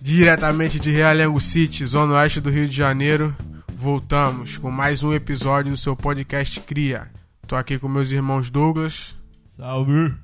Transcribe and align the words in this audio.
Diretamente 0.00 0.80
de 0.80 0.90
Realengo 0.90 1.40
City, 1.40 1.86
zona 1.86 2.14
oeste 2.14 2.40
do 2.40 2.50
Rio 2.50 2.66
de 2.68 2.74
Janeiro, 2.76 3.34
voltamos 3.74 4.56
com 4.56 4.70
mais 4.70 5.02
um 5.02 5.12
episódio 5.12 5.72
do 5.72 5.76
seu 5.76 5.94
podcast 5.94 6.58
Cria. 6.60 7.10
Tô 7.46 7.54
aqui 7.54 7.78
com 7.78 7.88
meus 7.88 8.10
irmãos 8.10 8.50
Douglas 8.50 9.14
Salve! 9.56 10.14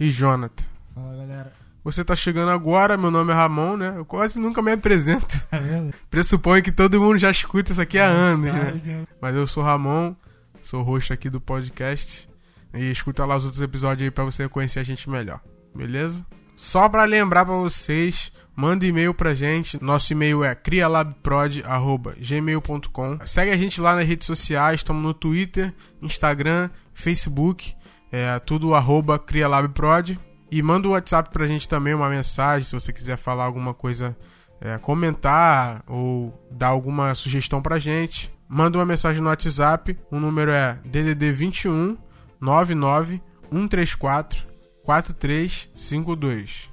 e 0.00 0.10
Jonathan. 0.10 0.64
Fala 0.94 1.16
galera. 1.16 1.52
Você 1.84 2.04
tá 2.04 2.14
chegando 2.16 2.50
agora, 2.50 2.96
meu 2.96 3.10
nome 3.10 3.32
é 3.32 3.34
Ramon, 3.36 3.76
né? 3.76 3.94
Eu 3.96 4.04
quase 4.04 4.38
nunca 4.38 4.60
me 4.60 4.72
apresento. 4.72 5.38
Tá 5.48 5.58
vendo? 5.58 5.94
Pressuponho 6.10 6.62
que 6.62 6.72
todo 6.72 7.00
mundo 7.00 7.18
já 7.18 7.30
escuta 7.30 7.72
isso 7.72 7.80
aqui 7.80 7.98
há 7.98 8.04
anos, 8.06 8.44
né? 8.52 8.80
Que- 8.84 9.08
Mas 9.22 9.34
eu 9.34 9.46
sou 9.46 9.62
Ramon, 9.62 10.14
sou 10.60 10.82
host 10.82 11.12
aqui 11.12 11.30
do 11.30 11.40
podcast. 11.40 12.28
E 12.74 12.90
escuta 12.90 13.24
lá 13.24 13.36
os 13.36 13.44
outros 13.44 13.62
episódios 13.62 14.04
aí 14.04 14.10
pra 14.10 14.24
você 14.24 14.46
conhecer 14.48 14.80
a 14.80 14.84
gente 14.84 15.08
melhor. 15.08 15.40
Beleza? 15.74 16.26
Só 16.58 16.86
pra 16.88 17.04
lembrar 17.04 17.46
pra 17.46 17.54
vocês, 17.54 18.32
manda 18.56 18.84
e-mail 18.84 19.14
pra 19.14 19.32
gente. 19.32 19.80
Nosso 19.80 20.12
e-mail 20.12 20.42
é 20.42 20.56
crialabprod.gmail.com 20.56 23.18
Segue 23.24 23.52
a 23.52 23.56
gente 23.56 23.80
lá 23.80 23.94
nas 23.94 24.04
redes 24.04 24.26
sociais, 24.26 24.80
estamos 24.80 25.00
no 25.00 25.14
Twitter, 25.14 25.72
Instagram, 26.02 26.68
Facebook, 26.92 27.76
é 28.10 28.40
tudo 28.40 28.74
arroba 28.74 29.20
crialabprod. 29.20 30.18
E 30.50 30.60
manda 30.60 30.88
o 30.88 30.90
WhatsApp 30.90 31.30
pra 31.30 31.46
gente 31.46 31.68
também, 31.68 31.94
uma 31.94 32.08
mensagem, 32.08 32.64
se 32.64 32.72
você 32.72 32.92
quiser 32.92 33.16
falar 33.16 33.44
alguma 33.44 33.72
coisa, 33.72 34.16
é, 34.60 34.78
comentar 34.78 35.84
ou 35.86 36.44
dar 36.50 36.66
alguma 36.68 37.14
sugestão 37.14 37.62
pra 37.62 37.78
gente. 37.78 38.36
Manda 38.48 38.76
uma 38.76 38.84
mensagem 38.84 39.22
no 39.22 39.28
WhatsApp, 39.28 39.96
o 40.10 40.18
número 40.18 40.50
é 40.50 40.76
DDD 40.84 41.30
21 41.30 41.96
99 42.40 43.22
134 43.48 44.47
4352. 44.88 46.70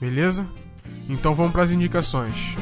Beleza? 0.00 0.48
Então 1.06 1.34
vamos 1.34 1.52
para 1.52 1.62
as 1.64 1.70
indicações. 1.70 2.56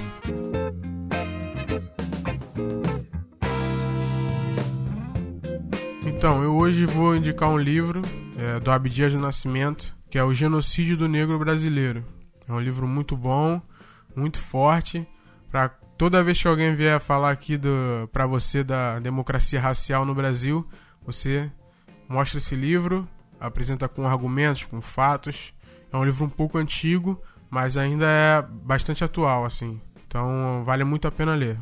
Então, 6.05 6.42
eu 6.42 6.56
hoje 6.56 6.84
vou 6.86 7.14
indicar 7.14 7.48
um 7.48 7.56
livro 7.56 8.03
é, 8.36 8.58
do 8.58 8.69
Abdias 8.69 9.12
do 9.12 9.20
Nascimento, 9.20 9.97
que 10.11 10.19
é 10.19 10.25
O 10.25 10.34
Genocídio 10.34 10.97
do 10.97 11.06
Negro 11.06 11.38
Brasileiro. 11.38 12.05
É 12.48 12.53
um 12.53 12.59
livro 12.59 12.88
muito 12.88 13.16
bom, 13.16 13.62
muito 14.16 14.41
forte, 14.41 15.06
para 15.53 15.69
toda 15.69 16.25
vez 16.25 16.42
que 16.42 16.48
alguém 16.48 16.75
vier 16.75 16.98
falar 16.98 17.31
aqui 17.31 17.56
para 18.11 18.27
você 18.27 18.64
da 18.64 18.98
democracia 18.98 19.61
racial 19.61 20.05
no 20.05 20.16
Brasil, 20.16 20.69
você 21.05 21.48
mostra 22.09 22.38
esse 22.38 22.56
livro, 22.56 23.09
apresenta 23.41 23.89
com 23.89 24.06
argumentos, 24.06 24.65
com 24.65 24.81
fatos. 24.81 25.53
É 25.92 25.97
um 25.97 26.05
livro 26.05 26.25
um 26.25 26.31
pouco 26.31 26.59
antigo, 26.59 27.20
mas 27.51 27.77
ainda 27.77 28.06
é 28.06 28.43
bastante 28.43 29.05
atual, 29.05 29.45
assim. 29.45 29.81
Então 30.06 30.62
vale 30.65 30.84
muito 30.84 31.06
a 31.06 31.12
pena 31.12 31.34
ler. 31.34 31.59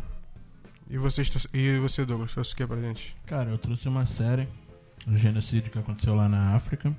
E 0.89 0.99
você, 0.99 1.23
e 1.53 1.79
você 1.79 2.05
Douglas, 2.05 2.33
trouxe 2.33 2.53
o 2.53 2.57
que 2.57 2.67
pra 2.67 2.77
gente? 2.81 3.17
Cara, 3.27 3.51
eu 3.51 3.59
trouxe 3.59 3.89
uma 3.89 4.05
série, 4.05 4.49
o 5.07 5.17
genocídio 5.17 5.71
que 5.71 5.79
aconteceu 5.79 6.15
lá 6.15 6.29
na 6.29 6.55
África. 6.55 6.95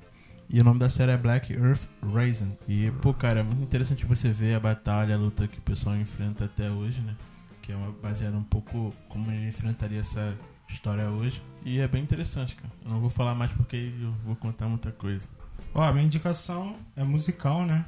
E 0.48 0.60
o 0.60 0.64
nome 0.64 0.78
da 0.78 0.88
série 0.88 1.12
é 1.12 1.16
Black 1.16 1.52
Earth 1.52 1.88
Rising. 2.02 2.56
E, 2.68 2.90
pô, 3.02 3.12
cara, 3.12 3.40
é 3.40 3.42
muito 3.42 3.62
interessante 3.62 4.06
você 4.06 4.30
ver 4.30 4.54
a 4.54 4.60
batalha, 4.60 5.14
a 5.14 5.18
luta 5.18 5.48
que 5.48 5.58
o 5.58 5.62
pessoal 5.62 5.96
enfrenta 5.96 6.44
até 6.44 6.70
hoje, 6.70 7.00
né? 7.00 7.16
Que 7.62 7.72
é 7.72 7.76
uma, 7.76 7.90
baseada 7.90 8.36
um 8.36 8.44
pouco 8.44 8.94
como 9.08 9.30
ele 9.30 9.48
enfrentaria 9.48 10.00
essa 10.00 10.36
história 10.68 11.08
hoje. 11.10 11.42
E 11.64 11.80
é 11.80 11.88
bem 11.88 12.02
interessante, 12.02 12.54
cara. 12.54 12.72
Eu 12.84 12.90
não 12.90 13.00
vou 13.00 13.10
falar 13.10 13.34
mais 13.34 13.50
porque 13.52 13.92
eu 14.00 14.12
vou 14.24 14.36
contar 14.36 14.66
muita 14.68 14.92
coisa. 14.92 15.28
Ó, 15.74 15.82
a 15.82 15.92
minha 15.92 16.04
indicação 16.04 16.76
é 16.96 17.04
musical, 17.04 17.64
né? 17.64 17.84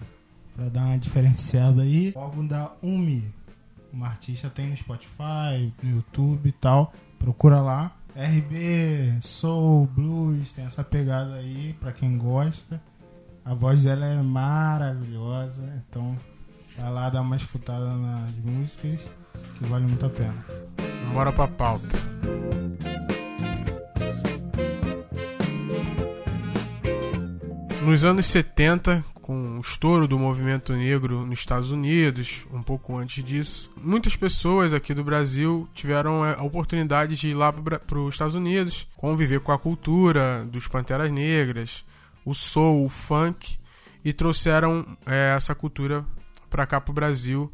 Pra 0.55 0.69
dar 0.69 0.85
uma 0.87 0.99
diferenciada 0.99 1.83
aí. 1.83 2.13
O 2.15 2.19
álbum 2.19 2.47
da 2.47 2.73
Umi. 2.83 3.33
Uma 3.93 4.09
artista 4.09 4.51
tem 4.51 4.71
no 4.71 4.77
Spotify, 4.77 5.73
no 5.83 5.97
YouTube 5.97 6.49
e 6.49 6.53
tal. 6.53 6.93
Procura 7.19 7.61
lá. 7.61 7.97
RB, 8.15 9.17
Soul, 9.21 9.87
Blues, 9.87 10.53
tem 10.53 10.65
essa 10.65 10.83
pegada 10.83 11.35
aí 11.35 11.77
pra 11.79 11.93
quem 11.93 12.19
gosta. 12.19 12.83
A 13.45 13.55
voz 13.55 13.83
dela 13.83 14.05
é 14.05 14.21
maravilhosa, 14.21 15.83
então 15.89 16.17
vai 16.77 16.91
lá 16.93 17.09
dar 17.09 17.23
uma 17.23 17.37
escutada 17.37 17.95
nas 17.95 18.35
músicas 18.45 19.01
que 19.57 19.65
vale 19.65 19.87
muito 19.87 20.05
a 20.05 20.11
pena. 20.11 20.88
Bora 21.13 21.33
pra 21.33 21.49
pauta. 21.49 21.99
Nos 27.83 28.05
anos 28.05 28.27
70, 28.27 29.03
com 29.23 29.59
o 29.59 29.61
estouro 29.61 30.07
do 30.09 30.19
movimento 30.19 30.73
negro 30.73 31.27
nos 31.27 31.39
Estados 31.39 31.71
Unidos, 31.71 32.47
um 32.53 32.63
pouco 32.63 32.97
antes 32.97 33.23
disso, 33.23 33.71
muitas 33.77 34.17
pessoas 34.17 34.73
aqui 34.73 34.93
do 34.95 35.05
Brasil 35.05 35.69
tiveram 35.75 36.25
é, 36.25 36.35
a 36.35 36.43
oportunidade 36.43 37.15
de 37.17 37.29
ir 37.29 37.35
lá 37.35 37.53
para 37.53 37.99
os 37.99 38.15
Estados 38.15 38.35
Unidos, 38.35 38.89
conviver 38.97 39.41
com 39.41 39.53
a 39.53 39.59
cultura 39.59 40.45
dos 40.51 40.67
Panteras 40.69 41.11
Negras, 41.11 41.85
o 42.25 42.35
soul, 42.35 42.85
o 42.85 42.89
funk, 42.89 43.59
e 44.05 44.13
trouxeram 44.13 44.87
é, 45.07 45.35
essa 45.37 45.55
cultura 45.55 46.05
para 46.49 46.67
cá 46.67 46.81
para 46.81 46.91
o 46.91 46.95
Brasil, 46.95 47.53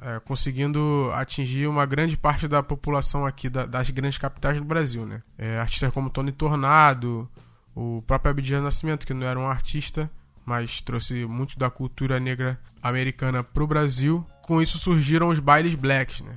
é, 0.00 0.20
conseguindo 0.20 1.10
atingir 1.14 1.66
uma 1.66 1.86
grande 1.86 2.16
parte 2.16 2.46
da 2.46 2.62
população 2.62 3.24
aqui 3.26 3.48
da- 3.48 3.66
das 3.66 3.88
grandes 3.90 4.18
capitais 4.18 4.56
do 4.58 4.64
Brasil, 4.64 5.06
né? 5.06 5.22
É, 5.38 5.58
artistas 5.58 5.90
como 5.92 6.10
Tony 6.10 6.32
Tornado, 6.32 7.28
o 7.74 8.02
próprio 8.06 8.30
Abdias 8.30 8.62
Nascimento, 8.62 9.06
que 9.06 9.14
não 9.14 9.26
era 9.26 9.38
um 9.38 9.46
artista, 9.48 10.10
mas 10.44 10.80
trouxe 10.80 11.24
muito 11.26 11.58
da 11.58 11.70
cultura 11.70 12.20
negra 12.20 12.58
americana 12.82 13.42
pro 13.42 13.66
Brasil. 13.66 14.24
Com 14.42 14.60
isso 14.62 14.78
surgiram 14.78 15.28
os 15.28 15.40
bailes 15.40 15.74
blacks, 15.74 16.20
né? 16.20 16.36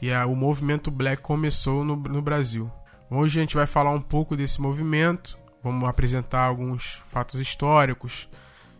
E 0.00 0.12
a- 0.12 0.26
o 0.26 0.36
movimento 0.36 0.90
black 0.90 1.22
começou 1.22 1.84
no, 1.84 1.96
no 1.96 2.20
Brasil. 2.22 2.70
Hoje 3.10 3.38
a 3.38 3.42
gente 3.42 3.54
vai 3.56 3.66
falar 3.66 3.90
um 3.90 4.00
pouco 4.00 4.36
desse 4.36 4.60
movimento, 4.60 5.38
vamos 5.62 5.88
apresentar 5.88 6.42
alguns 6.44 7.02
fatos 7.08 7.40
históricos, 7.40 8.28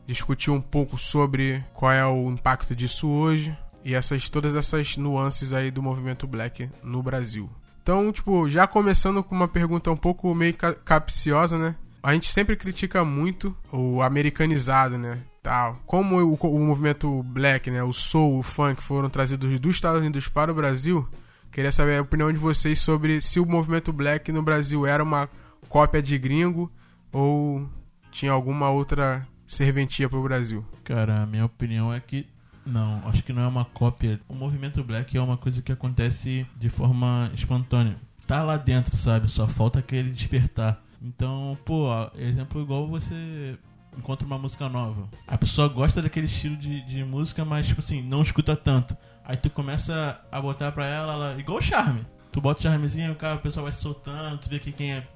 discutir 0.06 0.50
um 0.50 0.60
pouco 0.60 0.98
sobre 0.98 1.64
qual 1.74 1.92
é 1.92 2.04
o 2.06 2.30
impacto 2.30 2.74
disso 2.74 3.08
hoje 3.08 3.56
e 3.84 3.94
essas 3.94 4.28
todas 4.28 4.54
essas 4.54 4.96
nuances 4.96 5.52
aí 5.52 5.70
do 5.70 5.82
movimento 5.82 6.26
black 6.26 6.68
no 6.82 7.02
Brasil. 7.02 7.50
Então, 7.82 8.12
tipo, 8.12 8.48
já 8.48 8.66
começando 8.66 9.22
com 9.22 9.34
uma 9.34 9.48
pergunta 9.48 9.90
um 9.90 9.96
pouco 9.96 10.32
meio 10.34 10.54
ca- 10.54 10.74
capciosa, 10.74 11.58
né? 11.58 11.74
A 12.02 12.12
gente 12.14 12.30
sempre 12.32 12.56
critica 12.56 13.04
muito 13.04 13.56
o 13.72 14.00
americanizado, 14.02 14.96
né? 14.96 15.20
Tal. 15.42 15.80
Como 15.84 16.16
o, 16.20 16.34
o 16.34 16.58
movimento 16.60 17.22
black, 17.24 17.70
né? 17.70 17.82
O 17.82 17.92
soul, 17.92 18.38
o 18.38 18.42
funk 18.42 18.82
foram 18.82 19.10
trazidos 19.10 19.58
dos 19.58 19.74
Estados 19.74 20.00
Unidos 20.00 20.28
para 20.28 20.52
o 20.52 20.54
Brasil. 20.54 21.08
Queria 21.50 21.72
saber 21.72 21.98
a 21.98 22.02
opinião 22.02 22.32
de 22.32 22.38
vocês 22.38 22.80
sobre 22.80 23.20
se 23.20 23.38
o 23.40 23.46
movimento 23.46 23.92
black 23.92 24.30
no 24.32 24.42
Brasil 24.42 24.86
era 24.86 25.02
uma 25.02 25.28
cópia 25.68 26.00
de 26.00 26.16
gringo 26.18 26.70
ou 27.12 27.68
tinha 28.10 28.32
alguma 28.32 28.70
outra 28.70 29.26
serventia 29.46 30.08
para 30.08 30.18
o 30.18 30.22
Brasil. 30.22 30.64
Cara, 30.84 31.22
a 31.22 31.26
minha 31.26 31.44
opinião 31.44 31.92
é 31.92 32.00
que 32.00 32.26
não, 32.64 33.02
acho 33.08 33.22
que 33.22 33.32
não 33.32 33.42
é 33.42 33.46
uma 33.46 33.64
cópia. 33.64 34.20
O 34.28 34.34
movimento 34.34 34.82
black 34.84 35.16
é 35.16 35.20
uma 35.20 35.36
coisa 35.36 35.60
que 35.60 35.72
acontece 35.72 36.46
de 36.56 36.70
forma 36.70 37.30
espontânea. 37.34 37.96
Tá 38.26 38.42
lá 38.42 38.56
dentro, 38.56 38.96
sabe? 38.96 39.30
Só 39.30 39.48
falta 39.48 39.80
aquele 39.80 40.10
despertar. 40.10 40.80
Então, 41.02 41.58
pô, 41.64 41.88
exemplo 42.16 42.62
igual 42.62 42.86
você 42.86 43.58
encontra 43.98 44.26
uma 44.26 44.38
música 44.38 44.68
nova. 44.68 45.08
A 45.26 45.36
pessoa 45.36 45.68
gosta 45.68 46.00
daquele 46.00 46.26
estilo 46.26 46.56
de, 46.56 46.80
de 46.82 47.04
música, 47.04 47.44
mas, 47.44 47.66
tipo 47.66 47.80
assim, 47.80 48.00
não 48.02 48.22
escuta 48.22 48.56
tanto. 48.56 48.96
Aí 49.24 49.36
tu 49.36 49.50
começa 49.50 50.20
a 50.30 50.40
botar 50.40 50.72
pra 50.72 50.86
ela, 50.86 51.12
ela 51.12 51.40
igual 51.40 51.58
o 51.58 51.62
charme. 51.62 52.06
Tu 52.30 52.40
bota 52.40 52.60
o 52.60 52.62
charmezinho, 52.62 53.12
o 53.12 53.16
cara, 53.16 53.36
o 53.36 53.40
pessoal 53.40 53.64
vai 53.64 53.72
se 53.72 53.80
soltando, 53.82 54.38
tu 54.38 54.48
vê 54.48 54.58
que 54.58 54.72
quem 54.72 54.94
é 54.94 55.06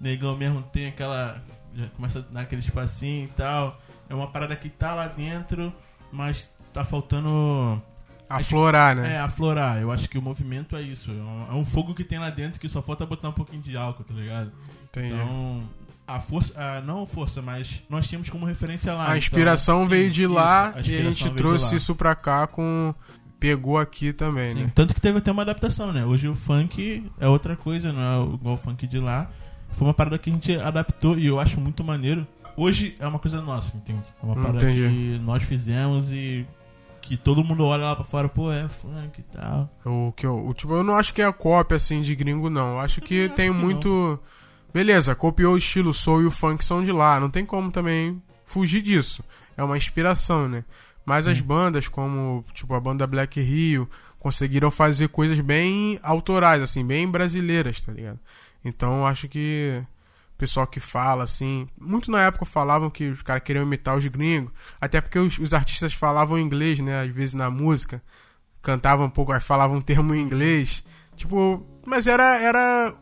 negão 0.00 0.36
mesmo 0.36 0.62
tem 0.62 0.88
aquela. 0.88 1.42
Já 1.74 1.86
começa 1.90 2.18
a 2.18 2.22
dar 2.22 2.40
aquele 2.42 2.60
espacinho 2.60 3.24
e 3.24 3.28
tal. 3.28 3.80
É 4.08 4.14
uma 4.14 4.26
parada 4.26 4.54
que 4.56 4.68
tá 4.68 4.94
lá 4.94 5.06
dentro, 5.06 5.72
mas 6.12 6.50
tá 6.78 6.84
faltando. 6.84 7.82
Aflorar, 8.28 8.94
né? 8.94 9.14
É, 9.14 9.18
aflorar. 9.20 9.80
Eu 9.80 9.90
acho 9.90 10.08
que 10.08 10.18
o 10.18 10.22
movimento 10.22 10.76
é 10.76 10.82
isso. 10.82 11.10
É 11.10 11.14
um, 11.14 11.46
é 11.50 11.54
um 11.54 11.64
fogo 11.64 11.94
que 11.94 12.04
tem 12.04 12.18
lá 12.18 12.28
dentro 12.28 12.60
que 12.60 12.68
só 12.68 12.82
falta 12.82 13.06
botar 13.06 13.30
um 13.30 13.32
pouquinho 13.32 13.62
de 13.62 13.76
álcool, 13.76 14.04
tá 14.04 14.14
ligado? 14.14 14.52
Entendi. 14.84 15.14
Então. 15.14 15.62
A 16.06 16.20
força. 16.20 16.52
A, 16.58 16.80
não 16.80 17.02
a 17.02 17.06
força, 17.06 17.42
mas 17.42 17.82
nós 17.88 18.06
tínhamos 18.06 18.28
como 18.30 18.46
referência 18.46 18.92
lá. 18.92 19.04
a 19.04 19.06
então, 19.06 19.16
inspiração 19.16 19.82
sim, 19.82 19.88
veio 19.88 20.10
de 20.10 20.24
isso, 20.24 20.32
lá 20.32 20.74
a 20.74 20.80
e 20.80 20.98
a 20.98 21.02
gente 21.02 21.24
de 21.24 21.30
trouxe 21.30 21.74
isso 21.74 21.94
pra 21.94 22.14
cá 22.14 22.46
com. 22.46 22.94
Pegou 23.40 23.78
aqui 23.78 24.12
também, 24.12 24.52
Sim, 24.52 24.64
né? 24.64 24.72
Tanto 24.74 24.92
que 24.92 25.00
teve 25.00 25.18
até 25.18 25.30
uma 25.30 25.42
adaptação, 25.42 25.92
né? 25.92 26.04
Hoje 26.04 26.26
o 26.26 26.34
funk 26.34 27.08
é 27.20 27.28
outra 27.28 27.54
coisa, 27.54 27.92
não 27.92 28.02
é 28.02 28.34
igual 28.34 28.54
o 28.54 28.58
funk 28.58 28.84
de 28.84 28.98
lá. 28.98 29.30
Foi 29.70 29.86
uma 29.86 29.94
parada 29.94 30.18
que 30.18 30.28
a 30.28 30.32
gente 30.32 30.56
adaptou 30.56 31.16
e 31.16 31.28
eu 31.28 31.38
acho 31.38 31.60
muito 31.60 31.84
maneiro. 31.84 32.26
Hoje 32.56 32.96
é 32.98 33.06
uma 33.06 33.20
coisa 33.20 33.40
nossa, 33.40 33.76
entende? 33.76 34.02
É 34.20 34.26
uma 34.26 34.34
Hum, 34.34 34.42
parada 34.42 34.58
entendi. 34.58 34.88
que 35.18 35.24
nós 35.24 35.44
fizemos 35.44 36.10
e 36.10 36.44
que 37.08 37.16
todo 37.16 37.42
mundo 37.42 37.64
olha 37.64 37.84
lá 37.84 37.96
pra 37.96 38.04
fora, 38.04 38.28
pô, 38.28 38.52
é 38.52 38.68
funk 38.68 39.18
e 39.18 39.22
tal. 39.22 39.70
O 39.82 40.12
que 40.12 40.26
eu, 40.26 40.46
o, 40.46 40.52
tipo, 40.52 40.74
eu 40.74 40.84
não 40.84 40.94
acho 40.94 41.14
que 41.14 41.22
é 41.22 41.24
a 41.24 41.32
cópia 41.32 41.76
assim 41.76 42.02
de 42.02 42.14
gringo, 42.14 42.50
não. 42.50 42.74
Eu 42.74 42.80
acho 42.80 43.00
que 43.00 43.06
também 43.14 43.26
acho 43.26 43.34
tem 43.34 43.52
que 43.52 43.58
muito. 43.58 44.20
Beleza, 44.74 45.14
copiou 45.14 45.54
o 45.54 45.56
estilo 45.56 45.94
soul 45.94 46.20
e 46.22 46.26
o 46.26 46.30
funk 46.30 46.62
são 46.62 46.84
de 46.84 46.92
lá. 46.92 47.18
Não 47.18 47.30
tem 47.30 47.46
como 47.46 47.70
também 47.70 48.22
fugir 48.44 48.82
disso. 48.82 49.24
É 49.56 49.64
uma 49.64 49.78
inspiração, 49.78 50.46
né? 50.46 50.64
Mas 51.02 51.26
as 51.26 51.40
bandas, 51.40 51.88
como 51.88 52.44
tipo 52.52 52.74
a 52.74 52.80
banda 52.80 53.06
Black 53.06 53.40
Rio, 53.40 53.88
conseguiram 54.18 54.70
fazer 54.70 55.08
coisas 55.08 55.40
bem 55.40 55.98
autorais, 56.02 56.62
assim, 56.62 56.84
bem 56.84 57.08
brasileiras, 57.08 57.80
tá 57.80 57.90
ligado? 57.90 58.20
Então 58.62 58.98
eu 58.98 59.06
acho 59.06 59.28
que 59.28 59.82
pessoal 60.38 60.66
que 60.66 60.78
fala, 60.80 61.24
assim. 61.24 61.68
Muito 61.78 62.10
na 62.10 62.22
época 62.22 62.46
falavam 62.46 62.88
que 62.88 63.08
os 63.08 63.20
caras 63.20 63.42
queriam 63.42 63.64
imitar 63.64 63.98
os 63.98 64.06
gringos. 64.06 64.52
Até 64.80 65.00
porque 65.00 65.18
os, 65.18 65.38
os 65.38 65.52
artistas 65.52 65.92
falavam 65.92 66.38
inglês, 66.38 66.78
né? 66.78 67.02
Às 67.02 67.10
vezes 67.10 67.34
na 67.34 67.50
música. 67.50 68.00
Cantavam 68.62 69.06
um 69.06 69.10
pouco, 69.10 69.38
falavam 69.40 69.78
um 69.78 69.82
termo 69.82 70.14
em 70.14 70.22
inglês. 70.22 70.84
Tipo, 71.16 71.66
mas 71.84 72.06
era, 72.06 72.40
era 72.40 72.94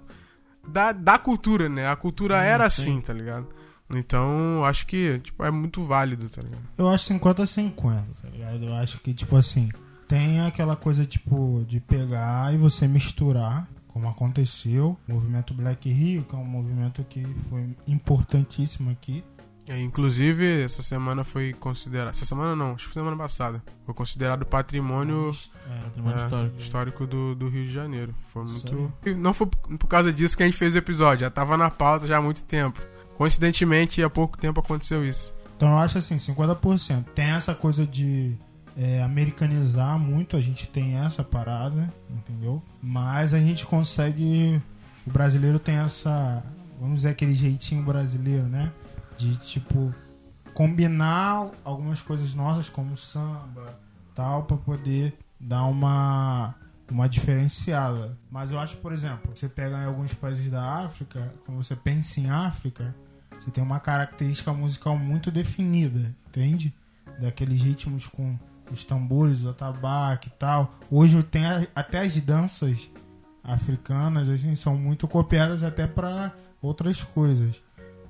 da, 0.67 0.93
da 0.93 1.19
cultura, 1.19 1.69
né? 1.69 1.89
A 1.89 1.97
cultura 1.97 2.43
era 2.43 2.69
sim. 2.71 2.83
assim, 2.83 3.01
tá 3.01 3.13
ligado? 3.13 3.47
Então, 3.91 4.65
acho 4.65 4.87
que 4.87 5.21
tipo, 5.21 5.45
é 5.45 5.51
muito 5.51 5.85
válido, 5.85 6.29
tá 6.29 6.43
ligado? 6.43 6.63
Eu 6.77 6.89
acho 6.89 7.13
50-50, 7.15 7.73
tá 8.21 8.29
ligado? 8.29 8.65
Eu 8.65 8.75
acho 8.75 8.99
que, 9.01 9.15
tipo 9.15 9.37
assim, 9.37 9.69
tem 10.09 10.41
aquela 10.41 10.75
coisa, 10.75 11.05
tipo, 11.05 11.65
de 11.69 11.79
pegar 11.79 12.53
e 12.53 12.57
você 12.57 12.89
misturar, 12.89 13.69
como 13.97 14.11
aconteceu. 14.11 14.95
O 15.09 15.15
movimento 15.15 15.55
Black 15.55 15.91
Rio, 15.91 16.23
que 16.23 16.35
é 16.35 16.39
um 16.39 16.45
movimento 16.45 17.03
que 17.09 17.25
foi 17.49 17.75
importantíssimo 17.89 18.91
aqui. 18.91 19.25
É, 19.67 19.81
inclusive, 19.81 20.63
essa 20.63 20.83
semana 20.83 21.25
foi 21.25 21.55
considerado. 21.55 22.11
Essa 22.11 22.27
semana 22.27 22.55
não, 22.55 22.75
acho 22.75 22.87
que 22.87 22.93
foi 22.93 23.03
semana 23.03 23.17
passada. 23.17 23.63
Foi 23.87 23.95
considerado 23.95 24.45
patrimônio 24.45 25.31
É, 25.67 25.81
Patrimônio 25.85 26.19
é, 26.19 26.25
histórico. 26.25 26.59
histórico 26.59 27.07
do, 27.07 27.35
do 27.35 27.49
Rio 27.49 27.65
de 27.65 27.71
Janeiro. 27.71 28.15
Foi 28.35 28.45
muito. 28.45 28.93
Não 29.17 29.33
foi 29.33 29.47
por 29.47 29.89
causa 29.89 30.13
disso 30.13 30.37
que 30.37 30.43
a 30.43 30.47
gente 30.47 30.59
fez 30.59 30.75
o 30.75 30.79
episódio, 30.79 31.21
já 31.21 31.31
tava 31.31 31.57
na 31.57 31.71
pauta 31.71 32.07
já 32.07 32.19
há 32.19 32.23
muito 32.23 32.45
tempo. 32.45 32.79
Coincidentemente, 33.15 34.03
há 34.03 34.11
pouco 34.11 34.37
tempo 34.37 34.61
aconteceu 34.61 35.07
isso. 35.07 35.35
Então 35.57 35.71
eu 35.71 35.79
acho 35.79 35.97
assim, 35.97 36.17
50%. 36.17 37.03
Tem 37.15 37.31
essa 37.31 37.55
coisa 37.55 37.87
de 37.87 38.37
é, 38.77 39.03
americanizar 39.03 39.99
muito, 39.99 40.37
a 40.37 40.41
gente 40.41 40.69
tem 40.69 40.97
essa 40.97 41.25
parada, 41.25 41.93
entendeu? 42.11 42.63
Mas 42.83 43.33
a 43.33 43.39
gente 43.39 43.65
consegue. 43.65 44.61
O 45.07 45.11
brasileiro 45.11 45.59
tem 45.59 45.77
essa. 45.77 46.45
Vamos 46.79 46.97
dizer 46.97 47.11
aquele 47.11 47.35
jeitinho 47.35 47.83
brasileiro, 47.83 48.45
né? 48.45 48.71
De 49.17 49.37
tipo. 49.37 49.95
Combinar 50.53 51.51
algumas 51.65 52.01
coisas 52.01 52.33
nossas, 52.35 52.71
como 52.71 52.97
samba, 52.97 53.79
tal, 54.15 54.45
pra 54.45 54.57
poder 54.57 55.17
dar 55.41 55.65
uma. 55.65 56.55
Uma 56.89 57.09
diferenciada. 57.09 58.17
Mas 58.31 58.53
eu 58.53 58.61
acho, 58.61 58.77
por 58.77 58.93
exemplo, 58.93 59.35
você 59.35 59.49
pega 59.49 59.77
em 59.77 59.87
alguns 59.87 60.15
países 60.15 60.49
da 60.49 60.85
África, 60.85 61.35
quando 61.45 61.57
você 61.57 61.75
pensa 61.75 62.21
em 62.21 62.31
África, 62.31 62.95
você 63.33 63.51
tem 63.51 63.65
uma 63.65 63.81
característica 63.81 64.53
musical 64.53 64.97
muito 64.97 65.29
definida, 65.33 66.15
entende? 66.29 66.73
Daqueles 67.21 67.61
ritmos 67.61 68.07
com 68.07 68.39
os 68.73 68.85
tambores, 68.85 69.45
o 69.45 69.51
atabaque 69.51 70.29
e 70.29 70.33
tal. 70.33 70.75
Hoje 70.91 71.23
tem 71.23 71.43
até 71.75 72.01
as 72.01 72.21
danças 72.21 72.91
africanas, 73.43 74.29
assim, 74.29 74.55
são 74.57 74.77
muito 74.77 75.07
copiadas 75.07 75.63
até 75.63 75.87
para 75.87 76.33
outras 76.61 77.03
coisas. 77.03 77.61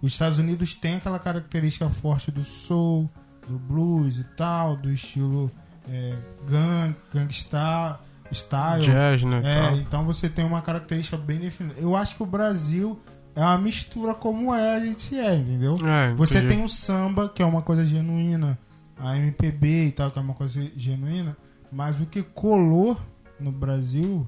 Os 0.00 0.12
Estados 0.12 0.38
Unidos 0.38 0.74
tem 0.74 0.96
aquela 0.96 1.18
característica 1.18 1.88
forte 1.90 2.30
do 2.30 2.44
soul, 2.44 3.10
do 3.48 3.58
blues 3.58 4.18
e 4.18 4.24
tal, 4.24 4.76
do 4.76 4.90
estilo 4.90 5.50
é, 5.88 6.14
gang, 6.48 6.96
gangsta, 7.12 8.00
style. 8.32 8.82
Jazz, 8.82 9.22
né? 9.24 9.42
É, 9.44 9.76
então 9.76 10.04
você 10.04 10.28
tem 10.28 10.44
uma 10.44 10.62
característica 10.62 11.16
bem 11.16 11.38
definida. 11.38 11.78
Eu 11.80 11.96
acho 11.96 12.16
que 12.16 12.22
o 12.22 12.26
Brasil 12.26 13.00
é 13.34 13.40
uma 13.40 13.58
mistura 13.58 14.14
como 14.14 14.54
é, 14.54 14.76
a 14.76 14.80
gente 14.84 15.16
é, 15.16 15.36
entendeu? 15.36 15.78
É, 15.86 16.12
Você 16.14 16.40
tem 16.40 16.62
o 16.64 16.68
samba, 16.68 17.28
que 17.28 17.42
é 17.42 17.46
uma 17.46 17.62
coisa 17.62 17.84
genuína, 17.84 18.58
a 18.98 19.16
MPB 19.16 19.86
e 19.86 19.92
tal, 19.92 20.10
que 20.10 20.18
é 20.18 20.22
uma 20.22 20.34
coisa 20.34 20.70
genuína, 20.76 21.36
mas 21.70 22.00
o 22.00 22.06
que 22.06 22.22
colou 22.22 22.98
no 23.38 23.52
Brasil 23.52 24.26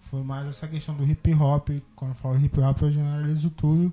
foi 0.00 0.22
mais 0.22 0.46
essa 0.46 0.66
questão 0.68 0.94
do 0.94 1.04
hip 1.04 1.32
hop. 1.34 1.70
Quando 1.94 2.10
eu 2.10 2.16
falo 2.16 2.38
hip 2.38 2.60
hop, 2.60 2.82
eu 2.82 2.92
generalizo 2.92 3.50
tudo 3.50 3.92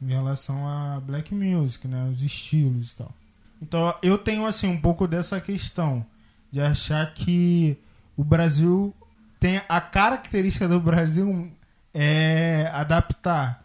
em 0.00 0.08
relação 0.08 0.66
a 0.66 1.00
black 1.00 1.34
music, 1.34 1.86
né? 1.86 2.08
Os 2.10 2.22
estilos 2.22 2.92
e 2.92 2.96
tal. 2.96 3.12
Então 3.60 3.94
eu 4.02 4.18
tenho 4.18 4.46
assim 4.46 4.68
um 4.68 4.80
pouco 4.80 5.06
dessa 5.06 5.40
questão 5.40 6.04
de 6.50 6.60
achar 6.60 7.12
que 7.14 7.78
o 8.16 8.24
Brasil 8.24 8.94
tem 9.38 9.60
a 9.68 9.80
característica 9.80 10.66
do 10.66 10.80
Brasil 10.80 11.50
é 11.92 12.70
adaptar 12.72 13.64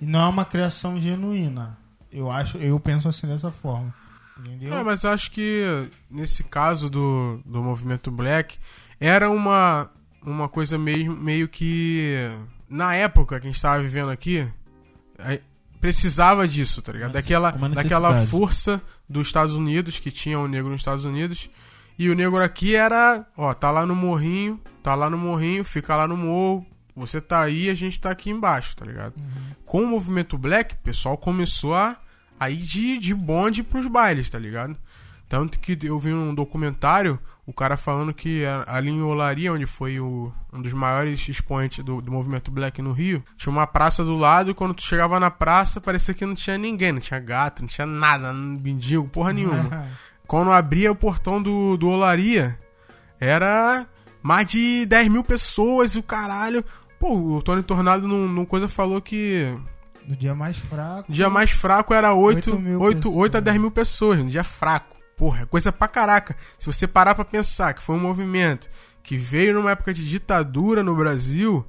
e 0.00 0.06
não 0.06 0.20
é 0.20 0.28
uma 0.28 0.44
criação 0.44 1.00
genuína. 1.00 1.78
Eu 2.10 2.30
acho, 2.30 2.58
eu 2.58 2.78
penso 2.78 3.08
assim 3.08 3.26
dessa 3.26 3.50
forma. 3.50 3.94
Entendeu? 4.44 4.74
É, 4.74 4.82
mas 4.82 5.04
acho 5.04 5.30
que 5.30 5.88
nesse 6.10 6.44
caso 6.44 6.90
do, 6.90 7.40
do 7.44 7.62
movimento 7.62 8.10
black 8.10 8.58
era 8.98 9.30
uma, 9.30 9.90
uma 10.22 10.48
coisa 10.48 10.76
meio, 10.76 11.12
meio 11.16 11.48
que 11.48 12.28
na 12.68 12.94
época 12.94 13.38
que 13.38 13.46
a 13.46 13.48
gente 13.48 13.56
estava 13.56 13.82
vivendo 13.82 14.10
aqui 14.10 14.48
precisava 15.80 16.46
disso, 16.46 16.80
tá 16.80 16.92
ligado? 16.92 17.12
Daquela, 17.12 17.50
daquela 17.50 18.16
força 18.26 18.80
dos 19.08 19.26
Estados 19.26 19.56
Unidos 19.56 19.98
que 19.98 20.10
tinha 20.10 20.38
o 20.38 20.46
negro 20.46 20.70
nos 20.70 20.80
Estados 20.80 21.04
Unidos 21.04 21.50
e 21.98 22.08
o 22.08 22.14
negro 22.14 22.38
aqui 22.38 22.74
era, 22.74 23.26
ó, 23.36 23.52
tá 23.52 23.70
lá 23.70 23.84
no 23.84 23.94
morrinho, 23.94 24.60
tá 24.82 24.94
lá 24.94 25.10
no 25.10 25.18
morrinho, 25.18 25.64
fica 25.64 25.96
lá 25.96 26.06
no 26.06 26.16
morro, 26.16 26.66
você 26.94 27.20
tá 27.20 27.42
aí, 27.42 27.68
a 27.68 27.74
gente 27.74 28.00
tá 28.00 28.10
aqui 28.10 28.30
embaixo, 28.30 28.76
tá 28.76 28.84
ligado? 28.84 29.14
Com 29.64 29.82
o 29.82 29.86
movimento 29.86 30.38
black, 30.38 30.74
o 30.74 30.78
pessoal 30.78 31.16
começou 31.16 31.74
a, 31.74 31.96
a 32.42 32.50
ir 32.50 32.56
de, 32.56 32.98
de 32.98 33.14
bonde 33.14 33.62
pros 33.62 33.86
bailes, 33.86 34.28
tá 34.30 34.38
ligado? 34.38 34.76
Tanto 35.28 35.58
que 35.58 35.78
eu 35.82 35.98
vi 35.98 36.12
um 36.12 36.34
documentário, 36.34 37.18
o 37.46 37.54
cara 37.54 37.76
falando 37.78 38.12
que 38.12 38.44
a- 38.44 38.64
ali 38.66 38.90
em 38.90 39.00
Olaria, 39.02 39.50
onde 39.52 39.64
foi 39.64 39.98
o, 39.98 40.30
um 40.52 40.60
dos 40.60 40.74
maiores 40.74 41.26
expoentes 41.26 41.82
do, 41.82 42.02
do 42.02 42.12
movimento 42.12 42.50
black 42.50 42.82
no 42.82 42.92
Rio, 42.92 43.24
tinha 43.36 43.50
uma 43.50 43.66
praça 43.66 44.04
do 44.04 44.14
lado 44.14 44.50
e 44.50 44.54
quando 44.54 44.74
tu 44.74 44.82
chegava 44.82 45.18
na 45.18 45.30
praça 45.30 45.80
parecia 45.80 46.12
que 46.12 46.26
não 46.26 46.34
tinha 46.34 46.58
ninguém, 46.58 46.92
não 46.92 47.00
tinha 47.00 47.18
gato, 47.18 47.62
não 47.62 47.68
tinha 47.68 47.86
nada, 47.86 48.30
não 48.32 48.60
mendigo, 48.60 49.08
porra 49.08 49.32
nenhuma. 49.32 49.88
Quando 50.26 50.52
abria 50.52 50.92
o 50.92 50.96
portão 50.96 51.42
do, 51.42 51.76
do 51.78 51.88
Olaria, 51.88 52.58
era 53.18 53.86
mais 54.22 54.46
de 54.46 54.84
10 54.86 55.08
mil 55.08 55.24
pessoas 55.24 55.94
e 55.94 55.98
o 55.98 56.02
caralho. 56.02 56.64
Pô, 56.98 57.36
o 57.36 57.42
Tony 57.42 57.62
Tornado 57.62 58.06
num, 58.06 58.28
num 58.28 58.44
coisa 58.44 58.68
falou 58.68 59.00
que 59.00 59.56
No 60.06 60.16
dia 60.16 60.34
mais 60.34 60.56
fraco. 60.58 61.10
o 61.10 61.12
dia 61.12 61.30
mais 61.30 61.50
fraco 61.50 61.94
era 61.94 62.12
8, 62.14 62.36
Oito 62.50 62.58
mil 62.58 62.80
8, 62.80 62.96
pessoas. 62.96 63.16
8 63.16 63.36
a 63.36 63.40
10 63.40 63.60
mil 63.60 63.70
pessoas, 63.70 64.18
no 64.18 64.28
dia 64.30 64.44
fraco. 64.44 64.96
Porra, 65.16 65.42
é 65.42 65.46
coisa 65.46 65.70
pra 65.70 65.86
caraca. 65.88 66.36
Se 66.58 66.66
você 66.66 66.86
parar 66.86 67.14
pra 67.14 67.24
pensar 67.24 67.74
que 67.74 67.82
foi 67.82 67.94
um 67.96 68.00
movimento 68.00 68.68
que 69.02 69.16
veio 69.16 69.54
numa 69.54 69.70
época 69.70 69.92
de 69.94 70.08
ditadura 70.08 70.82
no 70.82 70.96
Brasil, 70.96 71.64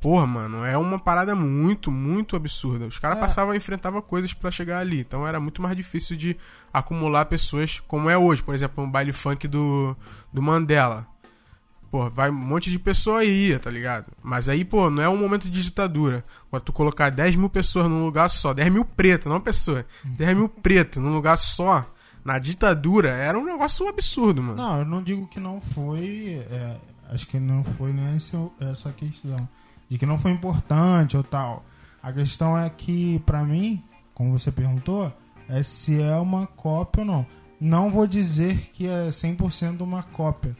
porra, 0.00 0.26
mano, 0.26 0.64
é 0.64 0.76
uma 0.76 0.98
parada 0.98 1.34
muito, 1.34 1.90
muito 1.90 2.34
absurda. 2.34 2.86
Os 2.86 2.98
caras 2.98 3.18
É. 3.18 3.20
passavam, 3.20 3.54
enfrentavam 3.54 4.00
coisas 4.02 4.32
pra 4.34 4.50
chegar 4.50 4.78
ali. 4.80 5.00
Então 5.00 5.26
era 5.26 5.38
muito 5.38 5.62
mais 5.62 5.76
difícil 5.76 6.16
de 6.16 6.36
acumular 6.72 7.24
pessoas 7.26 7.80
como 7.86 8.10
é 8.10 8.18
hoje. 8.18 8.42
Por 8.42 8.54
exemplo, 8.54 8.82
um 8.82 8.90
baile 8.90 9.12
funk 9.12 9.46
do, 9.46 9.96
do 10.32 10.42
Mandela. 10.42 11.06
Pô, 11.90 12.10
vai 12.10 12.30
um 12.30 12.34
monte 12.34 12.70
de 12.70 12.78
pessoa 12.78 13.20
aí, 13.20 13.58
tá 13.58 13.70
ligado? 13.70 14.06
Mas 14.22 14.48
aí, 14.48 14.64
pô, 14.64 14.90
não 14.90 15.02
é 15.02 15.08
um 15.08 15.16
momento 15.16 15.48
de 15.50 15.62
ditadura. 15.62 16.22
Quando 16.50 16.62
tu 16.62 16.72
colocar 16.72 17.10
10 17.10 17.36
mil 17.36 17.48
pessoas 17.48 17.88
num 17.88 18.04
lugar 18.04 18.28
só, 18.28 18.52
10 18.52 18.70
mil 18.70 18.84
pretos, 18.84 19.26
não 19.26 19.40
pessoa, 19.40 19.86
10 20.04 20.36
mil 20.36 20.48
pretos 20.48 21.02
num 21.02 21.14
lugar 21.14 21.38
só, 21.38 21.86
na 22.24 22.38
ditadura, 22.38 23.08
era 23.08 23.38
um 23.38 23.44
negócio 23.44 23.88
absurdo, 23.88 24.42
mano. 24.42 24.56
Não, 24.56 24.78
eu 24.80 24.84
não 24.84 25.02
digo 25.02 25.26
que 25.26 25.40
não 25.40 25.60
foi. 25.62 26.44
é, 26.50 26.76
acho 27.10 27.26
que 27.26 27.40
não 27.40 27.64
foi 27.64 27.92
nem 27.92 28.16
essa 28.16 28.92
questão. 28.92 29.48
De 29.88 29.96
que 29.96 30.04
não 30.04 30.18
foi 30.18 30.30
importante 30.30 31.16
ou 31.16 31.24
tal. 31.24 31.64
A 32.02 32.12
questão 32.12 32.56
é 32.58 32.68
que, 32.68 33.18
pra 33.20 33.42
mim, 33.42 33.82
como 34.12 34.38
você 34.38 34.52
perguntou, 34.52 35.10
é 35.48 35.62
se 35.62 36.00
é 36.00 36.16
uma 36.16 36.46
cópia 36.46 37.00
ou 37.00 37.06
não. 37.06 37.26
Não 37.60 37.90
vou 37.90 38.06
dizer 38.06 38.70
que 38.72 38.86
é 38.86 39.08
100% 39.08 39.80
uma 39.80 40.02
cópia. 40.02 40.54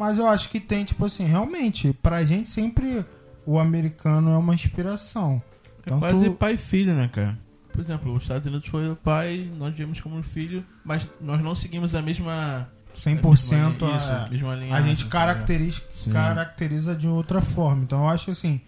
Mas 0.00 0.16
eu 0.16 0.26
acho 0.26 0.48
que 0.48 0.58
tem, 0.58 0.82
tipo 0.82 1.04
assim, 1.04 1.26
realmente, 1.26 1.92
pra 1.92 2.24
gente 2.24 2.48
sempre 2.48 3.04
o 3.44 3.58
americano 3.58 4.30
é 4.30 4.38
uma 4.38 4.54
inspiração. 4.54 5.42
É 5.84 5.90
Tanto- 5.90 6.00
quase 6.00 6.30
pai 6.30 6.54
e 6.54 6.56
filho, 6.56 6.94
né, 6.94 7.06
cara? 7.08 7.38
Por 7.70 7.82
exemplo, 7.82 8.14
os 8.14 8.22
Estados 8.22 8.46
Unidos 8.46 8.66
foi 8.66 8.90
o 8.90 8.96
pai, 8.96 9.50
nós 9.58 9.74
vimos 9.74 10.00
como 10.00 10.22
filho, 10.22 10.64
mas 10.82 11.06
nós 11.20 11.42
não 11.42 11.54
seguimos 11.54 11.94
a 11.94 12.00
mesma. 12.00 12.66
100% 12.94 13.12
a 13.12 13.88
mesma, 13.88 13.96
isso, 13.98 14.10
a, 14.10 14.28
mesma 14.30 14.52
a 14.52 14.56
linhagem, 14.56 14.88
gente 14.88 15.04
caracteriza, 15.04 15.82
Sim. 15.92 16.12
caracteriza 16.12 16.96
de 16.96 17.06
outra 17.06 17.42
forma. 17.42 17.82
Então 17.82 18.00
eu 18.04 18.08
acho 18.08 18.24
que 18.24 18.30
assim, 18.30 18.58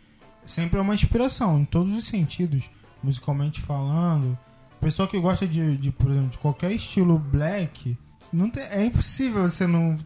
sempre 0.45 0.79
é 0.79 0.83
uma 0.83 0.95
inspiração 0.95 1.59
em 1.61 1.65
todos 1.65 1.95
os 1.97 2.05
sentidos, 2.09 2.65
musicalmente 3.03 3.63
falando. 3.63 4.39
Pessoa 4.83 5.09
que 5.09 5.19
gosta 5.19 5.49
de, 5.49 5.79
de, 5.79 5.91
por 5.91 6.11
exemplo, 6.11 6.29
de 6.29 6.37
qualquer 6.39 6.73
estilo 6.73 7.19
black, 7.19 7.97
não 8.31 8.51
tem, 8.51 8.65
é 8.65 8.85
impossível 8.85 9.49
você 9.49 9.67
não 9.67 9.97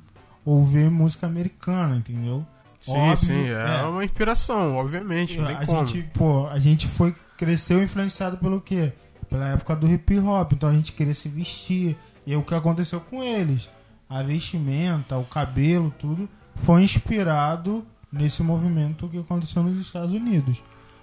ouvir 0.46 0.90
música 0.90 1.26
americana, 1.26 1.96
entendeu? 1.96 2.46
sim, 2.80 2.96
óbvio, 2.96 3.16
sim, 3.16 3.48
é, 3.48 3.80
é. 3.80 3.82
uma 3.82 4.04
inspiração, 4.04 4.76
obviamente, 4.76 5.40
a 5.40 5.66
como. 5.66 5.86
gente, 5.86 6.02
pô, 6.14 6.46
a 6.46 6.58
gente 6.58 6.86
foi 6.86 7.14
cresceu 7.36 7.82
influenciado 7.82 8.38
pelo 8.38 8.60
quê? 8.60 8.92
Pela 9.28 9.48
época 9.48 9.74
do 9.74 9.90
hip 9.90 10.18
hop, 10.20 10.52
então 10.52 10.70
a 10.70 10.72
gente 10.72 10.92
queria 10.92 11.14
se 11.14 11.28
vestir. 11.28 11.96
E 12.24 12.32
é 12.32 12.36
o 12.36 12.42
que 12.42 12.54
aconteceu 12.54 13.00
com 13.00 13.22
eles. 13.22 13.68
a 14.08 14.22
vestimenta, 14.22 15.18
o 15.18 15.24
cabelo, 15.24 15.92
tudo, 15.98 16.28
foi 16.54 16.82
inspirado 16.84 17.84
nesse 18.10 18.42
movimento 18.42 19.08
que 19.08 19.18
aconteceu 19.18 19.64
nos 19.64 19.78
Estados 19.78 20.12
Unidos. 20.12 20.62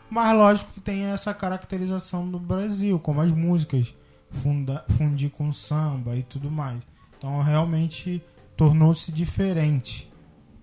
Mas 0.09 0.37
lógico 0.37 0.71
que 0.73 0.81
tem 0.81 1.05
essa 1.05 1.33
caracterização 1.33 2.29
do 2.29 2.39
Brasil, 2.39 2.97
como 2.99 3.19
as 3.19 3.31
músicas 3.31 3.93
funda, 4.29 4.85
fundir 4.89 5.29
com 5.31 5.51
samba 5.51 6.15
e 6.15 6.23
tudo 6.23 6.49
mais. 6.49 6.81
Então 7.17 7.41
realmente 7.41 8.23
tornou-se 8.55 9.11
diferente. 9.11 10.11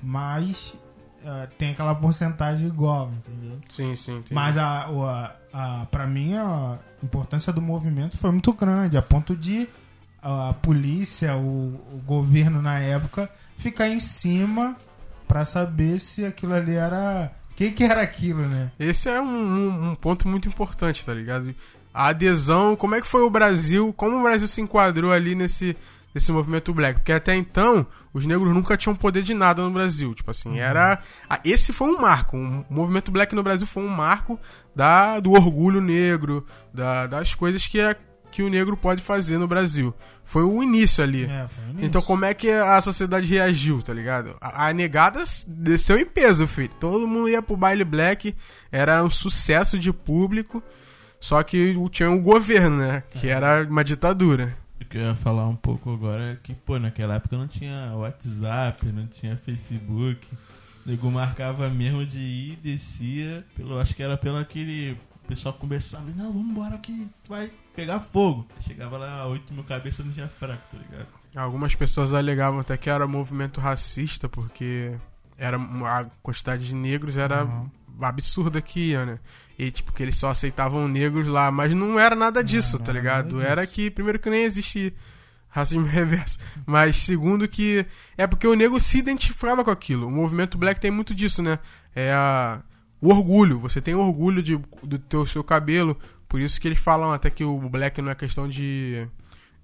Mas 0.02 0.74
uh, 1.22 1.46
tem 1.58 1.72
aquela 1.72 1.94
porcentagem 1.94 2.66
igual, 2.66 3.10
entendeu? 3.12 3.58
Sim, 3.68 3.96
sim. 3.96 4.18
Entendi. 4.18 4.34
Mas 4.34 4.56
a, 4.56 4.86
a, 4.86 5.36
a, 5.52 5.86
pra 5.86 6.06
mim 6.06 6.34
a 6.34 6.78
importância 7.02 7.52
do 7.52 7.60
movimento 7.60 8.16
foi 8.16 8.30
muito 8.30 8.52
grande, 8.52 8.96
a 8.96 9.02
ponto 9.02 9.36
de 9.36 9.68
a 10.22 10.52
polícia, 10.52 11.36
o, 11.36 11.74
o 11.92 12.02
governo 12.04 12.60
na 12.60 12.78
época, 12.78 13.30
ficar 13.56 13.88
em 13.88 13.98
cima 13.98 14.76
para 15.26 15.44
saber 15.44 15.98
se 15.98 16.24
aquilo 16.24 16.54
ali 16.54 16.74
era. 16.74 17.32
O 17.52 17.54
que, 17.54 17.70
que 17.72 17.84
era 17.84 18.00
aquilo, 18.00 18.42
né? 18.46 18.70
Esse 18.78 19.08
é 19.08 19.20
um, 19.20 19.26
um, 19.26 19.90
um, 19.90 19.94
ponto 19.94 20.26
muito 20.26 20.48
importante, 20.48 21.04
tá 21.04 21.12
ligado? 21.12 21.54
A 21.92 22.08
adesão, 22.08 22.74
como 22.74 22.94
é 22.94 23.00
que 23.00 23.06
foi 23.06 23.22
o 23.22 23.30
Brasil, 23.30 23.92
como 23.96 24.18
o 24.18 24.22
Brasil 24.22 24.48
se 24.48 24.60
enquadrou 24.60 25.12
ali 25.12 25.34
nesse, 25.34 25.76
nesse 26.14 26.32
movimento 26.32 26.72
black? 26.72 27.00
Porque 27.00 27.12
até 27.12 27.34
então, 27.34 27.86
os 28.12 28.26
negros 28.26 28.52
nunca 28.54 28.76
tinham 28.76 28.94
poder 28.94 29.22
de 29.22 29.34
nada 29.34 29.62
no 29.62 29.70
Brasil. 29.70 30.14
Tipo 30.14 30.30
assim, 30.30 30.50
uhum. 30.50 30.56
era. 30.56 31.00
Esse 31.44 31.72
foi 31.72 31.88
um 31.88 32.00
marco. 32.00 32.36
O 32.36 32.64
movimento 32.68 33.10
black 33.10 33.34
no 33.34 33.42
Brasil 33.42 33.66
foi 33.66 33.82
um 33.82 33.88
marco 33.88 34.38
da, 34.74 35.20
do 35.20 35.32
orgulho 35.32 35.80
negro, 35.80 36.46
da, 36.72 37.06
das 37.06 37.34
coisas 37.34 37.66
que 37.66 37.80
é 37.80 37.96
que 38.30 38.42
o 38.42 38.48
negro 38.48 38.76
pode 38.76 39.02
fazer 39.02 39.38
no 39.38 39.48
Brasil. 39.48 39.92
Foi 40.24 40.42
o 40.42 40.62
início 40.62 41.02
ali. 41.02 41.24
É, 41.24 41.48
foi 41.48 41.64
o 41.64 41.70
início. 41.70 41.86
Então 41.86 42.00
como 42.00 42.24
é 42.24 42.32
que 42.32 42.50
a 42.50 42.80
sociedade 42.80 43.26
reagiu, 43.26 43.82
tá 43.82 43.92
ligado? 43.92 44.36
A, 44.40 44.68
a 44.68 44.72
negada 44.72 45.22
desceu 45.48 45.98
em 45.98 46.06
peso, 46.06 46.46
filho. 46.46 46.70
Todo 46.78 47.08
mundo 47.08 47.28
ia 47.28 47.42
pro 47.42 47.56
baile 47.56 47.84
black, 47.84 48.34
era 48.70 49.02
um 49.02 49.10
sucesso 49.10 49.78
de 49.78 49.92
público, 49.92 50.62
só 51.18 51.42
que 51.42 51.74
tinha 51.90 52.10
um 52.10 52.22
governo, 52.22 52.76
né? 52.78 53.02
Que 53.10 53.28
é. 53.28 53.32
era 53.32 53.66
uma 53.68 53.82
ditadura. 53.82 54.56
O 54.80 54.84
que 54.84 54.98
eu 54.98 55.02
ia 55.02 55.14
falar 55.14 55.46
um 55.46 55.56
pouco 55.56 55.92
agora 55.92 56.32
é 56.32 56.36
que, 56.42 56.54
pô, 56.54 56.78
naquela 56.78 57.14
época 57.14 57.36
não 57.36 57.46
tinha 57.46 57.92
WhatsApp, 57.94 58.86
não 58.86 59.06
tinha 59.06 59.36
Facebook. 59.36 60.26
O 60.84 60.88
nego 60.88 61.10
marcava 61.10 61.68
mesmo 61.68 62.04
de 62.04 62.18
ir, 62.18 62.56
descia, 62.56 63.44
pelo, 63.54 63.78
acho 63.78 63.94
que 63.94 64.02
era 64.02 64.16
pelo 64.16 64.38
aquele 64.38 64.98
pessoal 65.28 65.54
conversando, 65.54 66.12
não, 66.16 66.32
vamos 66.32 66.50
embora 66.50 66.76
que 66.78 67.06
vai 67.28 67.52
pegar 67.76 68.00
fogo. 68.00 68.46
Chegava 68.60 68.98
lá, 68.98 69.26
8 69.26 69.54
mil 69.54 69.62
cabeças 69.62 70.04
não 70.04 70.12
tinha 70.12 70.26
fraco, 70.26 70.62
tá 70.72 70.78
ligado? 70.78 71.06
Algumas 71.36 71.74
pessoas 71.74 72.12
alegavam 72.12 72.58
até 72.58 72.76
que 72.76 72.90
era 72.90 73.06
movimento 73.06 73.60
racista, 73.60 74.28
porque 74.28 74.92
era 75.38 75.56
a 75.56 76.04
quantidade 76.22 76.66
de 76.66 76.74
negros 76.74 77.16
era 77.16 77.44
uhum. 77.44 77.70
Absurda 78.08 78.60
que 78.60 78.90
ia, 78.90 79.04
né? 79.04 79.18
E 79.58 79.70
tipo, 79.70 79.92
que 79.92 80.02
eles 80.02 80.16
só 80.16 80.30
aceitavam 80.30 80.88
negros 80.88 81.26
lá, 81.26 81.50
mas 81.50 81.74
não 81.74 81.98
era 81.98 82.16
nada 82.16 82.42
disso, 82.42 82.78
não, 82.78 82.84
tá 82.84 82.92
ligado? 82.92 83.36
Disso. 83.36 83.46
Era 83.46 83.66
que, 83.66 83.90
primeiro 83.90 84.18
que 84.18 84.30
nem 84.30 84.44
existe 84.44 84.94
racismo 85.48 85.84
reverso, 85.86 86.38
mas 86.64 86.96
segundo 86.96 87.46
que 87.46 87.84
é 88.16 88.26
porque 88.26 88.46
o 88.46 88.54
negro 88.54 88.80
se 88.80 88.98
identificava 88.98 89.64
com 89.64 89.70
aquilo. 89.70 90.06
O 90.06 90.10
movimento 90.10 90.56
black 90.56 90.80
tem 90.80 90.90
muito 90.90 91.14
disso, 91.14 91.42
né? 91.42 91.58
É 91.94 92.12
a 92.12 92.62
o 93.00 93.08
orgulho. 93.08 93.58
Você 93.60 93.80
tem 93.80 93.94
orgulho 93.94 94.42
de, 94.42 94.56
do 94.82 94.98
teu 94.98 95.24
seu 95.24 95.42
cabelo. 95.42 95.98
Por 96.28 96.40
isso 96.40 96.60
que 96.60 96.68
eles 96.68 96.78
falam 96.78 97.12
até 97.12 97.30
que 97.30 97.42
o 97.42 97.58
black 97.68 98.00
não 98.02 98.10
é 98.10 98.14
questão 98.14 98.48
de, 98.48 99.08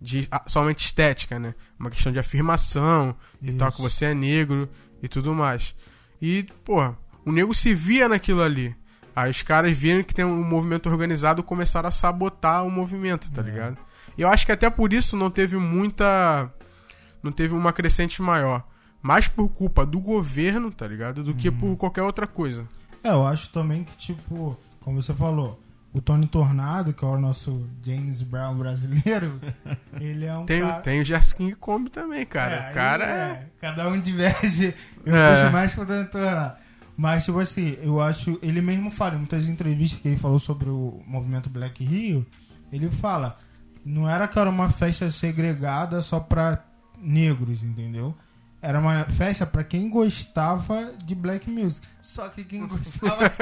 de 0.00 0.28
somente 0.46 0.84
estética, 0.84 1.38
né? 1.38 1.54
É 1.78 1.82
uma 1.82 1.90
questão 1.90 2.12
de 2.12 2.18
afirmação 2.18 3.14
isso. 3.40 3.52
e 3.52 3.56
tal, 3.56 3.70
que 3.70 3.80
você 3.80 4.06
é 4.06 4.14
negro 4.14 4.68
e 5.02 5.08
tudo 5.08 5.34
mais. 5.34 5.74
E, 6.20 6.44
pô, 6.64 6.94
o 7.26 7.32
negro 7.32 7.52
se 7.52 7.74
via 7.74 8.08
naquilo 8.08 8.40
ali. 8.40 8.74
Aí 9.14 9.30
os 9.30 9.42
caras 9.42 9.76
viram 9.76 10.02
que 10.04 10.14
tem 10.14 10.24
um 10.24 10.44
movimento 10.44 10.88
organizado 10.88 11.42
começaram 11.42 11.88
a 11.88 11.92
sabotar 11.92 12.64
o 12.64 12.70
movimento, 12.70 13.32
tá 13.32 13.42
é. 13.42 13.44
ligado? 13.44 13.78
E 14.16 14.22
eu 14.22 14.28
acho 14.28 14.46
que 14.46 14.52
até 14.52 14.70
por 14.70 14.92
isso 14.92 15.16
não 15.16 15.30
teve 15.30 15.56
muita. 15.56 16.50
Não 17.22 17.32
teve 17.32 17.52
uma 17.52 17.72
crescente 17.72 18.22
maior. 18.22 18.64
Mais 19.02 19.26
por 19.26 19.48
culpa 19.48 19.84
do 19.84 19.98
governo, 19.98 20.70
tá 20.70 20.86
ligado? 20.86 21.24
Do 21.24 21.32
uhum. 21.32 21.36
que 21.36 21.50
por 21.50 21.76
qualquer 21.76 22.02
outra 22.02 22.26
coisa. 22.26 22.66
É, 23.02 23.10
eu 23.10 23.26
acho 23.26 23.50
também 23.50 23.84
que, 23.84 23.96
tipo, 23.96 24.56
como 24.80 25.02
você 25.02 25.12
falou, 25.12 25.60
o 25.92 26.00
Tony 26.00 26.26
Tornado, 26.26 26.92
que 26.92 27.04
é 27.04 27.08
o 27.08 27.18
nosso 27.18 27.66
James 27.84 28.22
Brown 28.22 28.54
brasileiro, 28.56 29.40
ele 30.00 30.26
é 30.26 30.36
um 30.36 30.44
tem, 30.44 30.60
cara... 30.60 30.80
Tem 30.80 31.00
o 31.00 31.04
Jazz 31.04 31.32
King 31.32 31.54
Combi 31.54 31.90
também, 31.90 32.24
cara. 32.24 32.54
É, 32.54 32.70
o 32.70 32.74
cara 32.74 33.04
é... 33.04 33.08
é... 33.10 33.46
Cada 33.60 33.88
um 33.88 33.98
diverge. 33.98 34.74
Eu 35.04 35.16
é. 35.16 35.34
puxo 35.34 35.52
mais 35.52 35.74
pro 35.74 35.86
Tony 35.86 36.06
Tornado. 36.06 36.65
Mas, 36.96 37.24
tipo 37.24 37.38
assim, 37.38 37.76
eu 37.82 38.00
acho... 38.00 38.38
Ele 38.42 38.60
mesmo 38.60 38.90
fala, 38.90 39.14
em 39.14 39.18
muitas 39.18 39.46
entrevistas 39.46 40.00
que 40.00 40.08
ele 40.08 40.16
falou 40.16 40.38
sobre 40.38 40.68
o 40.70 41.02
movimento 41.06 41.50
Black 41.50 41.84
Rio, 41.84 42.26
ele 42.72 42.90
fala, 42.90 43.38
não 43.84 44.08
era 44.08 44.26
que 44.26 44.38
era 44.38 44.50
uma 44.50 44.70
festa 44.70 45.10
segregada 45.10 46.02
só 46.02 46.18
pra 46.18 46.64
negros, 46.98 47.62
entendeu? 47.62 48.14
Era 48.60 48.80
uma 48.80 49.04
festa 49.04 49.46
para 49.46 49.62
quem 49.62 49.88
gostava 49.88 50.92
de 51.04 51.14
black 51.14 51.48
music. 51.48 51.86
Só 52.00 52.28
que 52.28 52.42
quem 52.42 52.66
gostava 52.66 53.32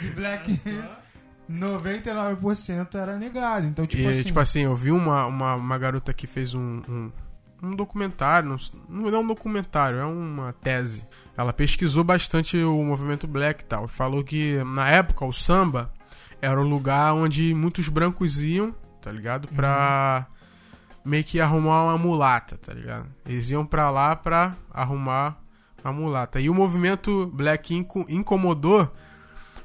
de 0.00 0.10
black 0.10 0.50
music, 0.50 0.96
99% 1.50 2.94
era 2.94 3.16
negado. 3.16 3.66
Então, 3.66 3.86
tipo 3.86 4.02
e, 4.02 4.06
assim. 4.08 4.22
Tipo 4.24 4.40
assim, 4.40 4.60
eu 4.60 4.76
vi 4.76 4.90
uma, 4.90 5.26
uma, 5.26 5.54
uma 5.54 5.78
garota 5.78 6.12
que 6.12 6.26
fez 6.26 6.54
um, 6.54 6.82
um, 6.88 7.12
um 7.62 7.74
documentário. 7.74 8.48
Não, 8.48 8.58
não 8.88 9.08
é 9.08 9.18
um 9.18 9.26
documentário, 9.26 9.98
é 9.98 10.04
uma 10.04 10.52
tese. 10.52 11.02
Ela 11.38 11.54
pesquisou 11.54 12.04
bastante 12.04 12.58
o 12.58 12.82
movimento 12.82 13.26
black 13.26 13.62
e 13.62 13.66
tal. 13.66 13.88
Falou 13.88 14.22
que 14.22 14.62
na 14.64 14.90
época 14.90 15.24
o 15.24 15.32
samba 15.32 15.90
era 16.42 16.60
o 16.60 16.68
lugar 16.68 17.14
onde 17.14 17.54
muitos 17.54 17.88
brancos 17.88 18.40
iam, 18.40 18.74
tá 19.00 19.10
ligado? 19.10 19.48
Pra. 19.48 20.26
Uhum 20.28 20.38
meio 21.08 21.24
que 21.24 21.40
arrumar 21.40 21.84
uma 21.84 21.98
mulata, 21.98 22.58
tá 22.58 22.72
ligado? 22.72 23.06
Eles 23.26 23.50
iam 23.50 23.64
pra 23.64 23.90
lá 23.90 24.14
pra 24.14 24.54
arrumar 24.70 25.40
a 25.82 25.90
mulata. 25.90 26.38
E 26.38 26.50
o 26.50 26.54
movimento 26.54 27.26
Black 27.32 27.74
incomodou 28.08 28.92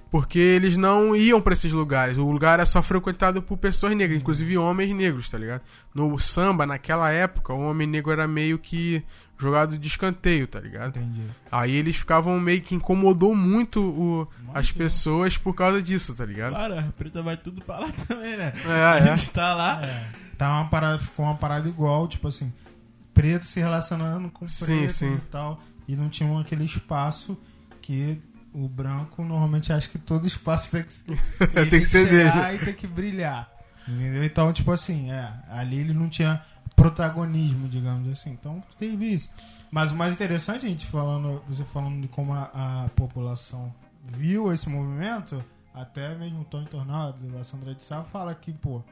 porque 0.09 0.39
eles 0.39 0.77
não 0.77 1.15
iam 1.15 1.41
para 1.41 1.53
esses 1.53 1.73
lugares. 1.73 2.17
O 2.17 2.31
lugar 2.31 2.53
era 2.53 2.65
só 2.65 2.81
frequentado 2.81 3.41
por 3.41 3.57
pessoas 3.57 3.95
negras, 3.97 4.21
inclusive 4.21 4.57
homens 4.57 4.95
negros, 4.95 5.29
tá 5.29 5.37
ligado? 5.37 5.61
No 5.93 6.17
samba, 6.19 6.65
naquela 6.65 7.11
época, 7.11 7.51
o 7.51 7.59
homem 7.59 7.87
negro 7.87 8.11
era 8.11 8.27
meio 8.27 8.57
que 8.57 9.03
jogado 9.37 9.77
de 9.77 9.87
escanteio, 9.87 10.47
tá 10.47 10.59
ligado? 10.59 10.97
Entendi. 10.97 11.23
Aí 11.51 11.71
eles 11.75 11.97
ficavam 11.97 12.39
meio 12.39 12.61
que 12.61 12.75
incomodou 12.75 13.35
muito 13.35 13.81
o, 13.81 14.27
as 14.53 14.71
pessoas 14.71 15.37
por 15.37 15.53
causa 15.53 15.81
disso, 15.81 16.13
tá 16.13 16.25
ligado? 16.25 16.53
Claro, 16.53 16.79
a 16.79 16.83
preta 16.83 17.21
vai 17.21 17.37
tudo 17.37 17.61
pra 17.61 17.79
lá 17.79 17.91
também, 18.07 18.37
né? 18.37 18.53
É, 18.65 18.83
a 18.85 18.97
é. 18.97 19.15
gente 19.15 19.29
tá 19.31 19.53
lá. 19.53 19.83
É. 19.83 20.09
Tá 20.37 20.49
uma 20.49 20.69
parada, 20.69 20.99
ficou 20.99 21.25
uma 21.25 21.35
parada 21.35 21.67
igual, 21.67 22.07
tipo 22.07 22.27
assim, 22.27 22.51
preto 23.13 23.45
se 23.45 23.59
relacionando 23.59 24.29
com 24.29 24.45
preto 24.45 24.91
sim, 24.91 25.15
e 25.15 25.21
tal. 25.29 25.61
E 25.87 25.95
não 25.95 26.09
tinha 26.09 26.39
aquele 26.39 26.63
espaço 26.63 27.37
que 27.81 28.21
o 28.53 28.67
branco 28.67 29.23
normalmente 29.23 29.73
acha 29.73 29.89
que 29.89 29.97
todo 29.97 30.27
espaço 30.27 30.71
tem 30.71 30.83
que, 30.83 30.93
tem 31.47 31.69
que, 31.69 31.79
que 31.81 31.85
ser 31.85 32.09
dele. 32.09 32.55
e 32.55 32.65
tem 32.65 32.73
que 32.73 32.87
brilhar. 32.87 33.51
Entendeu? 33.87 34.23
Então, 34.23 34.53
tipo 34.53 34.71
assim, 34.71 35.11
é, 35.11 35.29
ali 35.49 35.79
ele 35.79 35.93
não 35.93 36.07
tinha 36.07 36.41
protagonismo, 36.75 37.67
digamos 37.67 38.09
assim. 38.11 38.31
Então 38.31 38.61
teve 38.77 39.13
isso. 39.13 39.29
Mas 39.71 39.91
o 39.91 39.95
mais 39.95 40.13
interessante, 40.13 40.65
a 40.65 40.69
gente 40.69 40.85
falando, 40.85 41.41
você 41.47 41.63
falando 41.63 42.01
de 42.01 42.07
como 42.07 42.33
a, 42.33 42.83
a 42.85 42.89
população 42.95 43.73
viu 44.05 44.53
esse 44.53 44.69
movimento, 44.69 45.43
até 45.73 46.13
mesmo 46.15 46.41
o 46.41 46.45
Tony 46.45 46.65
Tornado, 46.65 47.17
da 47.27 47.43
Sandra 47.43 47.73
de 47.73 47.83
Sá, 47.83 48.03
fala 48.03 48.35
que, 48.35 48.53
pô, 48.53 48.83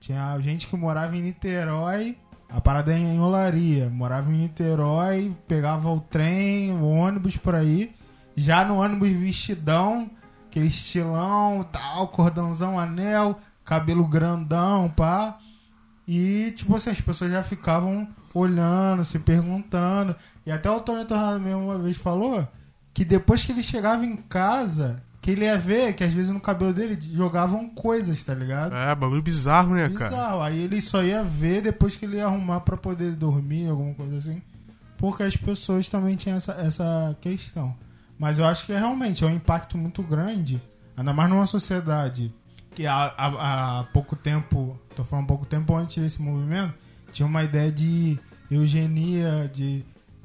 tinha 0.00 0.38
gente 0.40 0.66
que 0.66 0.76
morava 0.76 1.16
em 1.16 1.22
Niterói, 1.22 2.16
a 2.54 2.60
parada 2.60 2.92
é 2.92 2.98
em 2.98 3.20
Olaria. 3.20 3.88
Morava 3.88 4.30
em 4.30 4.38
Niterói, 4.38 5.36
pegava 5.48 5.90
o 5.90 6.00
trem, 6.00 6.72
o 6.72 6.86
ônibus 6.88 7.36
por 7.36 7.54
aí. 7.54 7.94
Já 8.36 8.64
no 8.64 8.80
ônibus 8.80 9.10
vestidão, 9.10 10.10
aquele 10.46 10.68
estilão, 10.68 11.66
tal, 11.70 12.08
cordãozão, 12.08 12.78
anel, 12.78 13.38
cabelo 13.64 14.06
grandão, 14.06 14.88
pá. 14.88 15.38
E, 16.06 16.52
tipo 16.54 16.74
assim, 16.76 16.90
as 16.90 17.00
pessoas 17.00 17.32
já 17.32 17.42
ficavam 17.42 18.06
olhando, 18.32 19.04
se 19.04 19.18
perguntando. 19.18 20.14
E 20.44 20.50
até 20.50 20.70
o 20.70 20.80
Tony 20.80 21.04
Tornado 21.04 21.40
mesmo 21.40 21.64
uma 21.64 21.78
vez 21.78 21.96
falou 21.96 22.46
que 22.92 23.04
depois 23.04 23.44
que 23.44 23.52
ele 23.52 23.62
chegava 23.62 24.04
em 24.04 24.16
casa, 24.16 25.02
que 25.20 25.30
ele 25.30 25.44
ia 25.44 25.58
ver 25.58 25.94
que 25.94 26.04
às 26.04 26.12
vezes 26.12 26.30
no 26.30 26.40
cabelo 26.40 26.72
dele 26.72 26.98
jogavam 27.00 27.68
coisas, 27.70 28.22
tá 28.22 28.34
ligado? 28.34 28.74
É, 28.74 28.94
bagulho 28.94 29.22
bizarro, 29.22 29.74
né, 29.74 29.88
bizarro. 29.88 29.98
cara? 29.98 30.10
Bizarro. 30.10 30.40
Aí 30.42 30.60
ele 30.60 30.80
só 30.82 31.02
ia 31.02 31.24
ver 31.24 31.62
depois 31.62 31.96
que 31.96 32.04
ele 32.04 32.16
ia 32.16 32.26
arrumar 32.26 32.60
para 32.60 32.76
poder 32.76 33.12
dormir, 33.12 33.68
alguma 33.68 33.94
coisa 33.94 34.18
assim. 34.18 34.42
Porque 34.98 35.22
as 35.22 35.36
pessoas 35.36 35.88
também 35.88 36.14
tinham 36.14 36.36
essa, 36.36 36.52
essa 36.52 37.16
questão. 37.20 37.74
Mas 38.18 38.38
eu 38.38 38.44
acho 38.44 38.66
que 38.66 38.72
é 38.72 38.78
realmente 38.78 39.24
é 39.24 39.26
um 39.26 39.34
impacto 39.34 39.76
muito 39.76 40.02
grande, 40.02 40.62
ainda 40.96 41.12
mais 41.12 41.28
numa 41.30 41.46
sociedade 41.46 42.32
que 42.74 42.86
há, 42.86 43.14
há, 43.16 43.80
há 43.80 43.84
pouco 43.84 44.16
tempo, 44.16 44.78
tô 44.94 45.04
falando 45.04 45.26
pouco 45.26 45.46
tempo 45.46 45.74
antes 45.74 46.02
desse 46.02 46.20
movimento, 46.20 46.74
tinha 47.12 47.26
uma 47.26 47.44
ideia 47.44 47.70
de 47.70 48.18
eugenia, 48.50 49.50
de. 49.52 49.84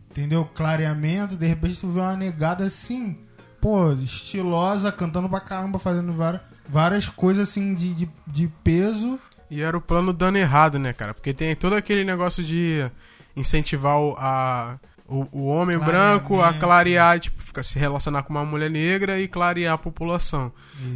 Entendeu? 0.09 0.43
Clareamento, 0.43 1.35
de 1.35 1.45
repente 1.45 1.79
tu 1.79 1.87
vê 1.87 1.99
uma 1.99 2.15
negada 2.15 2.65
assim, 2.65 3.17
pô, 3.61 3.93
estilosa, 3.93 4.91
cantando 4.91 5.29
pra 5.29 5.39
caramba, 5.39 5.77
fazendo 5.77 6.11
várias, 6.13 6.41
várias 6.67 7.07
coisas 7.07 7.47
assim 7.47 7.75
de, 7.75 7.93
de, 7.93 8.09
de 8.25 8.47
peso. 8.63 9.19
E 9.51 9.61
era 9.61 9.77
o 9.77 9.81
plano 9.81 10.11
dando 10.11 10.37
errado, 10.37 10.79
né, 10.79 10.93
cara? 10.93 11.13
Porque 11.13 11.31
tem 11.31 11.55
todo 11.55 11.75
aquele 11.75 12.03
negócio 12.03 12.43
de 12.43 12.89
incentivar 13.35 13.97
a, 14.17 14.79
o, 15.09 15.27
o 15.31 15.45
homem 15.45 15.77
branco 15.77 16.39
a 16.39 16.53
clarear, 16.53 17.19
tipo, 17.19 17.41
ficar 17.41 17.63
se 17.63 17.79
relacionar 17.79 18.23
com 18.23 18.31
uma 18.31 18.45
mulher 18.45 18.69
negra 18.69 19.19
e 19.19 19.27
clarear 19.27 19.73
a 19.73 19.77
população. 19.77 20.51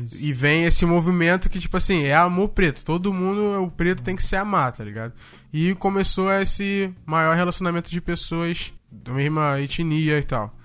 Isso. 0.06 0.24
E 0.24 0.32
vem 0.32 0.66
esse 0.66 0.86
movimento 0.86 1.50
que, 1.50 1.60
tipo 1.60 1.76
assim, 1.76 2.04
é 2.04 2.16
amor 2.16 2.50
preto. 2.50 2.86
Todo 2.86 3.12
mundo, 3.12 3.64
o 3.64 3.72
preto 3.72 4.04
tem 4.04 4.16
que 4.16 4.24
se 4.24 4.36
amar, 4.36 4.72
tá 4.72 4.84
ligado? 4.84 5.14
E 5.52 5.74
começou 5.76 6.32
esse 6.32 6.94
maior 7.06 7.36
relacionamento 7.36 7.90
de 7.90 8.00
pessoas 8.00 8.74
da 8.92 9.12
mesma 9.12 9.60
etnia 9.60 10.20
e 10.20 10.24
tal. 10.24 10.56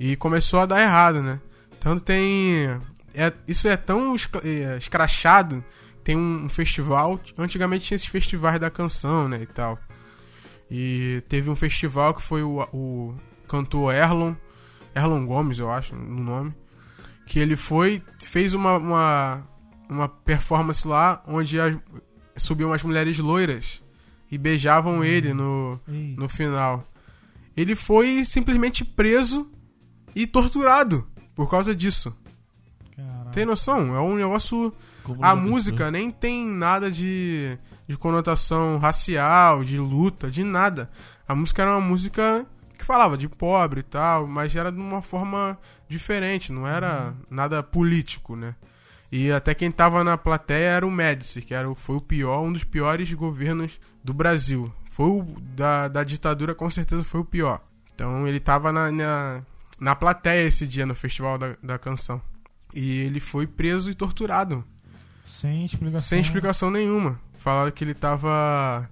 E 0.00 0.16
começou 0.16 0.60
a 0.60 0.66
dar 0.66 0.80
errado, 0.80 1.22
né? 1.22 1.40
Tanto 1.78 2.02
tem. 2.02 2.68
É, 3.14 3.32
isso 3.46 3.68
é 3.68 3.76
tão 3.76 4.14
é, 4.42 4.76
escrachado. 4.78 5.64
Tem 6.02 6.16
um, 6.16 6.46
um 6.46 6.48
festival. 6.48 7.20
Antigamente 7.36 7.84
tinha 7.84 7.96
esses 7.96 8.08
festivais 8.08 8.58
da 8.58 8.70
canção, 8.70 9.28
né? 9.28 9.40
E 9.42 9.46
tal. 9.46 9.78
E 10.70 11.22
teve 11.28 11.48
um 11.48 11.56
festival 11.56 12.14
que 12.14 12.22
foi 12.22 12.42
o, 12.42 12.60
o 12.72 13.14
cantor 13.46 13.94
Erlon. 13.94 14.34
Erlon 14.94 15.26
Gomes, 15.26 15.58
eu 15.58 15.70
acho, 15.70 15.94
no 15.94 16.22
nome. 16.22 16.54
Que 17.26 17.38
ele 17.38 17.56
foi. 17.56 18.02
Fez 18.22 18.54
uma, 18.54 18.76
uma, 18.76 19.48
uma 19.88 20.08
performance 20.08 20.86
lá 20.86 21.22
onde 21.26 21.58
as, 21.58 21.76
subiam 22.36 22.72
as 22.72 22.82
mulheres 22.82 23.18
loiras 23.18 23.82
e 24.30 24.36
beijavam 24.36 25.02
ele 25.02 25.32
no, 25.32 25.80
Ei, 25.88 26.14
no 26.16 26.28
final. 26.28 26.84
Ele 27.56 27.74
foi 27.74 28.24
simplesmente 28.24 28.84
preso 28.84 29.50
e 30.14 30.26
torturado 30.26 31.06
por 31.34 31.50
causa 31.50 31.74
disso. 31.74 32.14
caralho. 32.94 33.30
Tem 33.30 33.44
noção? 33.44 33.94
É 33.96 34.00
um 34.00 34.16
negócio. 34.16 34.72
Como 35.02 35.24
A 35.24 35.34
música 35.34 35.90
nem 35.90 36.10
tem 36.10 36.46
nada 36.46 36.90
de, 36.90 37.58
de 37.88 37.96
conotação 37.96 38.78
racial, 38.78 39.64
de 39.64 39.78
luta, 39.78 40.30
de 40.30 40.44
nada. 40.44 40.90
A 41.26 41.34
música 41.34 41.62
era 41.62 41.72
uma 41.72 41.80
música 41.80 42.46
que 42.78 42.84
falava 42.84 43.16
de 43.16 43.28
pobre 43.28 43.80
e 43.80 43.82
tal, 43.82 44.26
mas 44.26 44.54
era 44.54 44.70
de 44.70 44.78
uma 44.78 45.00
forma 45.02 45.58
diferente, 45.88 46.52
não 46.52 46.66
era 46.68 47.14
nada 47.30 47.62
político, 47.62 48.36
né? 48.36 48.54
E 49.10 49.32
até 49.32 49.54
quem 49.54 49.72
tava 49.72 50.04
na 50.04 50.18
plateia 50.18 50.68
era 50.68 50.86
o 50.86 50.90
Médici, 50.90 51.40
que 51.40 51.54
era, 51.54 51.74
foi 51.74 51.96
o 51.96 52.00
pior, 52.00 52.42
um 52.42 52.52
dos 52.52 52.62
piores 52.62 53.10
governos 53.14 53.80
do 54.04 54.12
Brasil. 54.12 54.72
Foi 54.90 55.06
o 55.06 55.22
da, 55.56 55.88
da 55.88 56.04
ditadura, 56.04 56.54
com 56.54 56.70
certeza 56.70 57.02
foi 57.02 57.20
o 57.20 57.24
pior. 57.24 57.62
Então 57.94 58.28
ele 58.28 58.38
tava 58.38 58.70
na, 58.70 58.92
na, 58.92 59.42
na 59.80 59.96
plateia 59.96 60.46
esse 60.46 60.66
dia 60.66 60.84
no 60.84 60.94
Festival 60.94 61.38
da, 61.38 61.56
da 61.62 61.78
Canção. 61.78 62.20
E 62.74 63.00
ele 63.00 63.18
foi 63.18 63.46
preso 63.46 63.90
e 63.90 63.94
torturado. 63.94 64.62
Sem 65.24 65.64
explicação. 65.64 66.08
Sem 66.08 66.20
explicação 66.20 66.70
nenhuma. 66.70 67.18
Falaram 67.38 67.70
que 67.70 67.82
ele 67.84 67.94
tava 67.94 68.88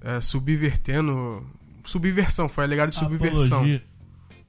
é, 0.00 0.20
subvertendo. 0.20 1.46
Subversão, 1.84 2.48
foi 2.48 2.64
alegado 2.64 2.90
de 2.90 2.96
subversão. 2.96 3.58
Apologia. 3.58 3.84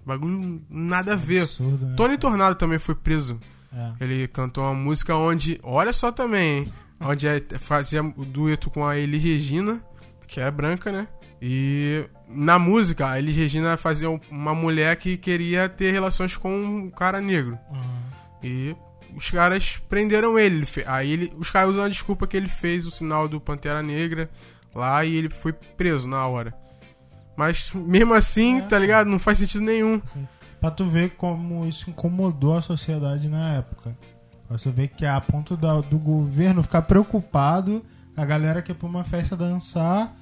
Bagulho 0.05 0.61
nada 0.69 1.13
a 1.13 1.15
ver. 1.15 1.41
Absurdo, 1.41 1.85
né? 1.85 1.93
Tony 1.97 2.17
Tornado 2.17 2.55
também 2.55 2.79
foi 2.79 2.95
preso. 2.95 3.39
É. 3.73 3.91
Ele 3.99 4.27
cantou 4.27 4.63
uma 4.63 4.73
música 4.73 5.15
onde. 5.15 5.59
Olha 5.63 5.91
só 5.91 6.11
também, 6.11 6.59
hein? 6.59 6.73
Onde 6.99 7.27
é- 7.27 7.41
fazia 7.57 8.01
o 8.03 8.23
dueto 8.23 8.69
com 8.69 8.85
a 8.85 8.97
Elis 8.97 9.21
Regina, 9.23 9.83
que 10.27 10.39
é 10.39 10.49
branca, 10.49 10.91
né? 10.91 11.07
E 11.41 12.07
na 12.29 12.57
música, 12.57 13.09
a 13.09 13.19
Elis 13.19 13.35
Regina 13.35 13.75
fazia 13.75 14.09
uma 14.31 14.55
mulher 14.55 14.95
que 14.95 15.17
queria 15.17 15.67
ter 15.67 15.91
relações 15.91 16.37
com 16.37 16.55
um 16.55 16.89
cara 16.89 17.19
negro. 17.19 17.57
Aham. 17.69 18.03
E 18.43 18.75
os 19.15 19.29
caras 19.31 19.81
prenderam 19.89 20.37
ele. 20.37 20.65
Aí 20.85 21.11
ele, 21.11 21.33
os 21.37 21.49
caras 21.51 21.71
usam 21.71 21.83
a 21.85 21.89
desculpa 21.89 22.27
que 22.27 22.35
ele 22.35 22.47
fez 22.49 22.85
o 22.85 22.91
sinal 22.91 23.27
do 23.27 23.39
Pantera 23.39 23.81
Negra 23.81 24.29
lá 24.73 25.03
e 25.05 25.15
ele 25.15 25.29
foi 25.29 25.53
preso 25.53 26.07
na 26.07 26.27
hora. 26.27 26.53
Mas 27.37 27.71
mesmo 27.73 28.13
assim, 28.13 28.59
É. 28.59 28.61
tá 28.61 28.77
ligado? 28.79 29.07
Não 29.09 29.19
faz 29.19 29.37
sentido 29.39 29.63
nenhum. 29.63 30.01
Pra 30.59 30.71
tu 30.71 30.85
ver 30.85 31.11
como 31.11 31.65
isso 31.67 31.89
incomodou 31.89 32.57
a 32.57 32.61
sociedade 32.61 33.27
na 33.29 33.53
época. 33.55 33.95
Pra 34.47 34.57
você 34.57 34.69
ver 34.71 34.89
que 34.89 35.05
é 35.05 35.09
a 35.09 35.19
ponto 35.19 35.57
da- 35.57 35.81
do 35.81 35.97
governo 35.97 36.61
ficar 36.63 36.83
preocupado, 36.83 37.83
a 38.15 38.23
galera 38.25 38.61
que 38.61 38.71
ia 38.71 38.75
pra 38.75 38.87
uma 38.87 39.03
festa 39.03 39.35
dançar 39.35 40.15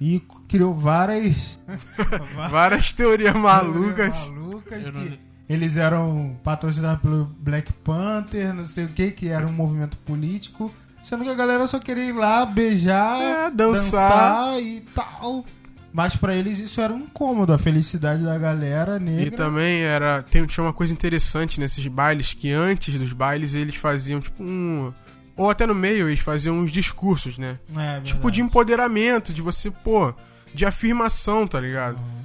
e 0.00 0.20
criou 0.48 0.74
várias. 0.74 1.58
Várias 2.50 2.92
teorias 2.92 3.34
malucas. 3.34 4.28
malucas 4.28 4.86
Eu 4.86 4.92
que 4.92 4.98
não- 5.10 5.29
eles 5.52 5.76
eram 5.76 6.36
patrocinados 6.44 7.02
pelo 7.02 7.24
Black 7.40 7.72
Panther, 7.84 8.54
não 8.54 8.64
sei 8.64 8.84
o 8.84 8.88
que, 8.88 9.10
que 9.10 9.28
era 9.28 9.46
um 9.46 9.52
movimento 9.52 9.96
político. 9.98 10.72
Sendo 11.02 11.24
que 11.24 11.30
a 11.30 11.34
galera 11.34 11.66
só 11.66 11.78
queria 11.78 12.04
ir 12.04 12.12
lá, 12.12 12.44
beijar, 12.46 13.20
É, 13.20 13.50
dançar. 13.50 14.60
e 14.62 14.80
tal. 14.94 15.44
Mas 15.92 16.14
pra 16.14 16.34
eles 16.36 16.58
isso 16.60 16.80
era 16.80 16.92
um 16.92 16.98
incômodo, 17.00 17.52
a 17.52 17.58
felicidade 17.58 18.22
da 18.22 18.38
galera 18.38 18.98
negra. 18.98 19.24
E 19.24 19.30
também 19.30 19.82
era. 19.82 20.22
Tem, 20.22 20.46
tinha 20.46 20.62
uma 20.64 20.72
coisa 20.72 20.92
interessante 20.92 21.58
nesses 21.58 21.84
bailes 21.88 22.32
que 22.32 22.52
antes 22.52 22.96
dos 22.96 23.12
bailes 23.12 23.54
eles 23.54 23.74
faziam 23.74 24.20
tipo 24.20 24.42
um. 24.42 24.92
Ou 25.36 25.50
até 25.50 25.66
no 25.66 25.74
meio 25.74 26.08
eles 26.08 26.20
faziam 26.20 26.58
uns 26.58 26.70
discursos, 26.70 27.38
né? 27.38 27.58
É, 27.76 28.00
Tipo 28.02 28.18
verdade. 28.20 28.34
de 28.34 28.40
empoderamento, 28.42 29.32
de 29.32 29.42
você, 29.42 29.70
pô, 29.70 30.14
de 30.54 30.64
afirmação, 30.66 31.44
tá 31.46 31.58
ligado? 31.58 31.96
Aham. 31.96 32.20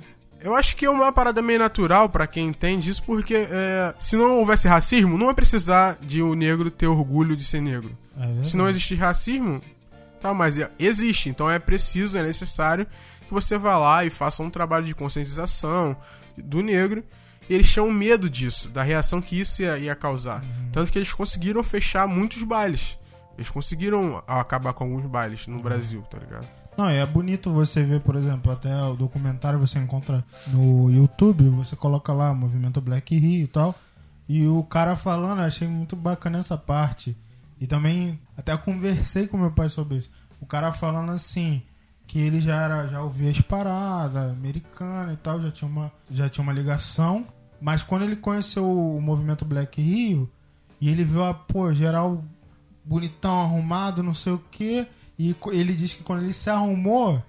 Eu 0.46 0.54
acho 0.56 0.76
que 0.76 0.86
é 0.86 0.90
uma 0.92 1.12
parada 1.12 1.42
meio 1.42 1.58
natural 1.58 2.08
pra 2.08 2.28
quem 2.28 2.50
entende 2.50 2.92
isso, 2.92 3.02
porque 3.02 3.34
é, 3.50 3.96
se 3.98 4.16
não 4.16 4.38
houvesse 4.38 4.68
racismo, 4.68 5.18
não 5.18 5.26
ia 5.30 5.34
precisar 5.34 5.98
de 6.00 6.22
o 6.22 6.36
negro 6.36 6.70
ter 6.70 6.86
orgulho 6.86 7.36
de 7.36 7.44
ser 7.44 7.60
negro. 7.60 7.98
É. 8.16 8.44
Se 8.44 8.56
não 8.56 8.70
existir 8.70 8.94
racismo, 8.94 9.60
tá, 10.22 10.36
mas 10.36 10.60
é- 10.60 10.70
existe, 10.78 11.30
então 11.30 11.50
é 11.50 11.58
preciso, 11.58 12.16
é 12.16 12.22
necessário 12.22 12.86
que 13.28 13.34
você 13.34 13.58
vá 13.58 13.76
lá 13.76 14.06
e 14.06 14.12
faça 14.12 14.44
um 14.44 14.52
trabalho 14.52 14.86
de 14.86 14.94
conscientização 14.94 15.98
do 16.38 16.62
negro. 16.62 17.04
E 17.50 17.54
eles 17.56 17.72
tinham 17.72 17.90
medo 17.90 18.30
disso, 18.30 18.70
da 18.70 18.84
reação 18.84 19.24
que 19.24 19.40
isso 19.40 19.64
ia, 19.64 19.80
ia 19.80 19.96
causar. 19.96 20.44
Tanto 20.72 20.92
que 20.92 21.00
eles 21.00 21.12
conseguiram 21.12 21.64
fechar 21.64 22.08
muitos 22.08 22.44
bailes. 22.44 23.00
Eles 23.36 23.50
conseguiram 23.50 24.24
acabar 24.28 24.74
com 24.74 24.84
alguns 24.84 25.08
bailes 25.08 25.48
no 25.48 25.60
Brasil, 25.60 26.04
tá 26.04 26.20
ligado? 26.20 26.48
Não, 26.78 26.90
é 26.90 27.06
bonito 27.06 27.52
você 27.52 27.84
ver, 27.84 28.02
por 28.02 28.16
exemplo, 28.16 28.52
até 28.52 28.76
o 28.84 28.96
documentário 28.96 29.60
você 29.60 29.80
encontra 29.80 30.24
no 30.48 30.92
YouTube, 30.92 31.48
você 31.50 31.76
coloca 31.76 32.12
lá 32.12 32.34
Movimento 32.34 32.82
Black 32.82 33.18
Rio 33.18 33.44
e 33.44 33.48
tal. 33.48 33.76
E 34.28 34.46
o 34.48 34.64
cara 34.64 34.96
falando, 34.96 35.40
achei 35.40 35.68
muito 35.68 35.96
bacana 35.96 36.40
essa 36.40 36.58
parte. 36.58 37.16
E 37.60 37.68
também 37.68 38.20
até 38.38 38.56
conversei 38.58 39.28
com 39.28 39.38
meu 39.38 39.52
pai 39.52 39.70
sobre 39.70 39.98
isso. 39.98 40.10
O 40.42 40.46
cara 40.46 40.72
falando 40.72 41.12
assim, 41.12 41.62
que 42.06 42.20
ele 42.20 42.42
já 42.42 42.62
era, 42.62 42.88
já 42.88 43.02
ouvia 43.02 43.32
as 43.32 43.40
paradas 43.42 44.32
americanas 44.32 45.14
e 45.14 45.18
tal, 45.18 45.42
já 45.42 45.52
tinha 45.52 45.70
uma, 45.70 45.92
já 46.12 46.30
tinha 46.30 46.44
uma 46.44 46.54
ligação. 46.54 47.26
Mas 47.62 47.84
quando 47.84 48.04
ele 48.04 48.16
conheceu 48.16 48.70
o 48.70 49.02
movimento 49.02 49.46
Black 49.46 49.82
Rio, 49.82 50.30
e 50.80 50.90
ele 50.90 51.04
viu 51.04 51.24
a, 51.24 51.34
pô, 51.34 51.74
geral 51.74 52.24
bonitão, 52.84 53.42
arrumado, 53.42 54.04
não 54.04 54.14
sei 54.14 54.34
o 54.34 54.44
que. 54.52 54.86
E 55.18 55.36
ele 55.52 55.74
disse 55.74 55.96
que 55.98 56.04
quando 56.04 56.24
ele 56.24 56.34
se 56.34 56.50
arrumou 56.50 57.24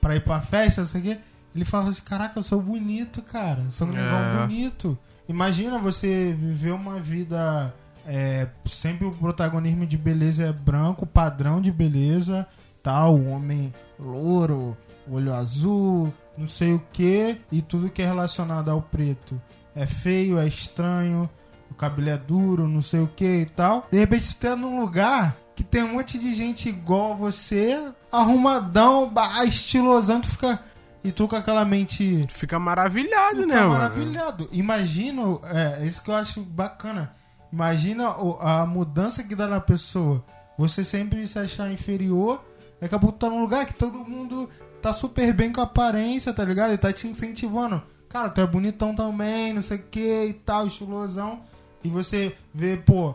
pra 0.00 0.14
ir 0.16 0.20
pra 0.24 0.40
festa, 0.40 0.82
não 0.82 0.88
sei 0.88 1.00
o 1.00 1.04
que, 1.04 1.18
ele 1.54 1.64
falava 1.64 1.90
assim: 1.90 2.02
Caraca, 2.02 2.38
eu 2.38 2.42
sou 2.42 2.60
bonito, 2.62 3.20
cara. 3.22 3.60
Eu 3.64 3.70
sou 3.70 3.86
um 3.88 3.90
É. 3.90 3.94
negão 3.96 4.40
bonito. 4.46 4.98
Imagina 5.28 5.78
você 5.78 6.36
viver 6.38 6.72
uma 6.72 6.98
vida. 7.00 7.74
é, 8.04 8.48
sempre 8.66 9.06
o 9.06 9.12
protagonismo 9.12 9.86
de 9.86 9.96
beleza 9.96 10.42
é 10.44 10.52
branco, 10.52 11.06
padrão 11.06 11.60
de 11.60 11.70
beleza, 11.70 12.44
tal, 12.82 13.14
o 13.16 13.28
homem 13.30 13.72
louro, 13.96 14.76
olho 15.08 15.32
azul, 15.32 16.12
não 16.36 16.48
sei 16.48 16.72
o 16.74 16.82
que, 16.92 17.36
e 17.52 17.62
tudo 17.62 17.88
que 17.90 18.02
é 18.02 18.06
relacionado 18.06 18.68
ao 18.72 18.82
preto 18.82 19.40
é 19.72 19.86
feio, 19.86 20.36
é 20.36 20.48
estranho, 20.48 21.30
o 21.70 21.74
cabelo 21.74 22.08
é 22.10 22.16
duro, 22.18 22.66
não 22.66 22.80
sei 22.80 22.98
o 22.98 23.06
que 23.06 23.42
e 23.42 23.46
tal. 23.46 23.86
De 23.88 23.98
repente 24.00 24.24
você 24.24 24.34
tá 24.48 24.56
num 24.56 24.80
lugar 24.80 25.36
que 25.54 25.62
tem 25.62 25.82
um 25.82 25.94
monte 25.94 26.18
de 26.18 26.32
gente 26.32 26.68
igual 26.68 27.12
a 27.12 27.16
você, 27.16 27.92
arrumadão, 28.10 29.08
bah, 29.08 29.44
estilosão, 29.44 30.20
tu 30.20 30.28
fica. 30.28 30.62
E 31.04 31.10
tu 31.10 31.26
com 31.26 31.34
aquela 31.34 31.64
mente. 31.64 32.24
Fica 32.30 32.60
maravilhado, 32.60 33.42
tu 33.42 33.46
né, 33.46 33.54
tá 33.54 33.60
mano? 33.62 33.72
maravilhado. 33.72 34.48
Imagina, 34.52 35.22
é, 35.44 35.82
é 35.82 35.86
isso 35.86 36.02
que 36.02 36.10
eu 36.10 36.14
acho 36.14 36.40
bacana. 36.42 37.12
Imagina 37.52 38.14
a 38.40 38.64
mudança 38.64 39.22
que 39.24 39.34
dá 39.34 39.48
na 39.48 39.60
pessoa. 39.60 40.24
Você 40.56 40.84
sempre 40.84 41.26
se 41.26 41.38
achar 41.38 41.72
inferior, 41.72 42.42
daqui 42.80 42.94
a 42.94 42.98
pouco 42.98 43.18
tá 43.18 43.28
num 43.28 43.40
lugar 43.40 43.66
que 43.66 43.74
todo 43.74 44.04
mundo 44.04 44.48
tá 44.80 44.92
super 44.92 45.32
bem 45.32 45.52
com 45.52 45.60
a 45.60 45.64
aparência, 45.64 46.32
tá 46.32 46.44
ligado? 46.44 46.72
E 46.72 46.78
tá 46.78 46.92
te 46.92 47.08
incentivando. 47.08 47.82
Cara, 48.08 48.30
tu 48.30 48.40
é 48.40 48.46
bonitão 48.46 48.94
também, 48.94 49.52
não 49.52 49.62
sei 49.62 49.78
o 49.78 49.82
que 49.82 50.24
e 50.26 50.32
tal, 50.32 50.66
estilosão. 50.66 51.40
E 51.82 51.88
você 51.88 52.36
vê, 52.54 52.76
pô, 52.76 53.14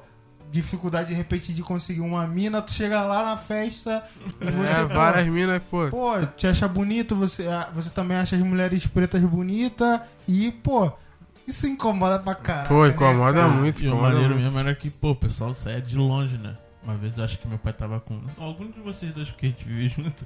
dificuldade 0.51 1.09
de 1.09 1.13
repente 1.15 1.53
de 1.53 1.61
conseguir 1.61 2.01
uma 2.01 2.25
mina, 2.27 2.61
tu 2.61 2.71
chega 2.71 3.01
lá 3.03 3.25
na 3.25 3.37
festa 3.37 4.03
e 4.41 4.45
você 4.51 4.73
é, 4.73 4.81
pô, 4.83 4.87
várias 4.93 5.27
minas, 5.27 5.61
pô. 5.69 5.87
Pô, 5.89 6.25
te 6.35 6.47
acha 6.47 6.67
bonito, 6.67 7.15
você, 7.15 7.47
ah, 7.47 7.69
você 7.73 7.89
também 7.89 8.17
acha 8.17 8.35
as 8.35 8.41
mulheres 8.41 8.85
pretas 8.87 9.21
bonitas 9.21 9.99
e, 10.27 10.51
pô, 10.51 10.91
isso 11.47 11.67
incomoda 11.67 12.17
pra 12.19 12.35
caralho. 12.35 12.67
Pô, 12.67 12.83
né, 12.85 12.89
incomoda 12.93 13.39
cara? 13.39 13.47
muito, 13.49 13.81
E 13.83 13.85
o 13.87 13.89
incomoda 13.89 14.09
maneiro 14.09 14.33
muito. 14.33 14.43
mesmo 14.43 14.59
era 14.59 14.73
que, 14.75 14.89
pô, 14.89 15.11
o 15.11 15.15
pessoal 15.15 15.53
saia 15.53 15.81
de 15.81 15.95
longe, 15.97 16.37
né? 16.37 16.55
Uma 16.83 16.95
vez 16.95 17.17
eu 17.17 17.23
acho 17.23 17.37
que 17.37 17.47
meu 17.47 17.57
pai 17.57 17.73
tava 17.73 17.99
com. 17.99 18.19
Algum 18.37 18.71
de 18.71 18.79
vocês 18.79 19.13
dois 19.13 19.29
que 19.31 19.45
a 19.45 19.49
gente 19.49 19.65
vive 19.67 19.89
junto. 20.01 20.25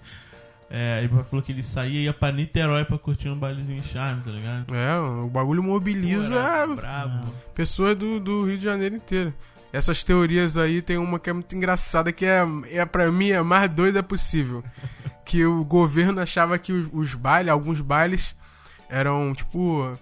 É, 0.70 1.00
aí 1.00 1.08
falou 1.26 1.42
que 1.44 1.52
ele 1.52 1.64
saía 1.64 2.00
e 2.00 2.04
ia 2.06 2.14
pra 2.14 2.32
Niterói 2.32 2.86
pra 2.86 2.98
curtir 2.98 3.28
um 3.28 3.36
bailezinho 3.38 3.84
charme, 3.84 4.22
tá 4.22 4.32
ligado? 4.32 4.74
É, 4.74 4.98
o 4.98 5.28
bagulho 5.28 5.62
mobiliza 5.62 6.36
Pô, 6.68 7.32
pessoas 7.54 7.98
do, 7.98 8.20
do 8.22 8.46
Rio 8.46 8.58
de 8.58 8.64
Janeiro 8.64 8.96
inteiro. 8.96 9.34
Essas 9.74 10.04
teorias 10.04 10.58
aí 10.58 10.82
tem 10.82 10.98
uma 10.98 11.20
que 11.20 11.30
é 11.30 11.34
muito 11.34 11.56
engraçada, 11.56 12.12
que 12.12 12.26
é, 12.26 12.42
é 12.70 12.86
pra 12.86 13.12
mim 13.12 13.32
a 13.32 13.44
mais 13.44 13.70
doida 13.70 14.04
possível. 14.04 14.64
Que 15.24 15.46
o 15.46 15.64
governo 15.64 16.20
achava 16.20 16.58
que 16.58 16.74
os, 16.74 16.90
os 16.92 17.14
bailes, 17.14 17.52
alguns 17.52 17.80
bailes, 17.80 18.36
eram 18.90 19.34
tipo. 19.34 19.98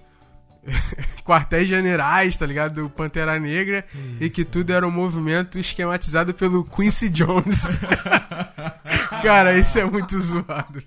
quartéis 1.23 1.67
generais, 1.67 2.36
tá 2.36 2.45
ligado? 2.45 2.82
Do 2.82 2.89
Pantera 2.89 3.38
Negra. 3.38 3.86
e 4.19 4.29
que 4.29 4.43
tudo 4.43 4.71
era 4.71 4.88
um 4.88 4.91
movimento 4.91 5.60
esquematizado 5.60 6.34
pelo 6.34 6.63
Quincy 6.63 7.10
Jones. 7.10 7.77
Cara, 9.21 9.58
isso 9.58 9.77
é 9.77 9.86
muito 9.86 10.19
zoado. 10.19 10.84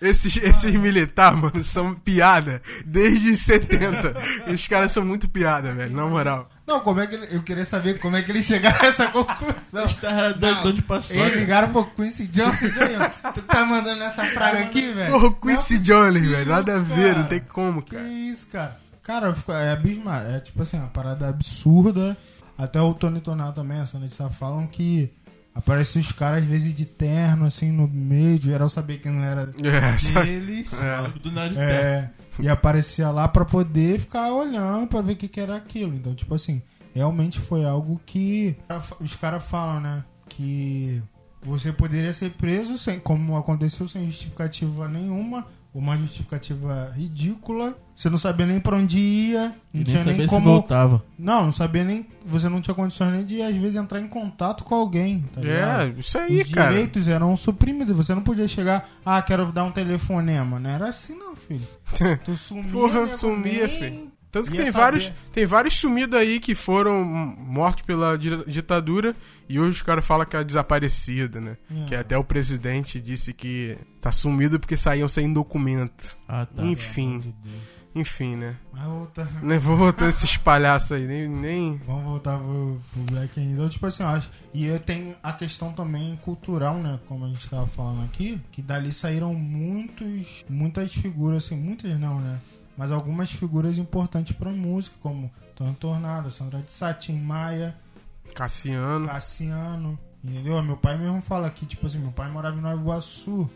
Esses, 0.00 0.36
esses 0.38 0.74
militares, 0.74 1.38
mano, 1.38 1.62
são 1.62 1.94
piada 1.94 2.62
desde 2.84 3.36
70. 3.36 4.14
E 4.46 4.54
os 4.54 4.66
caras 4.66 4.92
são 4.92 5.04
muito 5.04 5.28
piada, 5.28 5.72
velho, 5.72 5.94
na 5.94 6.06
moral. 6.06 6.48
Não, 6.70 6.78
como 6.80 7.00
é 7.00 7.06
que 7.08 7.16
ele, 7.16 7.26
eu 7.32 7.42
queria 7.42 7.64
saber 7.66 7.98
como 7.98 8.16
é 8.16 8.22
que 8.22 8.30
eles 8.30 8.46
chegaram 8.46 8.80
a 8.80 8.86
essa 8.86 9.08
conclusão. 9.08 9.84
Os 9.84 9.94
caras 9.96 10.34
doidão 10.36 10.72
de 10.72 10.82
paçoca. 10.82 11.18
Eles 11.18 11.40
ligaram 11.40 11.72
pro 11.72 11.84
Quincy 11.84 12.28
Jones 12.28 12.62
aí. 12.62 13.32
Tu 13.34 13.42
tá 13.42 13.64
mandando 13.66 14.00
essa 14.04 14.24
praga 14.26 14.60
aqui, 14.60 14.92
velho? 14.92 15.10
Porra, 15.10 15.34
Quincy 15.34 15.74
Não 15.74 15.80
é 15.80 15.84
Jones, 15.84 16.28
velho, 16.28 16.48
nada 16.48 16.76
a 16.76 16.78
ver, 16.78 17.16
não 17.16 17.24
tem 17.24 17.40
como, 17.40 17.82
Que 17.82 17.96
cara. 17.96 18.06
isso, 18.08 18.46
cara? 18.46 18.76
Cara, 19.02 19.34
é 19.48 19.72
abismado. 19.72 20.28
É 20.30 20.38
tipo 20.38 20.62
assim, 20.62 20.78
uma 20.78 20.86
parada 20.86 21.28
absurda. 21.28 22.16
Até 22.56 22.80
o 22.80 22.94
Tony 22.94 23.20
Tornado 23.20 23.54
também, 23.54 23.80
a 23.80 23.86
Sandra 23.86 24.06
de 24.06 24.14
Sá 24.14 24.30
falam 24.30 24.66
que 24.68 25.10
aparecem 25.52 26.00
os 26.00 26.12
caras 26.12 26.44
às 26.44 26.48
vezes 26.48 26.72
de 26.72 26.84
terno, 26.86 27.46
assim, 27.46 27.72
no 27.72 27.88
meio, 27.88 28.40
geral 28.40 28.68
saber 28.68 28.98
que 28.98 29.08
não 29.08 29.24
era 29.24 29.50
É, 29.64 30.22
deles. 30.22 30.70
É. 30.74 31.08
Do 31.18 31.32
nada 31.32 31.48
de. 31.48 31.58
É, 31.58 32.10
e 32.40 32.48
aparecia 32.48 33.10
lá 33.10 33.28
pra 33.28 33.44
poder 33.44 34.00
ficar 34.00 34.32
olhando 34.32 34.86
pra 34.86 35.00
ver 35.00 35.12
o 35.12 35.16
que, 35.16 35.28
que 35.28 35.40
era 35.40 35.56
aquilo. 35.56 35.94
Então, 35.94 36.14
tipo 36.14 36.34
assim, 36.34 36.62
realmente 36.94 37.38
foi 37.38 37.64
algo 37.64 38.00
que 38.04 38.56
os 39.00 39.14
caras 39.14 39.44
falam, 39.44 39.80
né? 39.80 40.04
Que 40.28 41.02
você 41.42 41.72
poderia 41.72 42.12
ser 42.12 42.30
preso 42.32 42.76
sem, 42.76 42.98
como 43.00 43.36
aconteceu, 43.36 43.88
sem 43.88 44.06
justificativa 44.06 44.88
nenhuma, 44.88 45.46
uma 45.72 45.96
justificativa 45.96 46.92
ridícula. 46.96 47.76
Você 47.94 48.08
não 48.08 48.16
sabia 48.18 48.46
nem 48.46 48.58
pra 48.58 48.76
onde 48.76 48.98
ia, 48.98 49.48
não 49.48 49.54
nem 49.74 49.84
tinha 49.84 50.04
nem 50.04 50.26
como. 50.26 50.46
voltava. 50.46 51.02
Não, 51.18 51.44
não 51.44 51.52
sabia 51.52 51.84
nem. 51.84 52.06
Você 52.24 52.48
não 52.48 52.60
tinha 52.60 52.74
condições 52.74 53.12
nem 53.12 53.24
de, 53.24 53.42
às 53.42 53.54
vezes, 53.54 53.76
entrar 53.76 54.00
em 54.00 54.08
contato 54.08 54.64
com 54.64 54.74
alguém. 54.74 55.22
Tá? 55.34 55.40
É, 55.42 55.88
isso 55.98 56.16
aí, 56.18 56.40
Os 56.40 56.50
cara. 56.50 56.70
direitos 56.70 57.06
eram 57.08 57.36
suprimidos. 57.36 57.94
Você 57.96 58.14
não 58.14 58.22
podia 58.22 58.48
chegar, 58.48 58.88
ah, 59.04 59.20
quero 59.20 59.52
dar 59.52 59.64
um 59.64 59.70
telefonema. 59.70 60.58
Não 60.58 60.70
era 60.70 60.88
assim, 60.88 61.14
não, 61.16 61.36
filho. 61.36 61.66
Tu 62.24 62.36
sumia, 62.36 62.70
Porra, 62.72 63.10
sumia, 63.10 63.68
filho. 63.68 64.09
Tanto 64.30 64.50
que 64.50 64.56
tem 64.56 64.66
saber. 64.70 64.84
vários, 64.84 65.12
tem 65.32 65.44
vários 65.44 65.78
sumidos 65.78 66.18
aí 66.18 66.38
que 66.38 66.54
foram 66.54 67.04
mortos 67.04 67.82
pela 67.84 68.16
di- 68.16 68.44
ditadura 68.46 69.14
e 69.48 69.58
hoje 69.58 69.70
os 69.72 69.82
caras 69.82 70.04
falam 70.06 70.24
que 70.24 70.36
é 70.36 70.44
desaparecido, 70.44 71.40
né? 71.40 71.56
É. 71.68 71.84
Que 71.86 71.94
até 71.96 72.16
o 72.16 72.22
presidente 72.22 73.00
disse 73.00 73.32
que 73.32 73.76
tá 74.00 74.12
sumido 74.12 74.60
porque 74.60 74.76
saíam 74.76 75.08
sem 75.08 75.32
documento. 75.32 76.16
Ah, 76.28 76.46
tá. 76.46 76.62
Enfim, 76.64 77.34
enfim, 77.92 78.36
né? 78.36 78.54
Mas 78.72 78.84
voltar. 78.84 79.42
Nem 79.42 79.58
vou 79.58 79.76
voltando 79.76 80.10
esses 80.10 80.36
palhaços 80.36 80.92
aí, 80.92 81.08
nem. 81.08 81.28
nem... 81.28 81.80
Vamos 81.84 82.04
voltar 82.04 82.38
pro, 82.38 82.80
pro 82.92 83.02
Black 83.02 83.40
Então, 83.40 83.68
tipo 83.68 83.84
assim, 83.84 84.04
eu 84.04 84.08
acho. 84.10 84.30
E 84.54 84.78
tenho 84.86 85.16
a 85.20 85.32
questão 85.32 85.72
também 85.72 86.16
cultural, 86.22 86.76
né? 86.78 87.00
Como 87.06 87.24
a 87.24 87.28
gente 87.28 87.48
tava 87.50 87.66
falando 87.66 88.04
aqui, 88.04 88.40
que 88.52 88.62
dali 88.62 88.92
saíram 88.92 89.34
muitos, 89.34 90.44
muitas 90.48 90.92
figuras, 90.94 91.46
assim, 91.46 91.56
muitas 91.56 91.98
não, 91.98 92.20
né? 92.20 92.38
Mas 92.80 92.90
algumas 92.90 93.30
figuras 93.30 93.76
importantes 93.76 94.34
pra 94.34 94.50
música, 94.50 94.96
como 95.02 95.30
Tony 95.54 95.74
Tornado, 95.74 96.30
Sandra 96.30 96.60
de 96.60 96.72
Sá, 96.72 96.94
Tim 96.94 97.20
Maia, 97.20 97.76
Cassiano. 98.34 99.06
Cassiano. 99.06 99.98
Entendeu? 100.24 100.62
Meu 100.62 100.78
pai 100.78 100.96
mesmo 100.96 101.20
fala 101.20 101.50
que, 101.50 101.66
tipo 101.66 101.86
assim, 101.86 101.98
meu 101.98 102.10
pai 102.10 102.30
morava 102.30 102.56
em 102.56 102.62
Nova 102.62 102.80
Iguaçu. 102.80 103.50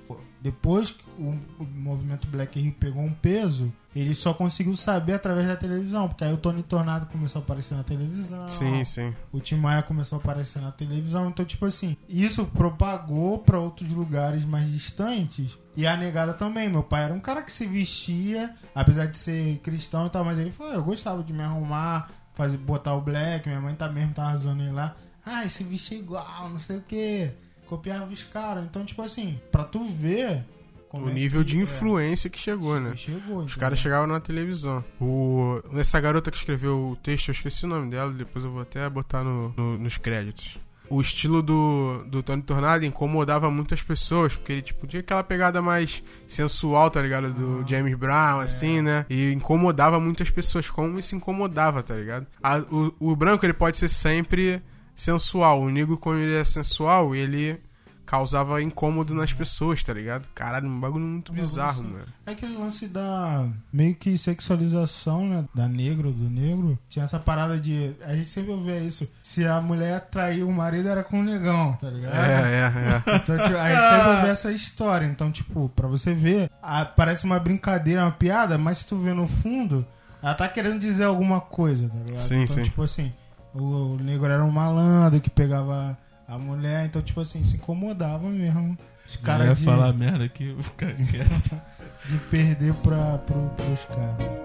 Depois 0.44 0.90
que 0.90 1.02
o, 1.18 1.34
movimento 1.74 2.28
Black 2.28 2.60
Rio 2.60 2.70
pegou 2.72 3.02
um 3.02 3.14
peso, 3.14 3.72
ele 3.96 4.14
só 4.14 4.34
conseguiu 4.34 4.76
saber 4.76 5.14
através 5.14 5.48
da 5.48 5.56
televisão. 5.56 6.06
Porque 6.06 6.22
aí 6.22 6.34
o 6.34 6.36
Tony 6.36 6.62
Tornado 6.62 7.06
começou 7.06 7.40
a 7.40 7.42
aparecer 7.42 7.74
na 7.74 7.82
televisão. 7.82 8.46
Sim, 8.50 8.84
sim. 8.84 9.16
O 9.32 9.40
Tim 9.40 9.54
Maia 9.54 9.82
começou 9.82 10.18
a 10.18 10.20
aparecer 10.20 10.60
na 10.60 10.70
televisão. 10.70 11.30
Então, 11.30 11.46
tipo 11.46 11.64
assim, 11.64 11.96
isso 12.06 12.44
propagou 12.44 13.38
pra 13.38 13.58
outros 13.58 13.88
lugares 13.88 14.44
mais 14.44 14.70
distantes. 14.70 15.58
E 15.74 15.86
a 15.86 15.96
negada 15.96 16.34
também. 16.34 16.68
Meu 16.68 16.82
pai 16.82 17.04
era 17.04 17.14
um 17.14 17.20
cara 17.20 17.40
que 17.40 17.50
se 17.50 17.66
vestia, 17.66 18.54
apesar 18.74 19.06
de 19.06 19.16
ser 19.16 19.60
cristão 19.60 20.08
e 20.08 20.10
tal, 20.10 20.26
mas 20.26 20.38
ele 20.38 20.50
falou: 20.50 20.74
eu 20.74 20.84
gostava 20.84 21.22
de 21.22 21.32
me 21.32 21.42
arrumar, 21.42 22.10
fazer, 22.34 22.58
botar 22.58 22.94
o 22.94 23.00
black. 23.00 23.48
Minha 23.48 23.62
mãe 23.62 23.74
tá 23.74 23.88
mesmo 23.88 24.12
tava 24.12 24.36
zoando 24.36 24.62
ele 24.62 24.72
lá. 24.72 24.94
Ah, 25.24 25.42
esse 25.42 25.64
vestia 25.64 25.96
igual, 25.96 26.50
não 26.50 26.58
sei 26.58 26.76
o 26.76 26.82
que. 26.82 27.32
Copiava 27.66 28.12
os 28.12 28.22
caras. 28.22 28.64
Então, 28.64 28.84
tipo 28.84 29.02
assim, 29.02 29.38
pra 29.50 29.64
tu 29.64 29.84
ver. 29.84 30.44
O 30.92 31.08
é 31.08 31.12
nível 31.12 31.42
de 31.42 31.58
é, 31.58 31.62
influência 31.62 32.30
que 32.30 32.38
chegou, 32.38 32.78
né? 32.78 32.94
Chegou. 32.94 33.38
Os 33.38 33.56
caras 33.56 33.80
chegavam 33.80 34.06
na 34.06 34.20
televisão. 34.20 34.84
O... 35.00 35.60
Essa 35.74 36.00
garota 36.00 36.30
que 36.30 36.36
escreveu 36.36 36.90
o 36.92 36.96
texto, 36.96 37.28
eu 37.28 37.32
esqueci 37.32 37.64
o 37.64 37.68
nome 37.68 37.90
dela, 37.90 38.12
depois 38.12 38.44
eu 38.44 38.50
vou 38.52 38.62
até 38.62 38.88
botar 38.88 39.24
no, 39.24 39.52
no- 39.56 39.76
nos 39.78 39.96
créditos. 39.98 40.56
O 40.88 41.00
estilo 41.00 41.42
do, 41.42 42.04
do 42.06 42.22
Tony 42.22 42.42
Tornado 42.42 42.84
incomodava 42.84 43.50
muitas 43.50 43.82
pessoas, 43.82 44.36
porque 44.36 44.52
ele 44.52 44.62
tipo, 44.62 44.86
tinha 44.86 45.00
aquela 45.00 45.24
pegada 45.24 45.60
mais 45.62 46.00
sensual, 46.28 46.88
tá 46.90 47.00
ligado? 47.02 47.32
Do 47.32 47.62
Ah, 47.62 47.64
James 47.66 47.94
Brown, 47.96 48.42
é. 48.42 48.44
assim, 48.44 48.80
né? 48.82 49.04
E 49.10 49.32
incomodava 49.32 49.98
muitas 49.98 50.30
pessoas. 50.30 50.70
Como 50.70 50.98
isso 50.98 51.16
incomodava, 51.16 51.82
tá 51.82 51.94
ligado? 51.94 52.26
A- 52.40 52.58
o, 52.70 52.94
o 53.00 53.16
branco, 53.16 53.44
ele 53.44 53.54
pode 53.54 53.78
ser 53.78 53.88
sempre 53.88 54.62
sensual. 54.94 55.60
O 55.62 55.70
negro, 55.70 55.96
quando 55.98 56.20
ele 56.20 56.36
é 56.36 56.44
sensual, 56.44 57.14
ele 57.14 57.60
causava 58.06 58.62
incômodo 58.62 59.14
nas 59.14 59.32
pessoas, 59.32 59.82
tá 59.82 59.92
ligado? 59.94 60.28
Caralho, 60.34 60.68
um 60.68 60.78
bagulho 60.78 61.04
muito 61.06 61.32
Um 61.32 61.34
bagulho 61.34 61.48
bizarro, 61.50 61.80
assim. 61.80 61.90
mano. 61.90 62.04
É 62.26 62.32
aquele 62.32 62.54
lance 62.56 62.86
da 62.86 63.48
meio 63.72 63.94
que 63.94 64.16
sexualização, 64.18 65.26
né? 65.26 65.44
Da 65.54 65.66
negro, 65.66 66.12
do 66.12 66.28
negro. 66.28 66.78
Tinha 66.88 67.04
essa 67.04 67.18
parada 67.18 67.58
de. 67.58 67.92
A 68.02 68.14
gente 68.14 68.28
sempre 68.28 68.52
ouvia 68.52 68.78
isso. 68.78 69.08
Se 69.22 69.46
a 69.46 69.60
mulher 69.60 70.00
traiu 70.10 70.46
o 70.48 70.52
marido, 70.52 70.86
era 70.88 71.02
com 71.02 71.20
o 71.20 71.22
negão, 71.24 71.72
tá 71.80 71.88
ligado? 71.88 72.14
É, 72.14 72.42
é, 72.42 73.10
é. 73.10 73.16
Então, 73.16 73.38
tipo, 73.38 73.56
a 73.56 73.68
gente 73.74 73.82
sempre 73.90 74.08
ouvia 74.16 74.30
essa 74.30 74.52
história. 74.52 75.06
Então, 75.06 75.32
tipo, 75.32 75.68
pra 75.70 75.88
você 75.88 76.12
ver, 76.12 76.50
a- 76.62 76.84
parece 76.84 77.24
uma 77.24 77.40
brincadeira, 77.40 78.02
uma 78.02 78.12
piada, 78.12 78.58
mas 78.58 78.78
se 78.78 78.86
tu 78.86 78.96
vê 78.98 79.14
no 79.14 79.26
fundo, 79.26 79.84
ela 80.22 80.34
tá 80.34 80.46
querendo 80.46 80.78
dizer 80.78 81.04
alguma 81.04 81.40
coisa, 81.40 81.88
tá 81.88 81.98
ligado? 82.04 82.22
Sim, 82.22 82.42
então, 82.42 82.56
sim. 82.56 82.62
tipo 82.64 82.82
assim, 82.82 83.12
o, 83.54 83.94
o 83.94 83.96
negro 83.96 84.26
era 84.26 84.44
um 84.44 84.50
malandro 84.50 85.20
que 85.20 85.30
pegava 85.30 85.96
a 86.26 86.38
mulher, 86.38 86.86
então, 86.86 87.00
tipo 87.00 87.20
assim, 87.20 87.44
se 87.44 87.56
incomodava 87.56 88.28
mesmo. 88.28 88.76
Os 89.06 89.16
caras 89.16 89.48
ia 89.48 89.54
de, 89.54 89.64
falar 89.64 89.92
merda 89.92 90.24
aqui, 90.24 90.48
eu 90.48 90.54
vou 90.54 90.62
ficar 90.62 90.92
quieto. 90.94 91.60
de 92.08 92.18
perder 92.30 92.74
pra, 92.74 93.18
pro, 93.18 93.48
pros 93.50 93.84
caras. 93.84 94.44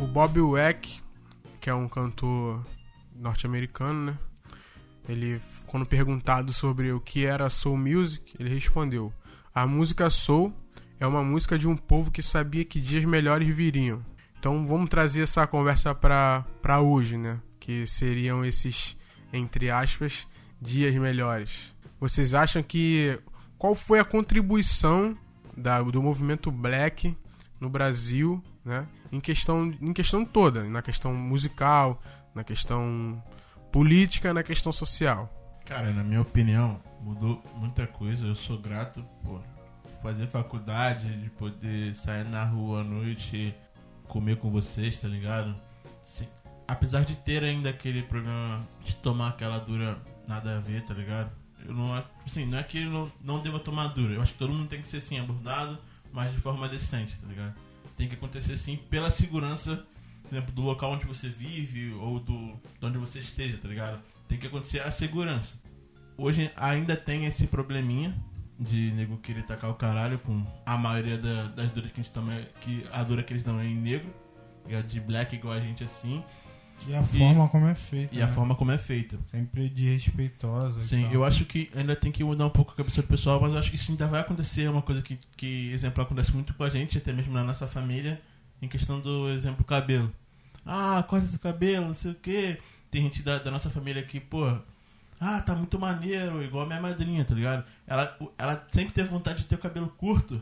O 0.00 0.06
Bob 0.06 0.40
Weck, 0.40 1.00
que 1.60 1.70
é 1.70 1.74
um 1.74 1.88
cantor 1.88 2.64
norte-americano, 3.14 4.12
né? 4.12 4.18
Ele, 5.08 5.40
quando 5.66 5.86
perguntado 5.86 6.52
sobre 6.52 6.92
o 6.92 7.00
que 7.00 7.24
era 7.24 7.48
soul 7.48 7.76
music, 7.76 8.34
ele 8.38 8.52
respondeu: 8.52 9.12
A 9.54 9.66
música 9.66 10.10
soul 10.10 10.52
é 11.00 11.06
uma 11.06 11.22
música 11.24 11.58
de 11.58 11.66
um 11.66 11.76
povo 11.76 12.10
que 12.10 12.22
sabia 12.22 12.64
que 12.64 12.80
dias 12.80 13.04
melhores 13.04 13.52
viriam. 13.54 14.04
Então 14.38 14.66
vamos 14.66 14.88
trazer 14.88 15.22
essa 15.22 15.46
conversa 15.46 15.94
pra 15.94 16.44
hoje, 16.80 17.16
né? 17.16 17.40
Que 17.58 17.86
seriam 17.86 18.44
esses, 18.44 18.96
entre 19.32 19.70
aspas, 19.70 20.26
dias 20.60 20.94
melhores. 20.94 21.74
Vocês 21.98 22.34
acham 22.34 22.62
que. 22.62 23.18
Qual 23.58 23.74
foi 23.74 23.98
a 24.00 24.04
contribuição 24.04 25.16
da- 25.56 25.82
do 25.82 26.02
movimento 26.02 26.50
black 26.50 27.14
no 27.60 27.68
Brasil, 27.68 28.42
né? 28.64 28.86
Em 29.12 29.20
questão, 29.20 29.74
em 29.80 29.92
questão 29.92 30.24
toda, 30.24 30.64
na 30.64 30.80
questão 30.80 31.12
musical, 31.14 32.00
na 32.34 32.42
questão 32.42 33.22
política, 33.70 34.32
na 34.32 34.42
questão 34.42 34.72
social. 34.72 35.28
Cara, 35.66 35.92
na 35.92 36.02
minha 36.02 36.22
opinião, 36.22 36.80
mudou 37.02 37.42
muita 37.56 37.86
coisa. 37.86 38.26
Eu 38.26 38.34
sou 38.34 38.58
grato 38.58 39.04
por 39.22 39.42
fazer 40.02 40.26
faculdade, 40.26 41.16
de 41.16 41.30
poder 41.30 41.94
sair 41.94 42.24
na 42.24 42.44
rua 42.44 42.80
à 42.80 42.84
noite, 42.84 43.54
comer 44.08 44.36
com 44.36 44.50
vocês, 44.50 44.98
tá 44.98 45.08
ligado? 45.08 45.54
Sim. 46.02 46.26
Apesar 46.66 47.04
de 47.04 47.16
ter 47.16 47.42
ainda 47.42 47.70
aquele 47.70 48.02
problema 48.02 48.66
de 48.84 48.94
tomar 48.96 49.30
aquela 49.30 49.58
dura 49.58 49.98
nada 50.26 50.56
a 50.56 50.60
ver, 50.60 50.84
tá 50.84 50.94
ligado? 50.94 51.30
Eu 51.66 51.74
não, 51.74 52.04
assim, 52.24 52.46
não 52.46 52.58
é 52.58 52.62
que 52.62 52.82
eu 52.82 52.90
não, 52.90 53.12
não 53.22 53.42
deva 53.42 53.58
tomar 53.58 53.88
dura. 53.88 54.14
Eu 54.14 54.22
acho 54.22 54.32
que 54.32 54.38
todo 54.38 54.52
mundo 54.52 54.68
tem 54.68 54.80
que 54.80 54.88
ser 54.88 54.98
assim, 54.98 55.18
abordado, 55.18 55.78
mas 56.12 56.32
de 56.32 56.38
forma 56.38 56.68
decente, 56.68 57.16
tá 57.18 57.26
ligado? 57.26 57.54
Tem 57.96 58.08
que 58.08 58.14
acontecer 58.14 58.56
sim 58.56 58.76
pela 58.76 59.10
segurança, 59.10 59.84
por 60.22 60.34
exemplo, 60.34 60.52
do 60.52 60.62
local 60.62 60.92
onde 60.92 61.06
você 61.06 61.28
vive 61.28 61.92
ou 61.94 62.18
do 62.20 62.54
de 62.78 62.86
onde 62.86 62.98
você 62.98 63.18
esteja, 63.18 63.58
tá 63.58 63.68
ligado? 63.68 64.00
Tem 64.26 64.38
que 64.38 64.46
acontecer 64.46 64.80
a 64.80 64.90
segurança. 64.90 65.60
Hoje 66.16 66.50
ainda 66.56 66.96
tem 66.96 67.26
esse 67.26 67.46
probleminha 67.46 68.14
de 68.60 68.92
nego 68.92 69.16
querer 69.16 69.42
tacar 69.44 69.70
o 69.70 69.74
caralho 69.74 70.18
com 70.18 70.44
a 70.66 70.76
maioria 70.76 71.16
da- 71.16 71.44
das 71.46 71.70
duras 71.70 71.90
que 71.90 71.98
a 72.00 72.02
gente 72.04 72.12
toma, 72.12 72.38
que 72.60 72.84
a 72.92 73.02
dura 73.02 73.22
que 73.22 73.32
eles 73.32 73.42
dão 73.42 73.58
é 73.58 73.66
em 73.66 73.74
negro, 73.74 74.12
ligado? 74.66 74.86
de 74.86 75.00
black 75.00 75.34
igual 75.34 75.54
a 75.54 75.60
gente 75.60 75.82
assim, 75.82 76.22
E 76.86 76.94
a 76.94 77.02
forma 77.02 77.48
como 77.48 77.66
é 77.66 77.74
feita. 77.74 78.14
e 78.14 78.20
a 78.22 78.26
né? 78.26 78.32
forma 78.32 78.54
como 78.54 78.70
é 78.70 78.76
feita. 78.78 79.18
Sempre 79.30 79.68
desrespeitosa. 79.70 80.78
e 80.78 80.82
Sim, 80.82 81.08
eu 81.12 81.24
acho 81.24 81.44
que 81.46 81.70
ainda 81.74 81.96
tem 81.96 82.12
que 82.12 82.22
mudar 82.22 82.46
um 82.46 82.50
pouco 82.50 82.72
a 82.72 82.74
cabeça 82.76 83.00
do 83.02 83.08
pessoal, 83.08 83.40
mas 83.40 83.52
eu 83.52 83.58
acho 83.58 83.70
que 83.70 83.76
isso 83.76 83.90
ainda 83.90 84.06
vai 84.06 84.20
acontecer. 84.20 84.64
É 84.64 84.70
uma 84.70 84.82
coisa 84.82 85.00
que, 85.02 85.18
que, 85.36 85.72
exemplo, 85.72 86.02
acontece 86.02 86.32
muito 86.32 86.52
com 86.54 86.62
a 86.64 86.68
gente, 86.70 86.98
até 86.98 87.12
mesmo 87.12 87.32
na 87.32 87.42
nossa 87.44 87.66
família, 87.66 88.20
em 88.62 88.68
questão 88.68 89.00
do, 89.00 89.30
exemplo, 89.30 89.64
cabelo. 89.64 90.12
Ah, 90.66 91.02
corta 91.08 91.24
esse 91.26 91.38
cabelo, 91.38 91.86
não 91.88 91.94
sei 91.94 92.10
o 92.12 92.14
quê. 92.14 92.58
Tem 92.90 93.02
gente 93.02 93.22
da, 93.22 93.38
da 93.38 93.50
nossa 93.50 93.70
família 93.70 94.02
que, 94.02 94.20
pô, 94.20 94.46
ah, 95.20 95.40
tá 95.40 95.54
muito 95.54 95.78
maneiro, 95.78 96.42
igual 96.42 96.64
a 96.64 96.66
minha 96.66 96.80
madrinha, 96.80 97.24
tá 97.24 97.34
ligado? 97.34 97.64
Ela, 97.86 98.16
ela 98.38 98.66
sempre 98.72 98.92
teve 98.92 99.08
vontade 99.08 99.40
de 99.40 99.44
ter 99.44 99.54
o 99.54 99.58
cabelo 99.58 99.88
curto. 99.88 100.40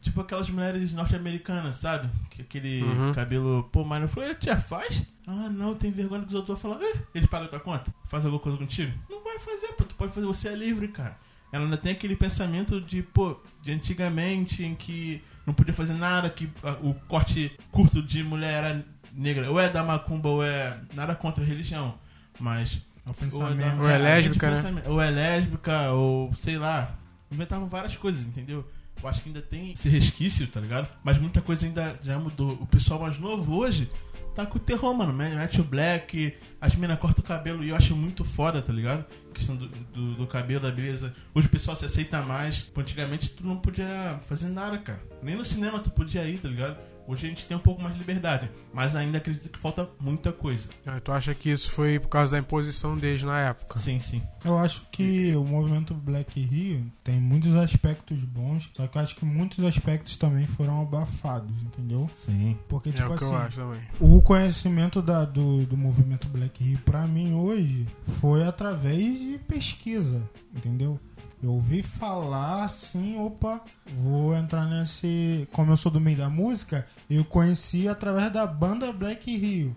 Tipo 0.00 0.20
aquelas 0.20 0.48
mulheres 0.50 0.92
norte-americanas, 0.92 1.76
sabe? 1.76 2.08
Que 2.30 2.42
aquele 2.42 2.82
Uhum. 2.82 3.12
cabelo, 3.14 3.68
pô, 3.70 3.84
mas 3.84 4.02
eu 4.02 4.08
falei, 4.08 4.34
tia, 4.34 4.58
faz? 4.58 5.04
Ah, 5.26 5.48
não, 5.48 5.74
tem 5.76 5.90
vergonha 5.92 6.22
que 6.22 6.28
os 6.28 6.34
outros 6.34 6.60
vão 6.60 6.72
falar, 6.72 6.84
eh, 6.84 6.98
eles 7.14 7.28
pagam 7.28 7.46
a 7.46 7.50
tua 7.50 7.60
conta? 7.60 7.94
Faz 8.06 8.24
alguma 8.24 8.42
coisa 8.42 8.58
contigo? 8.58 8.92
Não 9.08 9.22
vai 9.22 9.38
fazer, 9.38 9.68
pô, 9.74 9.84
tu 9.84 9.94
pode 9.94 10.12
fazer, 10.12 10.26
você 10.26 10.48
é 10.48 10.54
livre, 10.56 10.88
cara. 10.88 11.16
Ela 11.52 11.64
ainda 11.64 11.76
tem 11.76 11.92
aquele 11.92 12.16
pensamento 12.16 12.80
de, 12.80 13.02
pô, 13.02 13.38
de 13.62 13.70
antigamente, 13.70 14.64
em 14.64 14.74
que 14.74 15.22
não 15.46 15.54
podia 15.54 15.74
fazer 15.74 15.92
nada, 15.94 16.28
que 16.30 16.50
o 16.82 16.94
corte 17.06 17.56
curto 17.70 18.02
de 18.02 18.22
mulher 18.24 18.64
era 18.64 18.84
negra, 19.12 19.50
ou 19.50 19.60
é 19.60 19.68
da 19.68 19.84
macumba, 19.84 20.28
ou 20.30 20.42
é 20.42 20.80
nada 20.94 21.14
contra 21.14 21.44
a 21.44 21.46
religião, 21.46 21.94
mas 22.40 22.80
É 23.04 23.08
o 23.08 23.10
ou 23.10 23.14
pensamento. 23.14 23.80
Ou 23.80 23.88
é 23.88 23.98
lésbica, 23.98 24.46
de 24.46 24.54
né? 24.54 24.62
pensamento. 24.62 24.90
Ou 24.90 25.02
é 25.02 25.10
lésbica, 25.10 25.92
ou 25.92 26.32
sei 26.40 26.56
lá. 26.56 26.96
Inventavam 27.30 27.66
várias 27.66 27.96
coisas, 27.96 28.22
entendeu? 28.22 28.64
Eu 29.02 29.08
acho 29.08 29.20
que 29.22 29.28
ainda 29.28 29.42
tem 29.42 29.72
esse 29.72 29.88
resquício, 29.88 30.46
tá 30.46 30.60
ligado? 30.60 30.88
Mas 31.02 31.18
muita 31.18 31.40
coisa 31.40 31.66
ainda 31.66 31.98
já 32.02 32.18
mudou. 32.18 32.52
O 32.52 32.66
pessoal 32.66 33.00
mais 33.00 33.18
novo 33.18 33.56
hoje 33.56 33.90
tá 34.34 34.46
com 34.46 34.58
o 34.58 34.60
terror, 34.60 34.94
mano. 34.94 35.12
Mete 35.12 35.60
o 35.60 35.64
black, 35.64 36.34
as 36.60 36.74
minas 36.76 36.98
cortam 36.98 37.24
o 37.24 37.26
cabelo 37.26 37.64
e 37.64 37.70
eu 37.70 37.76
acho 37.76 37.96
muito 37.96 38.24
foda, 38.24 38.62
tá 38.62 38.72
ligado? 38.72 39.04
A 39.30 39.34
questão 39.34 39.56
do, 39.56 39.66
do, 39.68 40.14
do 40.14 40.26
cabelo, 40.26 40.60
da 40.60 40.70
beleza. 40.70 41.12
Hoje 41.34 41.48
o 41.48 41.50
pessoal 41.50 41.76
se 41.76 41.84
aceita 41.84 42.22
mais. 42.22 42.70
Antigamente 42.76 43.30
tu 43.30 43.44
não 43.44 43.56
podia 43.56 44.20
fazer 44.28 44.48
nada, 44.48 44.78
cara. 44.78 45.02
Nem 45.22 45.36
no 45.36 45.44
cinema 45.44 45.80
tu 45.80 45.90
podia 45.90 46.24
ir, 46.26 46.38
tá 46.38 46.48
ligado? 46.48 46.76
Hoje 47.06 47.26
a 47.26 47.28
gente 47.28 47.46
tem 47.46 47.56
um 47.56 47.60
pouco 47.60 47.82
mais 47.82 47.94
de 47.94 48.00
liberdade. 48.00 48.48
Mas 48.72 48.94
ainda 48.96 49.18
acredito 49.18 49.48
que 49.50 49.58
falta 49.58 49.88
muita 50.00 50.32
coisa. 50.32 50.68
Ah, 50.86 51.00
Tu 51.00 51.12
acha 51.12 51.34
que 51.34 51.50
isso 51.50 51.70
foi 51.70 51.98
por 51.98 52.08
causa 52.08 52.32
da 52.32 52.38
imposição 52.38 52.96
deles 52.96 53.22
na 53.22 53.38
época? 53.40 53.78
Sim, 53.78 53.98
sim. 53.98 54.22
Eu 54.44 54.56
acho 54.56 54.82
que 54.90 55.34
o 55.36 55.44
movimento 55.44 55.94
Black 55.94 56.40
Rio 56.40 56.90
tem 57.04 57.20
muitos 57.20 57.54
aspectos 57.54 58.22
bons, 58.24 58.70
só 58.74 58.86
que 58.86 58.96
eu 58.96 59.02
acho 59.02 59.16
que 59.16 59.24
muitos 59.24 59.64
aspectos 59.64 60.16
também 60.16 60.46
foram 60.46 60.80
abafados, 60.82 61.50
entendeu? 61.62 62.08
Sim. 62.24 62.56
Porque, 62.68 62.90
é 62.90 62.92
tipo 62.92 63.12
o 63.12 63.16
que 63.16 63.24
assim, 63.24 63.32
eu 63.32 63.38
acho 63.38 63.56
também. 63.56 63.80
o 64.00 64.22
conhecimento 64.22 65.02
da- 65.02 65.24
do, 65.24 65.66
do 65.66 65.76
movimento 65.76 66.28
Black 66.28 66.62
Rio 66.62 66.78
pra 66.84 67.06
mim 67.06 67.34
hoje 67.34 67.86
foi 68.20 68.42
através 68.44 68.98
de 69.18 69.38
pesquisa, 69.46 70.22
entendeu? 70.54 70.98
Eu 71.42 71.52
ouvi 71.54 71.82
falar 71.82 72.64
assim, 72.64 73.18
opa, 73.18 73.60
vou 73.96 74.34
entrar 74.36 74.64
nesse. 74.66 75.48
Como 75.52 75.72
eu 75.72 75.76
sou 75.76 75.90
do 75.90 76.00
meio 76.00 76.16
da 76.16 76.30
música, 76.30 76.86
eu 77.10 77.24
conheci 77.24 77.88
através 77.88 78.32
da 78.32 78.46
banda 78.46 78.92
Black 78.92 79.36
Rio. 79.36 79.74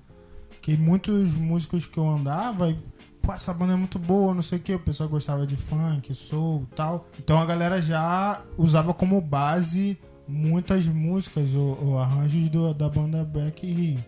Que 0.61 0.77
muitos 0.77 1.33
músicos 1.33 1.85
que 1.87 1.97
eu 1.97 2.07
andava, 2.07 2.75
pô, 3.21 3.33
essa 3.33 3.53
banda 3.53 3.73
é 3.73 3.75
muito 3.75 3.97
boa, 3.97 4.33
não 4.33 4.41
sei 4.43 4.59
o 4.59 4.61
que, 4.61 4.73
o 4.75 4.79
pessoal 4.79 5.09
gostava 5.09 5.45
de 5.47 5.55
funk, 5.57 6.13
soul 6.13 6.67
tal. 6.75 7.07
Então 7.19 7.39
a 7.39 7.45
galera 7.45 7.81
já 7.81 8.41
usava 8.57 8.93
como 8.93 9.19
base 9.21 9.97
muitas 10.27 10.85
músicas 10.85 11.53
ou, 11.55 11.83
ou 11.83 11.99
arranjos 11.99 12.47
do- 12.49 12.73
da 12.73 12.89
banda 12.89 13.23
Black 13.23 13.65
Rio. 13.65 14.03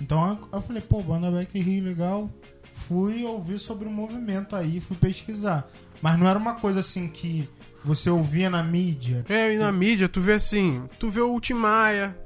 Então 0.00 0.38
eu 0.52 0.60
falei, 0.60 0.82
pô, 0.82 1.00
banda 1.02 1.30
Black 1.30 1.56
Rio, 1.60 1.84
legal. 1.84 2.28
Fui 2.86 3.24
ouvir 3.24 3.58
sobre 3.58 3.86
o 3.86 3.90
movimento 3.90 4.56
aí, 4.56 4.80
fui 4.80 4.96
pesquisar. 4.96 5.68
Mas 6.00 6.18
não 6.18 6.26
era 6.26 6.38
uma 6.38 6.54
coisa 6.54 6.80
assim 6.80 7.08
que 7.08 7.48
você 7.84 8.10
ouvia 8.10 8.50
na 8.50 8.62
mídia. 8.62 9.24
É, 9.28 9.54
e 9.54 9.58
na 9.58 9.70
mídia 9.72 10.08
tu 10.08 10.20
vê 10.20 10.34
assim, 10.34 10.88
tu 10.98 11.10
vê 11.10 11.20
o 11.20 11.38
Timaya, 11.40 12.16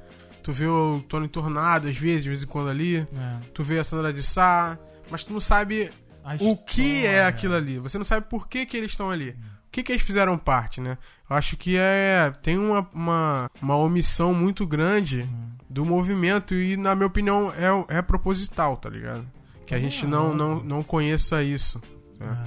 tu 0.43 0.53
vê 0.53 0.67
o 0.67 1.03
Tony 1.09 1.29
Tornado 1.29 1.89
às 1.89 1.97
vezes, 1.97 2.23
de 2.23 2.29
vez 2.29 2.43
em 2.43 2.47
quando 2.47 2.71
ali, 2.71 3.07
né? 3.13 3.41
tu 3.53 3.63
vê 3.63 3.79
a 3.79 3.85
Sandra 3.85 4.13
de 4.13 4.23
Sá, 4.23 4.79
mas 5.11 5.25
tu 5.25 5.33
não 5.33 5.41
sabe 5.41 5.91
A 6.25 6.37
o 6.41 6.57
que 6.57 7.07
é 7.07 7.25
aquilo 7.25 7.55
ali. 7.55 7.79
Você 7.79 7.99
não 7.99 8.05
sabe 8.05 8.27
por 8.29 8.49
que, 8.49 8.67
que 8.67 8.77
eles 8.77 8.93
estão 8.93 9.11
ali. 9.11 9.31
O 9.31 9.71
que, 9.77 9.83
que 9.83 9.93
eles 9.93 10.03
fizeram 10.03 10.39
parte, 10.39 10.81
né? 10.81 10.97
Eu 11.29 11.37
acho 11.37 11.57
que 11.57 11.77
é 11.77 12.33
tem 12.43 12.57
uma, 12.57 12.89
uma, 12.95 13.51
uma 13.61 13.77
omissão 13.77 14.33
muito 14.33 14.67
grande 14.67 15.29
do 15.69 15.85
movimento 15.85 16.55
e, 16.55 16.77
na 16.77 16.95
minha 16.95 17.07
opinião, 17.07 17.53
é, 17.53 17.99
é 17.99 18.03
proposital, 18.03 18.77
tá 18.79 18.89
ligado? 18.89 19.27
Que 19.67 19.75
a 19.75 19.79
gente 19.81 20.07
não, 20.07 20.35
não, 20.35 20.63
não 20.63 20.83
conheça 20.83 21.43
isso. 21.43 21.81
né? 22.21 22.45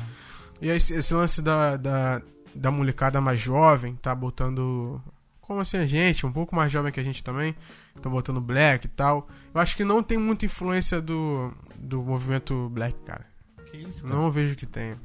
É. 0.62 0.66
E 0.66 0.70
esse, 0.70 0.94
esse 0.94 1.14
lance 1.14 1.42
da, 1.42 1.78
da, 1.78 2.22
da 2.56 2.72
molecada 2.72 3.20
mais 3.22 3.40
jovem, 3.40 3.96
tá 3.96 4.14
botando. 4.16 5.02
Como 5.42 5.62
assim 5.62 5.78
a 5.78 5.88
gente, 5.88 6.26
um 6.26 6.32
pouco 6.32 6.56
mais 6.56 6.72
jovem 6.72 6.92
que 6.92 7.00
a 7.00 7.04
gente 7.04 7.24
também, 7.24 7.56
tá 8.02 8.10
botando 8.10 8.40
black 8.40 8.86
e 8.86 8.90
tal. 8.90 9.28
Eu 9.54 9.60
acho 9.62 9.76
que 9.76 9.84
não 9.84 10.04
tem 10.04 10.18
muita 10.18 10.46
influência 10.46 11.02
do, 11.02 11.52
do 11.78 12.02
movimento 12.04 12.70
black, 12.70 12.98
cara. 13.06 13.26
Que 13.72 13.78
isso, 13.78 14.04
cara? 14.04 14.14
Não 14.16 14.32
vejo 14.32 14.56
que 14.56 14.66
tenha. 14.66 14.96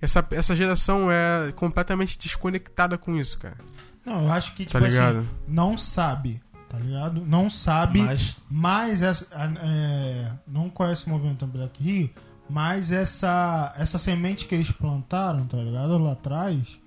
Essa, 0.00 0.24
essa 0.30 0.54
geração 0.54 1.10
é 1.10 1.52
completamente 1.56 2.18
desconectada 2.18 2.96
com 2.98 3.16
isso, 3.16 3.38
cara. 3.38 3.56
Não, 4.04 4.24
eu 4.24 4.32
acho 4.32 4.54
que, 4.54 4.64
Tá 4.64 4.72
tipo 4.72 4.84
assim, 4.84 4.96
ligado? 4.96 5.28
não 5.46 5.76
sabe, 5.76 6.40
tá 6.68 6.78
ligado? 6.78 7.24
Não 7.24 7.48
sabe, 7.48 8.02
Mas 8.02 8.36
mas 8.50 9.02
essa, 9.02 9.26
é, 9.62 10.30
não 10.46 10.68
conhece 10.68 11.06
o 11.06 11.10
movimento 11.10 11.46
Black 11.46 11.82
Rio, 11.82 12.10
mas 12.48 12.90
essa, 12.92 13.74
essa 13.76 13.98
semente 13.98 14.46
que 14.46 14.54
eles 14.54 14.70
plantaram, 14.70 15.46
tá 15.46 15.58
ligado? 15.58 15.98
Lá 15.98 16.12
atrás, 16.12 16.78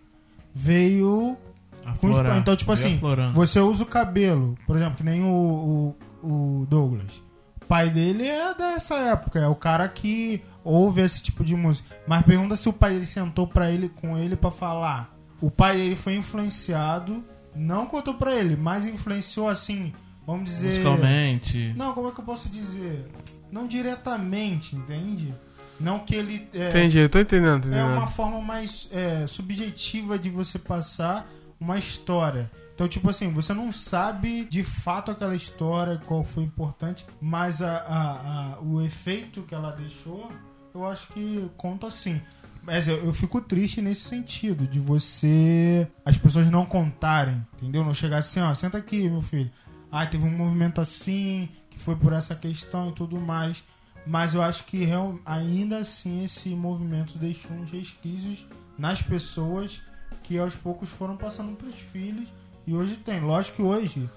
veio 0.53 1.37
aflorar. 1.85 2.37
Então, 2.37 2.55
tipo 2.55 2.71
assim, 2.71 2.95
aflorando. 2.95 3.33
você 3.33 3.59
usa 3.59 3.83
o 3.83 3.87
cabelo, 3.87 4.57
por 4.65 4.75
exemplo, 4.75 4.95
que 4.95 5.03
nem 5.03 5.23
o, 5.23 5.95
o, 6.23 6.27
o 6.61 6.65
Douglas. 6.67 7.21
O 7.61 7.65
pai 7.65 7.89
dele 7.89 8.27
é 8.27 8.53
dessa 8.53 8.95
época, 8.95 9.39
é 9.39 9.47
o 9.47 9.55
cara 9.55 9.87
que 9.87 10.43
ouve 10.63 11.01
esse 11.01 11.21
tipo 11.23 11.43
de 11.43 11.55
música. 11.55 11.95
Mas 12.07 12.23
pergunta 12.23 12.57
se 12.57 12.67
o 12.67 12.73
pai 12.73 12.93
dele 12.93 13.05
sentou 13.05 13.47
pra 13.47 13.71
ele, 13.71 13.89
com 13.89 14.17
ele 14.17 14.35
pra 14.35 14.51
falar. 14.51 15.15
O 15.39 15.49
pai 15.49 15.75
dele 15.77 15.95
foi 15.95 16.15
influenciado, 16.15 17.23
não 17.55 17.85
contou 17.85 18.13
pra 18.15 18.33
ele, 18.33 18.55
mas 18.55 18.85
influenciou 18.85 19.47
assim, 19.49 19.93
vamos 20.25 20.45
dizer. 20.51 20.69
Musicalmente. 20.69 21.73
Não, 21.75 21.93
como 21.93 22.07
é 22.09 22.11
que 22.11 22.19
eu 22.19 22.25
posso 22.25 22.49
dizer? 22.49 23.05
Não 23.51 23.67
diretamente, 23.67 24.75
entende? 24.75 25.33
Não 25.79 25.99
que 25.99 26.15
ele. 26.15 26.47
É, 26.53 26.69
Entendi, 26.69 26.99
eu 26.99 27.09
tô 27.09 27.19
entendendo, 27.19 27.65
é 27.65 27.69
entendendo. 27.69 27.93
uma 27.97 28.07
forma 28.07 28.39
mais 28.39 28.87
é, 28.91 29.25
subjetiva 29.27 30.17
de 30.17 30.29
você 30.29 30.59
passar 30.59 31.27
uma 31.59 31.77
história. 31.77 32.49
Então, 32.75 32.87
tipo 32.87 33.09
assim, 33.09 33.31
você 33.31 33.53
não 33.53 33.71
sabe 33.71 34.45
de 34.45 34.63
fato 34.63 35.11
aquela 35.11 35.35
história, 35.35 35.99
qual 36.05 36.23
foi 36.23 36.43
importante, 36.43 37.05
mas 37.19 37.61
a, 37.61 37.77
a- 37.77 38.55
a- 38.55 38.59
o 38.61 38.81
efeito 38.81 39.41
que 39.43 39.53
ela 39.53 39.71
deixou, 39.71 40.29
eu 40.73 40.85
acho 40.85 41.07
que 41.13 41.49
conta 41.57 41.91
sim. 41.91 42.21
Mas 42.63 42.87
eu, 42.87 42.97
eu 43.05 43.13
fico 43.13 43.41
triste 43.41 43.81
nesse 43.81 44.01
sentido, 44.01 44.67
de 44.67 44.79
você. 44.79 45.87
as 46.05 46.17
pessoas 46.17 46.49
não 46.51 46.65
contarem, 46.65 47.45
entendeu? 47.55 47.83
Não 47.83 47.93
chegar 47.93 48.17
assim, 48.19 48.39
ó, 48.39 48.53
senta 48.53 48.77
aqui, 48.77 49.09
meu 49.09 49.21
filho. 49.21 49.51
Ah, 49.91 50.05
teve 50.05 50.23
um 50.25 50.37
movimento 50.37 50.79
assim, 50.79 51.49
que 51.69 51.79
foi 51.79 51.95
por 51.95 52.13
essa 52.13 52.35
questão 52.35 52.89
e 52.89 52.93
tudo 52.93 53.19
mais. 53.19 53.63
Mas 54.05 54.33
eu 54.33 54.41
acho 54.41 54.63
que 54.65 54.83
real- 54.83 55.19
ainda 55.25 55.77
assim 55.79 56.23
esse 56.23 56.49
movimento 56.49 57.17
deixou 57.17 57.51
uns 57.57 57.71
resquícios 57.71 58.45
nas 58.77 59.01
pessoas 59.01 59.81
que 60.23 60.37
aos 60.39 60.55
poucos 60.55 60.89
foram 60.89 61.17
passando 61.17 61.55
para 61.55 61.67
os 61.67 61.75
filhos 61.75 62.27
e 62.65 62.73
hoje 62.73 62.95
tem. 62.97 63.19
Lógico 63.21 63.57
que 63.57 63.61
hoje 63.63 64.09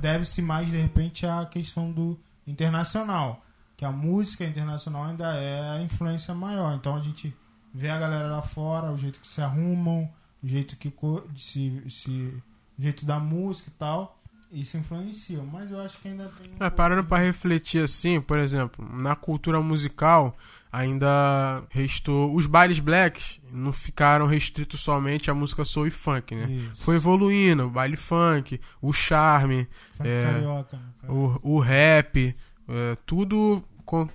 deve-se 0.00 0.40
mais 0.42 0.68
de 0.70 0.76
repente 0.76 1.24
à 1.26 1.44
questão 1.46 1.90
do 1.90 2.18
internacional, 2.46 3.44
que 3.76 3.84
a 3.84 3.90
música 3.92 4.44
internacional 4.44 5.04
ainda 5.04 5.34
é 5.34 5.78
a 5.78 5.82
influência 5.82 6.34
maior. 6.34 6.74
Então 6.74 6.96
a 6.96 7.00
gente 7.00 7.34
vê 7.72 7.88
a 7.88 7.98
galera 7.98 8.28
lá 8.28 8.42
fora, 8.42 8.90
o 8.90 8.96
jeito 8.96 9.20
que 9.20 9.28
se 9.28 9.40
arrumam, 9.40 10.10
o 10.42 10.46
jeito 10.46 10.76
que 10.76 10.92
se, 11.36 11.82
se 11.88 12.42
jeito 12.78 13.06
da 13.06 13.18
música 13.18 13.68
e 13.68 13.78
tal. 13.78 14.18
Isso 14.50 14.76
influencia, 14.76 15.42
mas 15.50 15.70
eu 15.70 15.80
acho 15.80 15.98
que 15.98 16.08
ainda 16.08 16.30
tem. 16.38 16.50
um 16.50 16.62
É, 16.62 16.68
parando 16.68 17.02
pra 17.08 17.16
refletir 17.16 17.82
assim, 17.82 18.20
por 18.20 18.36
exemplo, 18.36 18.86
na 19.02 19.16
cultura 19.16 19.58
musical 19.62 20.36
ainda 20.70 21.62
restou. 21.70 22.34
Os 22.34 22.46
bailes 22.46 22.78
blacks 22.78 23.40
não 23.50 23.72
ficaram 23.72 24.26
restritos 24.26 24.80
somente 24.80 25.30
à 25.30 25.34
música 25.34 25.64
soul 25.64 25.86
e 25.86 25.90
funk, 25.90 26.34
né? 26.34 26.50
Isso. 26.50 26.84
Foi 26.84 26.96
evoluindo, 26.96 27.64
o 27.64 27.70
baile 27.70 27.96
funk, 27.96 28.60
o 28.80 28.92
charme, 28.92 29.66
é, 30.00 30.24
carioca, 30.24 30.76
né, 30.76 31.08
o, 31.08 31.38
o 31.42 31.58
rap, 31.58 32.36
é, 32.68 32.96
tudo 33.06 33.64
com, 33.86 34.06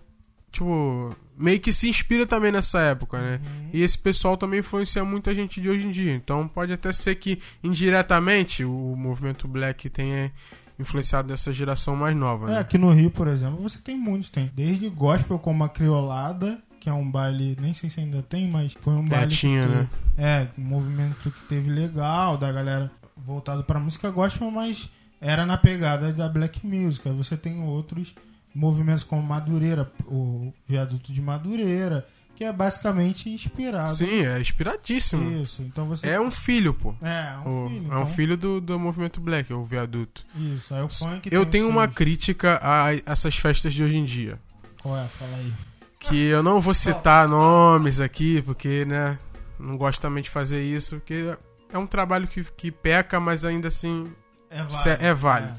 tipo, 0.52 1.15
meio 1.38 1.60
que 1.60 1.71
se 1.71 1.88
inspira 1.89 2.26
também 2.26 2.52
nessa 2.52 2.80
época, 2.80 3.21
né? 3.21 3.39
Uhum. 3.43 3.69
E 3.73 3.84
esse 3.84 3.97
pessoal 3.97 4.36
também 4.36 4.60
influencia 4.62 5.04
muita 5.06 5.34
gente 5.36 5.62
de 5.62 5.69
hoje 5.69 5.86
em 5.86 5.91
dia. 5.91 6.13
Então 6.13 6.47
pode 6.47 6.73
até 6.73 6.91
ser 6.91 7.15
que 7.15 7.39
indiretamente 7.63 8.63
o 8.63 8.95
movimento 8.97 9.47
black 9.47 9.89
tenha 9.89 10.32
influenciado 10.80 11.34
essa 11.34 11.52
geração 11.52 11.95
mais 11.95 12.15
nova, 12.15 12.47
É, 12.47 12.54
né? 12.56 12.60
aqui 12.60 12.78
no 12.78 12.91
Rio, 12.91 13.10
por 13.10 13.28
exemplo, 13.28 13.62
você 13.62 13.80
tem 13.80 13.97
muitos, 13.97 14.30
tem. 14.30 14.52
Desde 14.56 14.89
gospel 14.89 15.39
como 15.39 15.63
a 15.63 15.69
criolada, 15.69 16.60
que 16.80 16.88
é 16.89 16.93
um 16.93 17.10
baile, 17.10 17.58
nem 17.60 17.73
sei 17.73 17.89
se 17.89 18.00
ainda 18.00 18.21
tem, 18.21 18.50
mas 18.50 18.73
foi 18.73 18.93
um 18.93 19.04
baile 19.06 19.32
tinha, 19.32 19.63
que, 19.63 19.67
né? 19.69 19.89
É, 20.17 20.47
um 20.58 20.63
movimento 20.63 21.32
que 21.32 21.41
teve 21.47 21.69
legal, 21.71 22.38
da 22.38 22.52
galera 22.52 22.91
voltado 23.15 23.63
pra 23.63 23.80
música 23.80 24.12
gospel, 24.12 24.52
mas 24.52 24.89
era 25.19 25.45
na 25.47 25.58
pegada 25.58 26.13
da 26.13 26.30
black 26.30 26.65
music. 26.65 27.10
Aí 27.10 27.15
você 27.15 27.36
tem 27.36 27.60
outros 27.63 28.13
movimentos 28.58 29.04
como 29.04 29.22
Madureira, 29.22 29.91
o 30.08 30.52
viaduto 30.67 31.13
de 31.13 31.22
Madureira, 31.22 32.08
que 32.36 32.43
é 32.43 32.52
basicamente 32.54 33.30
inspirado. 33.30 33.93
Sim, 33.96 34.26
é 34.26 34.39
inspiradíssimo. 34.39 35.41
Isso, 35.41 35.63
então 35.63 35.88
você... 35.88 36.08
É 36.08 36.20
um 36.22 36.30
filho, 36.30 36.74
pô. 36.74 36.93
É, 37.02 37.34
é 37.34 37.38
um 37.48 37.65
O- 37.65 37.70
filho. 37.70 37.82
é 37.82 37.86
então- 37.86 38.02
um 38.04 38.06
filho 38.06 38.38
do, 38.38 38.62
do 38.62 38.80
movimento 38.80 39.20
black, 39.20 39.52
o 39.54 39.63
viaduto. 39.65 40.26
Isso, 40.36 40.74
aí 40.74 40.82
o 40.84 40.89
funk 40.89 41.30
Eu 41.32 41.41
tem 41.43 41.52
tenho 41.62 41.70
uma 41.70 41.84
seus- 41.86 41.96
crítica 41.96 42.60
a 42.62 42.93
essas 43.12 43.36
festas 43.38 43.74
de 43.74 43.84
hoje 43.84 43.98
em 43.98 44.04
dia. 44.06 44.39
Qual 44.82 44.96
é? 44.98 45.06
Fala 45.08 45.36
aí. 45.38 45.52
Que 46.00 46.26
eu 46.26 46.43
não 46.43 46.62
vou 46.62 46.74
citar 46.76 47.28
nomes 47.28 48.00
aqui, 48.00 48.41
porque, 48.43 48.86
né, 48.86 49.17
não 49.60 49.76
gosto 49.76 50.00
também 50.00 50.22
de 50.22 50.30
fazer 50.30 50.62
isso, 50.62 50.98
porque 50.98 51.36
é 51.74 51.78
um 51.78 51.88
trabalho 51.88 52.28
que, 52.28 52.43
que 52.43 52.72
peca, 52.72 53.20
mas 53.20 53.43
ainda 53.43 53.67
assim 53.67 54.08
É 54.52 54.63
Isso 54.63 54.88
é- 54.88 54.98
é 55.08 55.13
válido. 55.13 55.58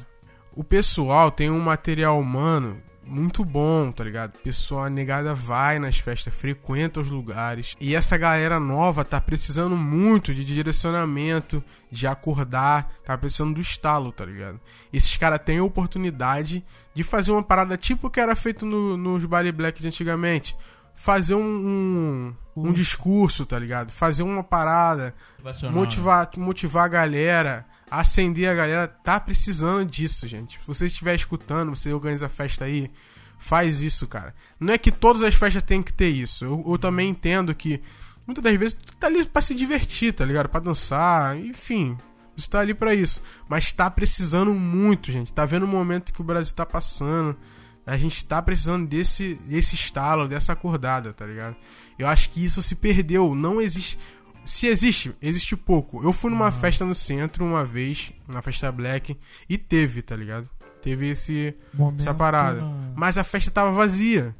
o 0.54 0.62
pessoal 0.62 1.30
tem 1.32 1.50
um 1.50 1.58
material 1.60 2.18
humano 2.20 2.80
muito 3.08 3.44
bom, 3.44 3.90
tá 3.90 4.04
ligado? 4.04 4.34
O 4.34 4.38
pessoal 4.38 4.84
a 4.84 4.90
negada 4.90 5.34
vai 5.34 5.78
nas 5.78 5.98
festas, 5.98 6.34
frequenta 6.34 7.00
os 7.00 7.08
lugares. 7.10 7.74
E 7.80 7.94
essa 7.94 8.16
galera 8.16 8.60
nova 8.60 9.04
tá 9.04 9.20
precisando 9.20 9.76
muito 9.76 10.34
de 10.34 10.44
direcionamento, 10.44 11.62
de 11.90 12.06
acordar, 12.06 12.92
tá 13.04 13.16
precisando 13.16 13.54
do 13.54 13.60
estalo, 13.60 14.12
tá 14.12 14.24
ligado? 14.24 14.60
Esses 14.92 15.16
caras 15.16 15.40
têm 15.44 15.58
a 15.58 15.64
oportunidade 15.64 16.64
de 16.94 17.02
fazer 17.02 17.30
uma 17.32 17.42
parada 17.42 17.76
tipo 17.76 18.06
o 18.06 18.10
que 18.10 18.20
era 18.20 18.36
feito 18.36 18.64
no- 18.66 18.96
nos 18.96 19.24
baile 19.24 19.52
black 19.52 19.80
de 19.80 19.88
antigamente. 19.88 20.56
Fazer 20.94 21.34
um, 21.36 21.40
um, 21.44 22.34
um 22.56 22.72
discurso, 22.72 23.46
tá 23.46 23.56
ligado? 23.58 23.90
Fazer 23.92 24.24
uma 24.24 24.42
parada, 24.42 25.14
motivar, 25.80 26.28
motivar 26.36 26.84
a 26.84 26.88
galera, 26.88 27.64
acender 27.90 28.48
a 28.48 28.54
galera, 28.54 28.88
tá 28.88 29.18
precisando 29.18 29.88
disso, 29.88 30.26
gente. 30.26 30.58
Se 30.58 30.66
você 30.66 30.86
estiver 30.86 31.14
escutando, 31.14 31.74
você 31.74 31.92
organiza 31.92 32.26
a 32.26 32.28
festa 32.28 32.64
aí, 32.64 32.90
faz 33.38 33.82
isso, 33.82 34.06
cara. 34.06 34.34
Não 34.58 34.74
é 34.74 34.78
que 34.78 34.90
todas 34.90 35.22
as 35.22 35.34
festas 35.34 35.62
têm 35.62 35.82
que 35.82 35.92
ter 35.92 36.08
isso. 36.08 36.44
Eu, 36.44 36.64
eu 36.66 36.78
também 36.78 37.08
entendo 37.08 37.54
que 37.54 37.80
muitas 38.26 38.44
das 38.44 38.58
vezes 38.58 38.74
tu 38.74 38.96
tá 38.96 39.06
ali 39.06 39.24
pra 39.24 39.42
se 39.42 39.54
divertir, 39.54 40.12
tá 40.12 40.24
ligado? 40.24 40.48
Pra 40.48 40.60
dançar, 40.60 41.36
enfim. 41.36 41.96
Você 42.36 42.48
tá 42.48 42.60
ali 42.60 42.72
pra 42.72 42.94
isso. 42.94 43.20
Mas 43.48 43.72
tá 43.72 43.90
precisando 43.90 44.54
muito, 44.54 45.10
gente. 45.10 45.32
Tá 45.32 45.44
vendo 45.44 45.64
o 45.64 45.68
momento 45.68 46.12
que 46.12 46.20
o 46.20 46.24
Brasil 46.24 46.54
tá 46.54 46.64
passando. 46.64 47.36
A 47.84 47.96
gente 47.96 48.24
tá 48.24 48.40
precisando 48.42 48.86
desse, 48.86 49.34
desse 49.46 49.74
estalo, 49.74 50.28
dessa 50.28 50.52
acordada, 50.52 51.12
tá 51.12 51.24
ligado? 51.24 51.56
Eu 51.98 52.06
acho 52.06 52.30
que 52.30 52.44
isso 52.44 52.62
se 52.62 52.76
perdeu. 52.76 53.34
Não 53.34 53.60
existe. 53.60 53.98
Se 54.48 54.66
existe, 54.66 55.14
existe 55.20 55.54
pouco. 55.54 56.02
Eu 56.02 56.10
fui 56.10 56.30
numa 56.30 56.50
festa 56.50 56.82
no 56.82 56.94
centro 56.94 57.44
uma 57.44 57.62
vez, 57.62 58.12
na 58.26 58.40
festa 58.40 58.72
black, 58.72 59.14
e 59.46 59.58
teve, 59.58 60.00
tá 60.00 60.16
ligado? 60.16 60.48
Teve 60.80 61.10
esse, 61.10 61.54
Momento 61.74 62.00
essa 62.00 62.14
parada. 62.14 62.62
Mas 62.96 63.18
a 63.18 63.24
festa 63.24 63.50
tava 63.50 63.70
vazia, 63.72 64.34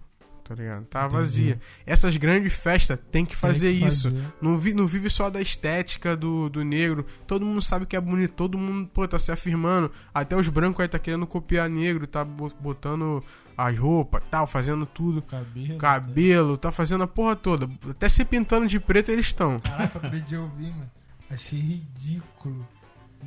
tá 0.49 0.55
ligado? 0.55 0.83
Entendi. 0.83 1.13
vazia. 1.13 1.61
Essas 1.87 2.17
grandes 2.17 2.53
festas 2.55 2.99
tem 3.13 3.27
que 3.27 3.37
fazer 3.37 3.71
Tem 3.73 3.81
que 3.81 3.87
isso. 3.89 4.11
fazer. 4.11 4.25
Não, 4.41 4.59
vi, 4.59 4.73
não 4.75 4.87
vive 4.87 5.11
só 5.11 5.29
da 5.29 5.41
estética 5.41 6.17
do, 6.17 6.49
do 6.49 6.65
negro. 6.65 7.05
Todo 7.27 7.45
mundo 7.45 7.61
sabe 7.61 7.85
que 7.87 7.95
é 7.97 8.01
bonito. 8.01 8.33
Todo 8.35 8.57
mundo, 8.57 8.89
pô, 8.89 9.07
tá 9.07 9.19
se 9.19 9.31
afirmando. 9.31 9.91
Até 10.15 10.35
os 10.37 10.49
brancos 10.49 10.81
aí 10.81 10.89
tá 10.89 10.99
querendo 10.99 11.27
copiar 11.27 11.69
negro. 11.69 12.07
Tá 12.07 12.25
bo- 12.25 12.53
botando 12.59 13.23
as 13.57 13.77
roupas, 13.79 14.23
tal, 14.31 14.47
fazendo 14.47 14.87
tudo. 14.87 15.21
Cabelo. 15.23 15.79
Cabelo, 15.79 16.57
tá 16.57 16.71
fazendo 16.73 17.05
a 17.05 17.09
porra 17.09 17.35
toda. 17.37 17.69
Até 17.91 18.09
se 18.09 18.25
pintando 18.25 18.67
de 18.67 18.79
preto 18.81 19.11
eles 19.11 19.27
estão. 19.27 19.59
Caraca, 19.61 19.99
outro 20.03 20.21
dia 20.21 20.39
eu 20.39 20.49
vi, 20.57 20.71
mano. 20.71 20.91
Achei 21.31 21.59
ridículo. 21.59 22.67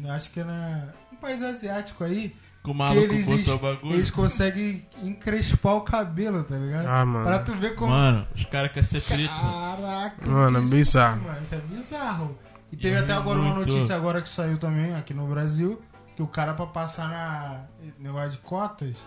Acho 0.09 0.31
que 0.31 0.39
é 0.39 0.43
na... 0.43 0.87
um 1.11 1.17
país 1.17 1.41
asiático 1.41 2.03
aí. 2.03 2.33
Com 2.63 2.71
o 2.71 2.73
que 2.73 2.77
maluco 2.77 3.13
eles, 3.13 3.25
botou 3.25 3.55
o 3.55 3.59
bagulho. 3.59 3.93
eles 3.95 4.11
conseguem 4.11 4.85
encrespar 5.03 5.75
o 5.75 5.81
cabelo, 5.81 6.43
tá 6.43 6.55
ligado? 6.55 6.85
Ah, 6.87 7.03
mano. 7.05 7.25
Pra 7.25 7.39
tu 7.39 7.53
ver 7.55 7.73
como. 7.75 7.91
Mano, 7.91 8.27
os 8.35 8.45
caras 8.45 8.71
querem 8.71 8.87
ser 8.87 9.01
preto. 9.01 9.29
Caraca, 9.29 10.29
Mano, 10.29 10.59
é 10.59 10.61
bizarro. 10.61 11.21
Mano, 11.23 11.41
isso 11.41 11.55
é 11.55 11.57
bizarro. 11.57 12.37
E 12.71 12.77
teve 12.77 12.95
É 12.95 12.99
até 12.99 13.13
agora 13.13 13.39
uma 13.39 13.55
muito. 13.55 13.67
notícia 13.71 13.95
agora 13.95 14.21
que 14.21 14.29
saiu 14.29 14.57
também 14.57 14.93
aqui 14.95 15.13
no 15.13 15.25
Brasil, 15.27 15.81
que 16.15 16.21
o 16.21 16.27
cara 16.27 16.53
pra 16.53 16.65
passar 16.67 17.09
na 17.09 17.61
negócio 17.99 18.31
de 18.31 18.37
cotas, 18.37 18.97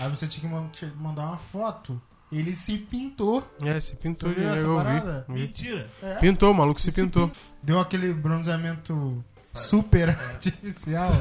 aí 0.00 0.08
você 0.08 0.26
tinha 0.26 0.48
que 0.48 0.54
man- 0.54 0.68
tinha 0.72 0.90
que 0.90 0.96
mandar 0.96 1.26
uma 1.26 1.36
foto. 1.38 2.00
Ele 2.32 2.52
se 2.52 2.78
pintou. 2.78 3.46
É, 3.62 3.78
se 3.78 3.94
pintou 3.96 4.32
de 4.34 4.40
eu 4.42 4.76
parada? 4.76 5.24
vi. 5.28 5.34
Mentira. 5.34 5.86
É, 6.02 6.14
Pintou, 6.16 6.50
o 6.50 6.54
maluco 6.54 6.80
se 6.80 6.90
pintou. 6.90 7.30
Deu 7.62 7.78
aquele 7.78 8.12
bronzeamento 8.12 9.22
super 9.52 10.08
artificial. 10.32 11.12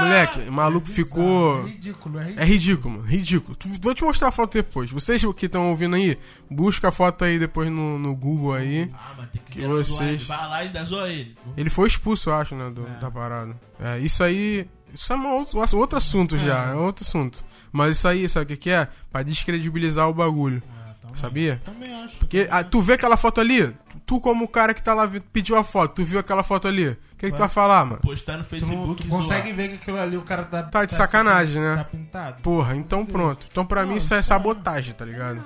Moleque, 0.00 0.40
o 0.48 0.52
maluco 0.52 0.86
Bizarro, 0.86 1.04
ficou. 1.08 1.60
É 1.60 1.70
ridículo, 1.70 2.18
é 2.18 2.22
ridículo. 2.24 2.40
É 2.42 2.44
ridículo, 2.44 2.94
mano. 2.94 3.06
Ridículo. 3.06 3.56
Vou 3.80 3.94
te 3.94 4.02
mostrar 4.04 4.28
a 4.28 4.32
foto 4.32 4.52
depois. 4.54 4.90
Vocês 4.90 5.22
que 5.36 5.46
estão 5.46 5.70
ouvindo 5.70 5.96
aí, 5.96 6.18
busca 6.50 6.88
a 6.88 6.92
foto 6.92 7.24
aí 7.24 7.38
depois 7.38 7.70
no, 7.70 7.98
no 7.98 8.14
Google 8.14 8.54
aí. 8.54 8.90
Ah, 8.94 9.12
mas 9.16 9.30
tem 9.30 9.42
que, 9.44 9.60
Que 9.60 9.66
vocês- 9.66 10.24
Vai 10.26 10.48
lá 10.48 10.62
e 10.62 10.66
ainda 10.66 10.84
zoa 10.84 11.08
ele. 11.08 11.36
Ele 11.56 11.70
foi 11.70 11.86
expulso, 11.88 12.30
eu 12.30 12.34
acho, 12.34 12.54
né, 12.54 12.70
do- 12.70 12.86
É. 12.86 13.00
da 13.00 13.10
parada. 13.10 13.54
É, 13.78 13.98
isso 14.00 14.22
aí. 14.24 14.66
Isso 14.92 15.12
é 15.12 15.16
uma 15.16 15.34
outro, 15.34 15.58
outro 15.76 15.98
assunto 15.98 16.38
já, 16.38 16.68
É. 16.68 16.70
é 16.72 16.74
outro 16.74 17.04
assunto. 17.04 17.44
Mas 17.72 17.96
isso 17.96 18.06
aí, 18.06 18.28
sabe 18.28 18.44
o 18.44 18.48
que, 18.48 18.56
que 18.56 18.70
é? 18.70 18.86
Pra 19.10 19.22
descredibilizar 19.24 20.08
o 20.08 20.14
bagulho. 20.14 20.62
Ah, 20.68 20.83
também. 21.08 21.20
Sabia? 21.20 21.62
Também 21.64 21.94
acho. 22.02 22.16
Porque 22.16 22.48
ah, 22.50 22.62
tu 22.64 22.80
vê 22.80 22.94
aquela 22.94 23.16
foto 23.16 23.40
ali, 23.40 23.68
tu, 23.68 23.98
tu 24.06 24.20
como 24.20 24.44
o 24.44 24.48
cara 24.48 24.72
que 24.74 24.82
tá 24.82 24.94
lá 24.94 25.10
pediu 25.32 25.56
a 25.56 25.64
foto, 25.64 25.94
tu 25.96 26.04
viu 26.04 26.18
aquela 26.18 26.42
foto 26.42 26.66
ali, 26.68 26.88
o 26.88 26.96
que, 27.18 27.26
que 27.30 27.32
tu 27.32 27.38
vai 27.38 27.48
falar, 27.48 27.84
mano? 27.84 28.00
Postar 28.00 28.36
no 28.38 28.44
Tu, 28.44 28.48
Facebook 28.50 29.02
tu 29.02 29.06
e 29.06 29.10
consegue 29.10 29.42
zoar. 29.44 29.56
ver 29.56 29.68
que 29.68 29.74
aquilo 29.76 29.98
ali 29.98 30.16
o 30.16 30.22
cara 30.22 30.44
tá. 30.44 30.62
Tá 30.64 30.84
de 30.84 30.92
sacanagem, 30.94 31.60
né? 31.60 31.76
Tá 31.76 31.84
pintado. 31.84 32.42
Porra, 32.42 32.74
então 32.76 33.04
pronto. 33.06 33.46
Então 33.50 33.64
pra 33.64 33.82
Não, 33.82 33.90
mim 33.92 33.96
isso 33.96 34.12
é 34.14 34.18
é- 34.18 34.22
sabotagem, 34.22 34.94
tá 34.94 35.04
ligado? 35.04 35.42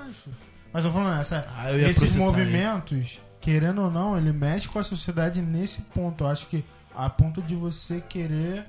Mas 0.72 0.84
eu 0.84 0.90
tô 0.90 0.98
falando, 0.98 1.18
essa, 1.20 1.46
Ah, 1.56 1.72
eu 1.72 1.88
esses 1.88 2.14
movimentos, 2.16 3.20
querendo 3.40 3.82
ou 3.82 3.90
não, 3.90 4.16
ele 4.18 4.32
mexe 4.32 4.68
com 4.68 4.78
a 4.78 4.84
sociedade 4.84 5.40
nesse 5.42 5.80
ponto. 5.82 6.24
Eu 6.24 6.28
acho 6.28 6.46
que 6.46 6.64
a 6.94 7.08
ponto 7.08 7.40
de 7.42 7.54
você 7.54 8.00
querer 8.00 8.64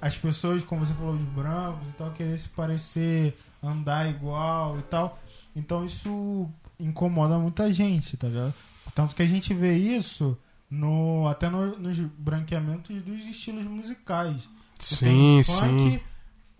as 0.00 0.16
pessoas, 0.16 0.62
como 0.62 0.84
você 0.86 0.92
falou, 0.94 1.12
os 1.14 1.20
brancos 1.20 1.88
e 1.90 1.92
tal, 1.92 2.10
querer 2.10 2.38
se 2.38 2.48
parecer, 2.48 3.36
andar 3.62 4.08
igual 4.08 4.78
e 4.78 4.82
tal. 4.82 5.18
Então 5.60 5.84
isso 5.84 6.48
incomoda 6.78 7.38
muita 7.38 7.72
gente, 7.72 8.16
tá 8.16 8.26
ligado? 8.28 8.54
Tanto 8.94 9.14
que 9.14 9.22
a 9.22 9.26
gente 9.26 9.52
vê 9.54 9.76
isso 9.76 10.36
no, 10.70 11.26
até 11.28 11.48
no- 11.48 11.78
nos 11.78 11.98
branqueamentos 11.98 13.00
dos 13.02 13.24
estilos 13.26 13.64
musicais. 13.64 14.48
Você 14.78 14.96
Sim, 14.96 15.04
tem 15.04 15.42
sim. 15.42 15.52
funk, 15.52 16.02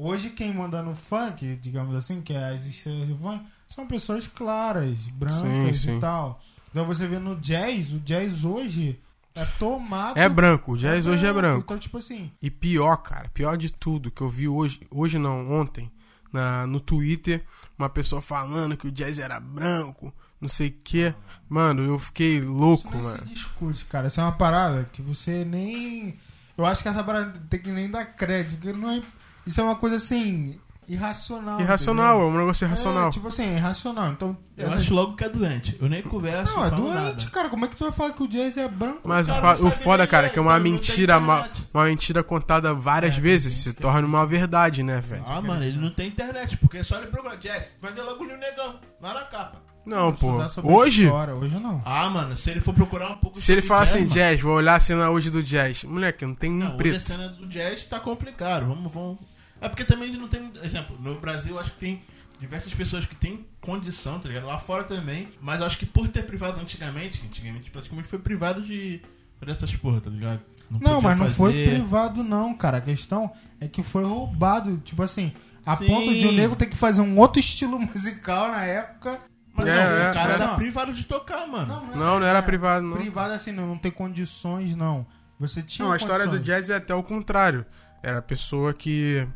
Hoje 0.02 0.30
quem 0.30 0.54
manda 0.54 0.82
no 0.82 0.94
funk, 0.94 1.56
digamos 1.56 1.94
assim, 1.94 2.22
que 2.22 2.33
é 2.33 2.48
as 2.54 2.64
estrelas 2.64 3.06
do 3.06 3.18
funk, 3.18 3.44
são 3.68 3.87
pessoas 3.87 4.27
claras, 4.27 4.96
brancas 5.08 5.77
Sim, 5.79 5.88
sim. 5.90 5.96
e 5.98 6.00
tal. 6.00 6.40
Então 6.70 6.87
você 6.87 7.06
vê 7.06 7.18
no 7.18 7.37
jazz, 7.37 7.92
o 7.92 8.00
jazz 8.00 8.42
hoje 8.42 8.98
é 9.35 9.44
tomado. 9.44 10.16
É 10.18 10.27
branco, 10.27 10.72
o 10.72 10.77
jazz 10.79 11.06
hoje 11.06 11.27
é 11.27 11.33
branco. 11.33 11.60
Então, 11.64 11.79
tipo 11.79 11.98
assim, 11.98 12.31
E 12.40 12.50
pior, 12.50 12.96
cara, 12.98 13.29
pior 13.29 13.58
de 13.58 13.70
tudo 13.70 14.10
que 14.10 14.22
eu 14.22 14.29
vi 14.31 14.48
hoje, 14.48 14.81
hoje 14.90 15.18
não, 15.18 15.52
ontem, 15.52 15.90
na, 16.33 16.66
no 16.66 16.81
Twitter, 16.81 17.44
uma 17.78 17.88
pessoa 17.88 18.20
falando 18.20 18.76
que 18.76 18.87
o 18.87 18.92
jazz 18.92 19.18
era 19.18 19.40
branco, 19.40 20.12
não 20.40 20.48
sei 20.48 20.68
o 20.68 20.74
que. 20.85 21.14
Mano, 21.48 21.83
eu 21.83 21.98
fiquei 21.98 22.38
isso 22.38 22.48
louco, 22.48 22.90
nem 22.94 23.02
mano. 23.02 23.18
se 23.18 23.35
discute, 23.35 23.85
cara. 23.85 24.06
Isso 24.06 24.20
é 24.20 24.22
uma 24.22 24.33
parada 24.33 24.88
que 24.92 25.02
você 25.02 25.44
nem. 25.44 26.18
Eu 26.56 26.66
acho 26.66 26.83
que 26.83 26.88
essa 26.88 27.02
parada 27.02 27.38
tem 27.48 27.60
que 27.60 27.70
nem 27.70 27.90
dar 27.90 28.04
crédito, 28.04 28.60
porque 28.60 28.76
não 28.76 28.90
é. 28.90 29.02
Isso 29.46 29.60
é 29.60 29.64
uma 29.64 29.76
coisa 29.76 29.96
assim. 29.96 30.58
Irracional. 30.94 31.60
Irracional, 31.60 32.04
é 32.14 32.16
entendeu? 32.16 32.34
um 32.34 32.38
negócio 32.40 32.64
irracional. 32.66 33.08
É, 33.08 33.10
tipo 33.12 33.28
assim, 33.28 33.44
é 33.44 33.56
irracional. 33.56 34.08
Então, 34.10 34.36
Eu 34.56 34.66
essa- 34.66 34.78
acho 34.78 34.92
logo 34.92 35.14
que 35.14 35.22
é 35.24 35.28
doente. 35.28 35.76
Eu 35.80 35.88
nem 35.88 36.02
converso, 36.02 36.54
Não, 36.54 36.64
é 36.66 36.70
doente, 36.70 36.94
nada. 37.24 37.30
cara. 37.30 37.48
Como 37.48 37.64
é 37.64 37.68
que 37.68 37.76
tu 37.76 37.84
vai 37.84 37.92
falar 37.92 38.12
que 38.12 38.22
o 38.22 38.28
jazz 38.28 38.56
é 38.56 38.66
branco? 38.68 39.00
Mas 39.04 39.28
o, 39.28 39.32
cara 39.32 39.54
o 39.54 39.56
sabe 39.70 39.74
foda, 39.84 40.06
cara, 40.06 40.26
é 40.26 40.30
que 40.30 40.38
é 40.38 40.42
uma 40.42 40.60
tem 40.60 40.72
mentira 40.72 41.20
mal. 41.20 41.38
internet. 41.40 41.64
uma 41.72 41.84
mentira 41.84 42.22
contada 42.24 42.74
várias 42.74 43.16
É, 43.16 43.20
vezes 43.20 43.54
se 43.54 43.72
torna 43.72 44.06
uma 44.06 44.26
verdade, 44.26 44.82
né, 44.82 45.00
velho? 45.00 45.24
Ah, 45.28 45.40
mano, 45.40 45.62
ele 45.62 45.78
não 45.78 45.90
tem 45.90 46.08
internet, 46.08 46.56
porque 46.56 46.78
é 46.78 46.82
só 46.82 46.96
ele 46.98 47.06
procurar 47.06 47.36
jazz. 47.36 47.64
Vai 47.80 47.92
ver 47.92 48.02
logo 48.02 48.24
o 48.24 48.26
Negão, 48.26 48.74
lá 49.00 49.14
na 49.14 49.22
capa. 49.24 49.58
Não, 49.86 50.12
pô. 50.12 50.38
Hoje, 50.62 51.04
História. 51.06 51.34
Hoje 51.34 51.58
não. 51.58 51.80
Ah, 51.86 52.08
mano, 52.10 52.36
se 52.36 52.50
ele 52.50 52.60
for 52.60 52.74
procurar 52.74 53.12
um 53.12 53.16
pouco 53.16 53.38
se 53.38 53.50
ele 53.50 53.62
falar 53.62 53.84
assim, 53.84 54.00
mano, 54.00 54.10
jazz, 54.10 54.38
vou 54.40 54.52
olhar 54.54 54.74
a 54.76 54.80
cena 54.80 55.08
hoje 55.10 55.30
do 55.30 55.42
jazz. 55.42 55.84
Moleque, 55.84 56.24
não 56.26 56.34
tem 56.34 56.50
um 56.52 56.56
Não, 56.58 56.76
hoje 56.76 56.96
a 56.96 57.00
cena 57.00 57.28
do 57.28 57.46
jazz 57.46 57.86
tá 57.86 57.98
complicado. 57.98 58.66
Vamos, 58.66 58.92
vamos. 58.92 59.18
É 59.61 59.69
porque 59.69 59.85
também 59.85 60.08
ele 60.08 60.19
não 60.19 60.29
tem. 60.29 60.50
Exemplo, 60.63 60.96
no 61.00 61.17
Brasil 61.21 61.58
acho 61.58 61.71
que 61.73 61.79
tem 61.79 62.02
diversas 62.40 62.73
pessoas 62.73 63.04
que 63.04 63.15
têm 63.15 63.44
condição, 63.61 64.19
tá 64.19 64.29
ligado? 64.29 64.46
Lá 64.46 64.58
fora 64.58 64.85
também. 64.85 65.29
Mas 65.40 65.61
eu 65.61 65.67
acho 65.67 65.77
que 65.79 65.85
por 65.87 66.08
ter 66.08 66.23
privado 66.25 66.58
antigamente, 66.61 67.23
antigamente 67.27 67.71
praticamente 67.71 68.08
foi 68.08 68.19
privado 68.19 68.63
de 68.63 69.02
dessas 69.44 69.75
porra, 69.77 70.00
tá 70.00 70.11
ligado? 70.11 70.40
Não, 70.71 70.79
podia 70.79 71.00
mas 71.00 71.19
não 71.19 71.29
foi 71.31 71.52
fazer- 71.52 71.69
privado, 71.71 72.23
não, 72.23 72.54
cara. 72.54 72.79
A 72.79 72.81
questão 72.81 73.31
é 73.61 73.67
que 73.69 73.83
foi 73.83 74.04
roubado. 74.04 74.79
Tipo 74.79 75.02
assim, 75.02 75.33
a 75.67 75.77
Sim. 75.77 75.87
ponto 75.87 76.15
de 76.15 76.27
o 76.27 76.33
nego 76.33 76.54
ter 76.56 76.67
que 76.67 76.77
fazer 76.77 77.00
um 77.02 77.19
outro 77.19 77.40
estilo 77.40 77.79
musical 77.81 78.48
na 78.52 78.65
época. 78.65 79.19
Mas 79.52 79.67
É, 79.67 79.75
não, 79.75 79.96
é, 80.06 80.11
o 80.11 80.15
cara 80.15 80.33
é. 80.33 80.35
era 80.37 80.46
Não. 80.46 80.56
privado 80.56 80.92
de 80.94 81.04
tocar, 81.04 81.46
mano. 81.48 81.87
Não, 81.96 82.21
não 82.21 82.27
era 82.27 82.40
privado, 82.42 82.87
não. 82.87 82.96
Privado 82.96 83.35
assim, 83.35 83.50
não, 83.52 83.67
não 83.67 83.77
tem 83.77 83.90
condições, 83.90 84.75
não. 84.77 85.04
Você 85.40 85.61
tinha 85.63 85.85
Não, 85.87 85.92
a 85.92 85.96
história 85.96 86.25
do 86.27 86.33
condições. 86.37 86.46
jazz 86.58 86.71
é 86.71 86.77
até 86.77 86.94
o 86.94 87.02
contrário. 87.02 87.67
Era 88.02 88.19
a 88.19 88.23
pessoa 88.23 88.73
que, 88.73 89.27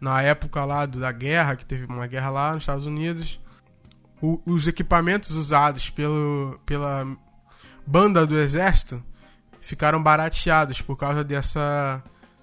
na 0.00 0.22
época 0.22 0.64
lá 0.64 0.86
do- 0.86 1.00
da 1.00 1.10
guerra, 1.12 1.56
que 1.56 1.64
teve 1.64 1.84
uma 1.86 2.06
guerra 2.06 2.30
lá 2.30 2.52
nos 2.54 2.62
Estados 2.62 2.86
Unidos, 2.86 3.40
o- 4.22 4.40
os 4.46 4.66
equipamentos 4.66 5.30
usados 5.30 5.90
pelo, 5.90 6.58
pela 6.66 7.06
banda 7.86 8.26
do 8.26 8.36
exército 8.38 9.02
ficaram 9.60 10.02
barateados 10.02 10.80
por 10.80 10.96
causa 10.96 11.22
dessa, 11.24 12.02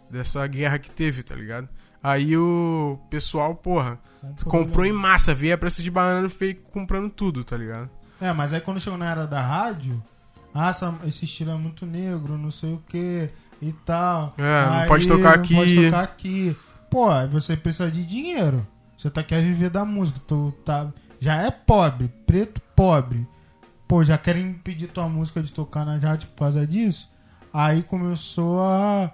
dessa 0.10 0.46
guerra 0.48 0.80
que 0.80 0.90
teve, 0.92 1.24
tá 1.24 1.36
ligado? 1.36 1.68
Aí 2.04 2.38
o 2.38 3.00
pessoal, 3.10 3.56
porra, 3.56 3.98
comprou 4.44 4.86
em 4.86 4.92
massa, 4.92 5.34
veio 5.34 5.56
a 5.56 5.58
preço 5.58 5.82
de 5.82 5.90
banana 5.90 6.28
e 6.28 6.30
veio 6.30 6.56
comprando 6.72 7.10
tudo, 7.10 7.44
tá 7.44 7.58
ligado? 7.58 7.90
É, 8.22 8.32
mas 8.32 8.54
aí 8.54 8.62
quando 8.62 8.80
chegou 8.80 8.98
na 9.00 9.10
era 9.10 9.26
da 9.26 9.42
rádio, 9.42 10.02
ah, 10.54 10.72
esse 11.08 11.26
estilo 11.26 11.52
é 11.52 11.56
muito 11.56 11.86
negro, 11.86 12.38
não 12.38 12.52
sei 12.52 12.74
o 12.74 12.84
que 12.88 13.28
e 13.62 13.72
tal. 13.74 14.34
É, 14.38 14.66
não 14.66 14.74
Aí 14.74 14.88
pode 14.88 15.08
tocar 15.08 15.38
não 15.40 15.48
Pode 15.48 15.86
tocar 15.86 16.04
aqui. 16.04 16.56
Pô, 16.96 17.08
você 17.28 17.58
precisa 17.58 17.92
de 17.92 18.06
dinheiro. 18.06 18.66
Você 18.98 19.10
tá 19.10 19.22
quer 19.22 19.42
viver 19.42 19.70
da 19.70 19.84
música, 19.84 20.18
tu 20.26 20.54
tá 20.64 20.88
já 21.20 21.36
é 21.42 21.52
pobre, 21.52 22.08
preto 22.26 22.62
pobre. 22.74 23.28
Pô, 23.86 24.02
já 24.02 24.18
querem 24.18 24.52
impedir 24.52 24.88
tua 24.88 25.10
música 25.10 25.44
de 25.44 25.52
tocar 25.52 25.86
na 25.86 25.98
rádio 25.98 26.30
por 26.30 26.40
causa 26.40 26.66
disso. 26.66 27.10
Aí 27.54 27.84
começou 27.84 28.62
a, 28.62 29.12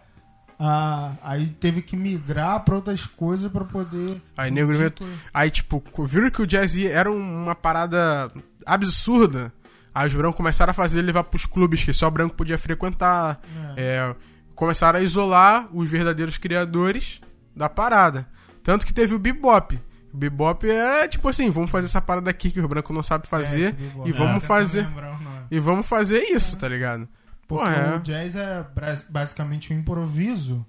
a 0.60 1.12
aí 1.24 1.48
teve 1.48 1.82
que 1.82 1.96
migrar 1.98 2.64
pra 2.64 2.76
outras 2.76 3.08
coisas 3.08 3.52
pra 3.52 3.66
poder 3.66 4.22
Aí 4.38 4.52
nego 4.52 4.72
inventou- 4.72 5.08
Aí, 5.34 5.50
tipo, 5.50 5.82
viram 6.06 6.30
que 6.30 6.44
o 6.44 6.46
jazz 6.46 6.78
era 6.78 7.12
uma 7.12 7.56
parada 7.56 8.32
absurda. 8.64 9.52
Aí 9.94 10.06
os 10.08 10.14
brancos 10.14 10.38
começaram 10.38 10.70
a 10.70 10.76
fazer 10.76 11.00
ele 11.00 11.08
levar 11.08 11.24
pros 11.24 11.48
clubes 11.48 11.84
que 11.84 11.94
só 11.94 12.12
branco 12.12 12.36
podia 12.36 12.60
frequentar. 12.60 13.40
É, 13.76 14.16
começaram 14.54 15.00
a 15.00 15.02
isolar 15.02 15.68
os 15.74 15.90
verdadeiros 15.90 16.38
criadores 16.38 17.20
da 17.56 17.70
parada. 17.70 18.28
Tanto 18.64 18.86
que 18.86 18.94
teve 18.94 19.14
o 19.16 19.20
bebop. 19.20 19.80
O 20.14 20.18
bebop 20.18 20.70
era 20.70 21.08
tipo 21.08 21.28
assim, 21.30 21.50
vamos 21.50 21.72
fazer 21.72 21.86
essa 21.86 22.02
parada 22.02 22.30
aqui 22.30 22.52
que 22.52 22.60
o 22.60 22.68
branco 22.68 22.92
não 22.94 23.02
sabe 23.02 23.28
fazer 23.28 23.74
É, 23.74 24.08
e 24.08 24.12
vamos 24.12 24.44
fazer 24.44 24.82
Lembrar 24.82 25.18
o 25.18 25.24
nome. 25.24 25.46
e 25.50 25.60
vamos 25.60 25.88
fazer 25.88 26.22
isso, 26.24 26.58
tá 26.58 26.68
ligado? 26.68 27.08
Porque 27.48 27.80
é. 27.80 27.96
o 27.96 28.00
jazz 28.00 28.36
é 28.36 28.66
basicamente 29.10 29.74
um 29.74 29.78
improviso. 29.78 30.66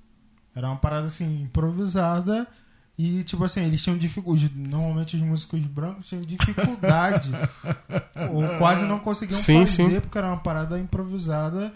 Era 0.55 0.69
uma 0.69 0.77
parada 0.77 1.07
assim, 1.07 1.43
improvisada. 1.43 2.47
E, 2.99 3.23
tipo 3.25 3.43
assim, 3.43 3.65
eles 3.65 3.83
tinham 3.83 3.97
dificuldade. 3.97 4.53
Normalmente 4.55 5.17
os 5.17 5.23
músicos 5.23 5.61
brancos 5.61 6.07
tinham 6.09 6.23
dificuldade. 6.23 7.33
ou 8.31 8.47
quase 8.59 8.85
não 8.85 8.99
conseguiam 8.99 9.41
Sim, 9.41 9.67
fazer, 9.67 9.91
sim. 9.91 10.01
porque 10.01 10.19
era 10.19 10.27
uma 10.27 10.39
parada 10.39 10.79
improvisada 10.79 11.73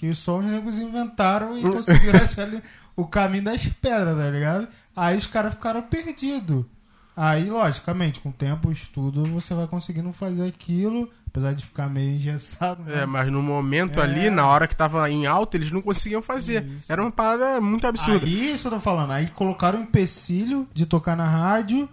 que 0.00 0.14
só 0.14 0.38
os 0.38 0.44
negros 0.46 0.78
inventaram 0.78 1.58
e 1.58 1.60
conseguiram 1.60 2.20
achar 2.24 2.44
ali 2.44 2.62
o 2.96 3.06
caminho 3.06 3.44
das 3.44 3.66
pedras, 3.66 4.16
tá 4.16 4.30
ligado? 4.30 4.66
Aí 4.96 5.14
os 5.14 5.26
caras 5.26 5.52
ficaram 5.52 5.82
perdidos. 5.82 6.64
Aí, 7.14 7.50
logicamente, 7.50 8.18
com 8.18 8.30
o 8.30 8.32
tempo, 8.32 8.70
o 8.70 8.72
estudo, 8.72 9.26
você 9.26 9.52
vai 9.52 9.66
conseguindo 9.66 10.10
fazer 10.10 10.46
aquilo, 10.46 11.06
apesar 11.26 11.52
de 11.52 11.66
ficar 11.66 11.90
meio 11.90 12.12
engessado. 12.16 12.82
É, 12.90 13.00
né? 13.00 13.06
mas 13.06 13.30
no 13.30 13.42
momento 13.42 14.00
É. 14.00 14.04
ali, 14.04 14.30
na 14.30 14.46
hora 14.46 14.66
que 14.66 14.74
tava 14.74 15.10
em 15.10 15.26
alta, 15.26 15.58
eles 15.58 15.70
não 15.70 15.82
conseguiam 15.82 16.22
fazer. 16.22 16.64
Isso. 16.64 16.90
Era 16.90 17.02
uma 17.02 17.12
parada 17.12 17.60
muito 17.60 17.86
absurda. 17.86 18.24
Aí, 18.24 18.54
isso 18.54 18.68
eu 18.68 18.72
tô 18.72 18.80
falando. 18.80 19.10
Aí 19.10 19.26
colocaram 19.26 19.80
um 19.80 19.82
empecilho 19.82 20.66
de 20.72 20.86
tocar 20.86 21.14
na 21.14 21.28
rádio, 21.28 21.86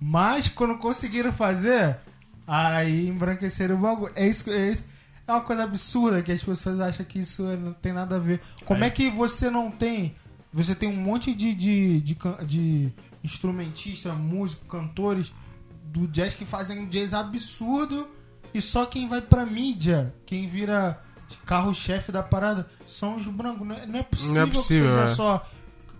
mas 0.00 0.48
quando 0.48 0.76
conseguiram 0.78 1.32
fazer, 1.32 1.98
aí 2.44 3.06
embranqueceram 3.08 3.76
o 3.76 3.78
bagulho. 3.78 4.12
É 4.16 4.26
isso, 4.26 4.50
é 4.50 4.70
isso. 4.70 4.92
É 5.26 5.32
uma 5.32 5.40
coisa 5.40 5.64
absurda 5.64 6.22
que 6.22 6.30
as 6.32 6.42
pessoas 6.42 6.78
acham 6.80 7.04
que 7.06 7.18
isso 7.18 7.42
não 7.42 7.72
tem 7.72 7.92
nada 7.92 8.16
a 8.16 8.18
ver. 8.18 8.40
Como 8.64 8.84
é, 8.84 8.90
que 8.90 9.10
você 9.10 9.50
não 9.50 9.70
tem. 9.70 10.14
Você 10.52 10.74
tem 10.74 10.88
um 10.88 10.96
monte 10.96 11.34
de, 11.34 11.54
de, 11.54 12.00
de, 12.00 12.16
de 12.46 12.92
instrumentista, 13.22 14.12
músico, 14.12 14.66
cantores 14.66 15.32
do 15.86 16.06
jazz 16.06 16.34
que 16.34 16.44
fazem 16.44 16.78
um 16.80 16.86
jazz 16.88 17.14
absurdo 17.14 18.08
e 18.52 18.60
só 18.60 18.84
quem 18.86 19.08
vai 19.08 19.20
pra 19.20 19.44
mídia, 19.46 20.14
quem 20.26 20.46
vira 20.46 21.02
carro-chefe 21.44 22.12
da 22.12 22.22
parada, 22.22 22.68
são 22.86 23.16
os 23.16 23.26
brancos. 23.26 23.66
Não 23.66 23.74
é, 23.74 23.86
não 23.86 23.98
é 23.98 24.02
possível, 24.02 24.48
possível, 24.48 24.90
que 24.90 24.98
seja 24.98 25.10
é. 25.10 25.14
só 25.14 25.44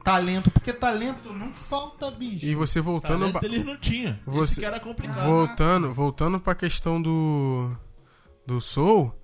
talento, 0.04 0.50
porque 0.50 0.72
talento 0.72 1.32
não 1.32 1.52
falta, 1.52 2.10
bicho. 2.10 2.44
E 2.44 2.54
você 2.54 2.80
voltando. 2.80 3.20
Talento 3.20 3.32
ba- 3.32 3.40
eles 3.42 3.64
não 3.64 3.76
tinham. 3.78 4.16
Você- 4.26 4.52
Isso 4.52 4.60
que 4.60 4.66
era 4.66 4.78
complicado. 4.78 5.24
Voltando, 5.24 5.94
voltando 5.94 6.38
pra 6.38 6.54
questão 6.54 7.00
do 7.00 7.74
do 8.46 8.60
soul, 8.60 9.14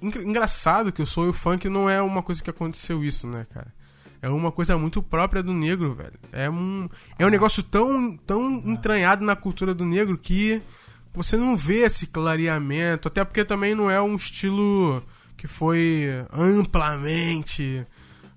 engraçado 0.00 0.92
que 0.92 1.02
o 1.02 1.06
soul 1.06 1.26
e 1.26 1.30
o 1.30 1.32
funk 1.32 1.68
não 1.68 1.88
é 1.88 2.00
uma 2.00 2.22
coisa 2.22 2.42
que 2.42 2.50
aconteceu 2.50 3.04
isso, 3.04 3.26
né, 3.26 3.46
cara? 3.52 3.72
É 4.20 4.28
uma 4.28 4.50
coisa 4.50 4.76
muito 4.78 5.02
própria 5.02 5.42
do 5.42 5.52
negro, 5.52 5.94
velho. 5.94 6.18
É 6.32 6.48
um 6.48 6.88
é 7.18 7.26
um 7.26 7.28
negócio 7.28 7.62
tão 7.62 8.16
tão 8.16 8.62
entranhado 8.64 9.24
na 9.24 9.36
cultura 9.36 9.74
do 9.74 9.84
negro 9.84 10.16
que 10.16 10.62
você 11.12 11.36
não 11.36 11.56
vê 11.56 11.84
esse 11.84 12.06
clareamento, 12.06 13.08
até 13.08 13.22
porque 13.22 13.44
também 13.44 13.74
não 13.74 13.90
é 13.90 14.00
um 14.00 14.16
estilo 14.16 15.02
que 15.36 15.46
foi 15.46 16.08
amplamente 16.32 17.86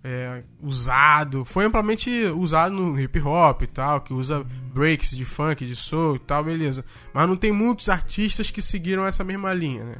é, 0.10 0.44
usado, 0.62 1.44
foi 1.44 1.66
amplamente 1.66 2.10
usado 2.28 2.74
no 2.74 2.98
hip 2.98 3.20
hop 3.20 3.62
e 3.64 3.68
tal, 3.68 4.00
que 4.00 4.14
usa 4.14 4.42
breaks 4.74 5.12
de 5.12 5.26
funk, 5.26 5.66
de 5.66 5.76
soul 5.76 6.16
e 6.16 6.20
tal, 6.20 6.46
beleza. 6.46 6.86
Mas 7.14 7.28
não 7.28 7.36
tem 7.36 7.52
muitos 7.52 7.90
artistas 7.90 8.50
que 8.50 8.62
seguiram 8.62 9.06
essa 9.06 9.22
mesma 9.22 9.54
linha, 9.54 9.84
né? 9.84 9.96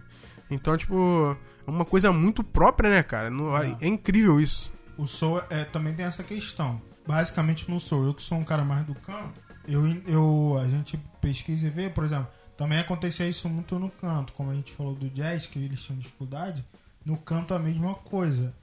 Então, 0.50 0.78
tipo, 0.78 1.38
é 1.68 1.70
uma 1.70 1.84
coisa 1.84 2.10
muito 2.14 2.42
própria, 2.42 2.90
né, 2.90 3.04
cara? 3.04 3.30
Não- 3.30 3.56
é. 3.58 3.76
É. 3.82 3.88
incrível 3.88 4.40
isso. 4.40 4.72
O 4.98 5.06
soul 5.06 5.42
é, 5.50 5.66
também 5.66 5.94
tem 5.94 6.06
essa 6.06 6.24
questão. 6.24 6.82
Basicamente 7.06 7.70
não 7.70 7.78
sou 7.78 8.06
eu 8.06 8.14
que 8.14 8.24
sou 8.24 8.38
um 8.38 8.46
cara 8.46 8.64
mais 8.64 8.86
do 8.86 8.96
canto. 8.96 9.42
Eu, 9.68 9.86
eu 10.08 10.58
a 10.58 10.68
gente 10.70 10.98
pesquisa 11.20 11.68
e 11.68 11.70
vê, 11.70 11.90
por 11.90 12.06
exemplo, 12.06 12.28
também 12.56 12.80
acontecia 12.80 13.28
isso 13.28 13.50
muito 13.50 13.78
no 13.78 13.90
canto, 13.90 14.32
como 14.32 14.52
a 14.52 14.56
gente 14.56 14.72
falou 14.72 14.96
do 14.96 15.10
jazz 15.10 15.48
que 15.48 15.60
eles 15.60 15.84
tinham 15.84 16.00
dificuldade. 16.00 16.64
No 17.06 17.18
canto 17.18 17.54
a 17.54 17.60
mesma 17.60 17.94
coisa. 17.96 18.54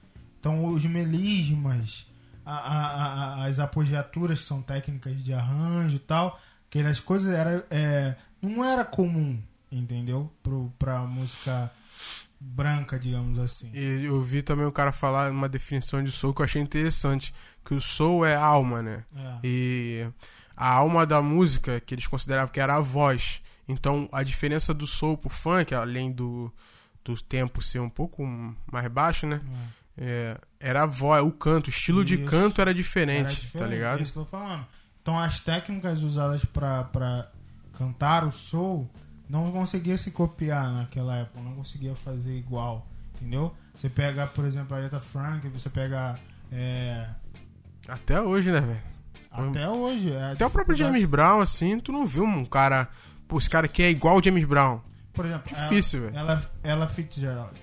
Então 0.45 0.63
os 0.65 0.85
melismas, 0.85 2.05
a- 2.45 2.53
a- 2.53 3.13
a- 3.41 3.45
as 3.47 3.57
apogiaturas 3.57 4.41
que 4.41 4.45
são 4.45 4.61
técnicas 4.61 5.23
de 5.23 5.33
arranjo 5.33 5.95
e 5.95 5.99
tal, 5.99 6.39
aquelas 6.69 6.99
coisas 6.99 7.33
era, 7.33 7.65
é, 7.71 8.15
não 8.39 8.63
era 8.63 8.85
comum, 8.85 9.41
entendeu? 9.71 10.31
Pro, 10.43 10.71
pra 10.77 10.99
música 10.99 11.71
branca, 12.39 12.99
digamos 12.99 13.39
assim. 13.39 13.71
E 13.73 14.05
eu 14.05 14.21
vi 14.21 14.43
também 14.43 14.67
o 14.67 14.71
cara 14.71 14.91
falar 14.91 15.31
uma 15.31 15.49
definição 15.49 16.03
de 16.03 16.11
soul 16.11 16.31
que 16.31 16.41
eu 16.41 16.45
achei 16.45 16.61
interessante, 16.61 17.33
que 17.65 17.73
o 17.73 17.81
soul 17.81 18.23
é 18.23 18.35
alma, 18.35 18.83
né? 18.83 19.03
É. 19.15 19.37
E 19.43 20.07
a 20.55 20.67
alma 20.69 21.07
da 21.07 21.23
música, 21.23 21.79
que 21.79 21.95
eles 21.95 22.05
consideravam 22.05 22.53
que 22.53 22.59
era 22.59 22.75
a 22.75 22.81
voz. 22.81 23.41
Então, 23.67 24.07
a 24.11 24.21
diferença 24.21 24.75
do 24.75 24.85
soul 24.85 25.17
pro 25.17 25.27
funk, 25.27 25.73
além 25.73 26.11
do, 26.11 26.53
do 27.03 27.19
tempo 27.19 27.63
ser 27.63 27.79
um 27.79 27.89
pouco 27.89 28.23
mais 28.71 28.87
baixo, 28.89 29.25
né? 29.25 29.41
É, 29.43 29.84
era 30.59 30.83
a 30.83 30.85
voz, 30.85 31.23
o 31.23 31.31
canto, 31.31 31.67
o 31.67 31.69
estilo 31.69 32.03
de 32.03 32.15
Isso. 32.15 32.25
canto 32.25 32.59
era 32.61 32.71
Era 32.71 32.77
diferente, 32.77 33.41
diferente, 33.41 33.57
tá 33.57 33.65
ligado? 33.65 33.99
É 33.99 34.03
isso 34.03 34.13
que 34.13 34.19
eu 34.19 34.23
tô 34.25 34.29
falando. 34.29 34.65
Então 35.01 35.17
as 35.19 35.39
técnicas 35.39 36.01
usadas 36.03 36.43
pra, 36.45 36.83
pra 36.85 37.29
cantar 37.77 38.23
o 38.25 38.31
soul 38.31 38.89
não 39.29 39.51
conseguia 39.51 39.97
se 39.97 40.11
copiar 40.11 40.71
naquela 40.71 41.15
época, 41.17 41.39
não 41.41 41.53
conseguia 41.55 41.95
fazer 41.95 42.35
igual, 42.37 42.87
entendeu? 43.15 43.53
Você 43.73 43.89
pega, 43.89 44.25
por 44.27 44.45
exemplo, 44.45 44.75
a 44.75 44.79
Aretha 44.79 44.99
Frank, 44.99 45.47
você 45.49 45.69
pega 45.69 46.15
é, 46.51 47.07
Até 47.87 48.21
hoje, 48.21 48.51
né, 48.51 48.61
velho? 48.61 48.95
até 49.31 49.67
hoje. 49.67 50.11
é 50.11 50.31
Até 50.31 50.45
o 50.45 50.49
próprio 50.49 50.75
James 50.75 51.03
Brown, 51.05 51.41
assim, 51.41 51.79
tu 51.79 51.91
não 51.91 52.05
viu 52.07 52.23
um 52.23 52.45
cara. 52.45 52.87
Pô, 53.27 53.37
esse 53.37 53.49
cara 53.49 53.65
aqui 53.65 53.83
é 53.83 53.89
igual 53.89 54.17
o 54.17 54.23
James 54.23 54.45
Brown. 54.45 54.79
Por 55.13 55.25
exemplo, 55.25 55.47
Difícil, 55.47 56.07
ela, 56.07 56.11
velho. 56.11 56.19
ela, 56.19 56.51
ela 56.63 56.87
Fitzgerald. 56.87 57.53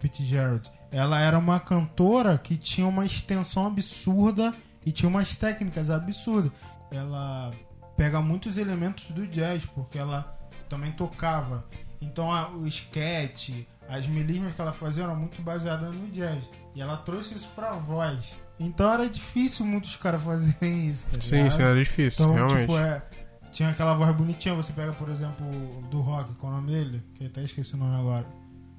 Fitzgerald. 0.00 0.70
Ela 0.92 1.18
era 1.20 1.38
uma 1.38 1.58
cantora 1.58 2.36
que 2.38 2.56
tinha 2.56 2.86
uma 2.86 3.04
extensão 3.06 3.66
absurda 3.66 4.54
e 4.84 4.92
tinha 4.92 5.08
umas 5.08 5.34
técnicas 5.36 5.88
absurdas. 5.90 6.52
Ela 6.90 7.50
pega 7.96 8.20
muitos 8.20 8.58
elementos 8.58 9.10
do 9.10 9.26
jazz, 9.26 9.64
porque 9.64 9.98
ela 9.98 10.36
também 10.68 10.92
tocava. 10.92 11.64
Então 12.00 12.30
a- 12.30 12.50
o 12.50 12.66
sketch, 12.66 13.64
as 13.88 14.06
melismas 14.06 14.54
que 14.54 14.60
ela 14.60 14.72
fazia 14.72 15.04
eram 15.04 15.16
muito 15.16 15.40
baseadas 15.40 15.94
no 15.94 16.08
jazz. 16.08 16.50
E 16.74 16.80
ela 16.82 16.96
trouxe 16.98 17.34
isso 17.34 17.48
pra 17.54 17.72
voz. 17.72 18.36
Então 18.60 18.92
era 18.92 19.08
difícil 19.08 19.64
muitos 19.64 19.96
caras 19.96 20.22
fazerem 20.22 20.88
isso, 20.90 21.10
tá 21.10 21.20
Sim, 21.20 21.36
ligado? 21.36 21.50
sim, 21.52 21.62
era 21.62 21.74
difícil, 21.78 22.24
Então, 22.26 22.34
realmente. 22.34 22.60
tipo, 22.60 22.76
é, 22.78 23.02
tinha 23.50 23.70
aquela 23.70 23.94
voz 23.94 24.14
bonitinha. 24.14 24.54
Você 24.54 24.72
pega, 24.72 24.92
por 24.92 25.08
exemplo, 25.08 25.46
do 25.90 26.00
rock, 26.00 26.34
qual 26.34 26.52
é 26.52 26.56
o 26.56 26.60
nome 26.60 26.72
dele? 26.72 27.02
Que 27.14 27.24
eu 27.24 27.28
até 27.28 27.42
esqueci 27.42 27.74
o 27.74 27.78
nome 27.78 27.96
agora. 27.96 28.26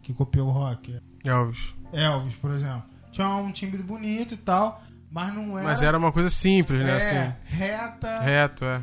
Que 0.01 0.13
copiou 0.13 0.49
o 0.49 0.51
rock. 0.51 0.99
Elvis. 1.25 1.73
Elvis, 1.93 2.35
por 2.35 2.51
exemplo. 2.51 2.83
Tinha 3.11 3.27
um 3.35 3.51
timbre 3.51 3.81
bonito 3.81 4.33
e 4.33 4.37
tal, 4.37 4.81
mas 5.11 5.33
não 5.33 5.57
era. 5.57 5.67
Mas 5.67 5.81
era 5.81 5.97
uma 5.97 6.11
coisa 6.11 6.29
simples, 6.29 6.81
né? 6.83 6.91
é, 6.91 6.97
Assim. 6.97 7.33
reta. 7.55 8.19
Reto, 8.19 8.65
é. 8.65 8.81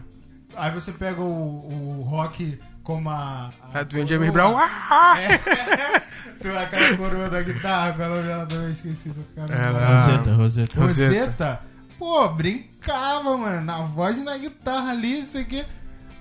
Aí 0.56 0.70
você 0.72 0.92
pega 0.92 1.20
o, 1.20 1.98
o 2.00 2.02
rock 2.02 2.58
como 2.82 3.10
a. 3.10 3.50
a 3.72 3.78
vem 3.82 3.86
coroa. 3.88 4.06
James 4.06 4.32
Brown. 4.32 4.56
Ah! 4.58 5.14
É. 5.20 5.38
tu 6.40 6.48
aquela 6.56 6.96
coroa 6.96 7.28
da 7.28 7.42
guitarra, 7.42 7.92
qual 7.92 8.08
é 8.08 8.10
o 8.10 8.14
nome 8.14 8.46
dela? 8.46 8.64
Eu 8.64 8.70
esqueci 8.70 9.10
do 9.10 9.22
cara. 9.34 9.54
Era- 9.54 10.00
Roseta, 10.06 10.32
Roseta. 10.34 10.80
Roseta. 10.80 11.14
Roseta, 11.20 11.60
pô, 11.98 12.28
brincava, 12.28 13.36
mano, 13.36 13.60
na 13.60 13.82
voz 13.82 14.18
e 14.18 14.24
na 14.24 14.36
guitarra 14.38 14.90
ali, 14.92 15.20
isso 15.20 15.38
aqui. 15.38 15.64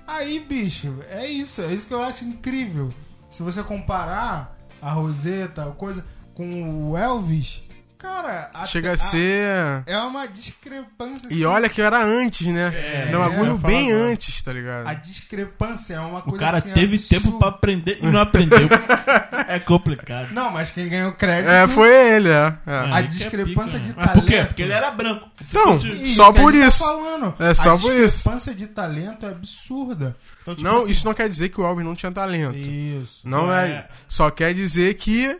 Aí, 0.06 0.40
bicho, 0.40 0.98
é 1.10 1.26
isso, 1.26 1.62
é 1.62 1.72
isso 1.72 1.86
que 1.86 1.94
eu 1.94 2.02
acho 2.02 2.24
incrível. 2.24 2.90
Se 3.30 3.42
você 3.42 3.62
comparar 3.62 4.56
a 4.82 4.90
Roseta, 4.90 5.62
a 5.64 5.70
coisa, 5.72 6.04
com 6.40 6.90
o 6.92 6.96
Elvis, 6.96 7.60
cara, 7.98 8.50
a- 8.54 8.64
Chega 8.64 8.92
a 8.92 8.96
ser. 8.96 9.82
é 9.86 9.98
uma 9.98 10.26
discrepância. 10.26 11.28
E 11.30 11.44
olha 11.44 11.68
que 11.68 11.82
era 11.82 12.02
antes, 12.02 12.46
né? 12.46 12.72
É, 12.74 13.14
um 13.14 13.22
é, 13.22 13.28
bagulho 13.28 13.58
bem 13.58 13.92
agora. 13.92 14.06
antes, 14.12 14.40
tá 14.40 14.50
ligado? 14.54 14.86
A 14.88 14.94
discrepância 14.94 15.94
é 15.96 16.00
uma 16.00 16.20
O 16.20 16.22
coisa 16.22 16.38
cara 16.38 16.56
assim, 16.58 16.72
teve 16.72 16.96
absurda. 16.96 17.22
tempo 17.22 17.38
pra 17.38 17.48
aprender 17.48 17.98
e 18.00 18.06
não 18.06 18.20
aprendeu. 18.20 18.58
é 19.48 19.58
complicado. 19.60 20.32
Não, 20.32 20.50
mas 20.50 20.70
quem 20.70 20.88
ganhou 20.88 21.12
crédito. 21.12 21.50
É, 21.50 21.68
foi 21.68 21.90
ele, 22.14 22.30
é. 22.30 22.54
é. 22.66 22.72
A 22.90 23.00
é 23.00 23.02
discrepância 23.02 23.78
pica, 23.78 23.92
de 23.92 23.98
né? 23.98 24.04
Mas 24.06 24.12
por 24.14 24.24
quê? 24.24 24.30
talento. 24.32 24.46
Porque 24.48 24.62
ele 24.62 24.72
era 24.72 24.90
branco. 24.90 25.28
Então, 25.46 25.78
só 26.06 26.28
a 26.30 26.32
por 26.32 26.52
tá 26.54 26.58
isso. 26.66 26.78
falando. 26.84 27.34
É, 27.38 27.52
só 27.52 27.76
por 27.76 27.92
a 27.92 27.94
isso. 27.96 28.14
discrepância 28.16 28.54
de 28.54 28.66
talento 28.68 29.26
é 29.26 29.28
absurda. 29.28 30.16
Então, 30.40 30.54
tipo 30.54 30.66
Não, 30.66 30.78
assim, 30.78 30.90
isso 30.90 31.04
não 31.04 31.12
quer 31.12 31.28
dizer 31.28 31.50
que 31.50 31.60
o 31.60 31.64
Elvis 31.66 31.84
não 31.84 31.94
tinha 31.94 32.10
talento. 32.10 32.56
Isso. 32.56 33.28
Não 33.28 33.52
é. 33.52 33.68
É. 33.68 33.88
Só 34.08 34.30
quer 34.30 34.54
dizer 34.54 34.94
que. 34.94 35.38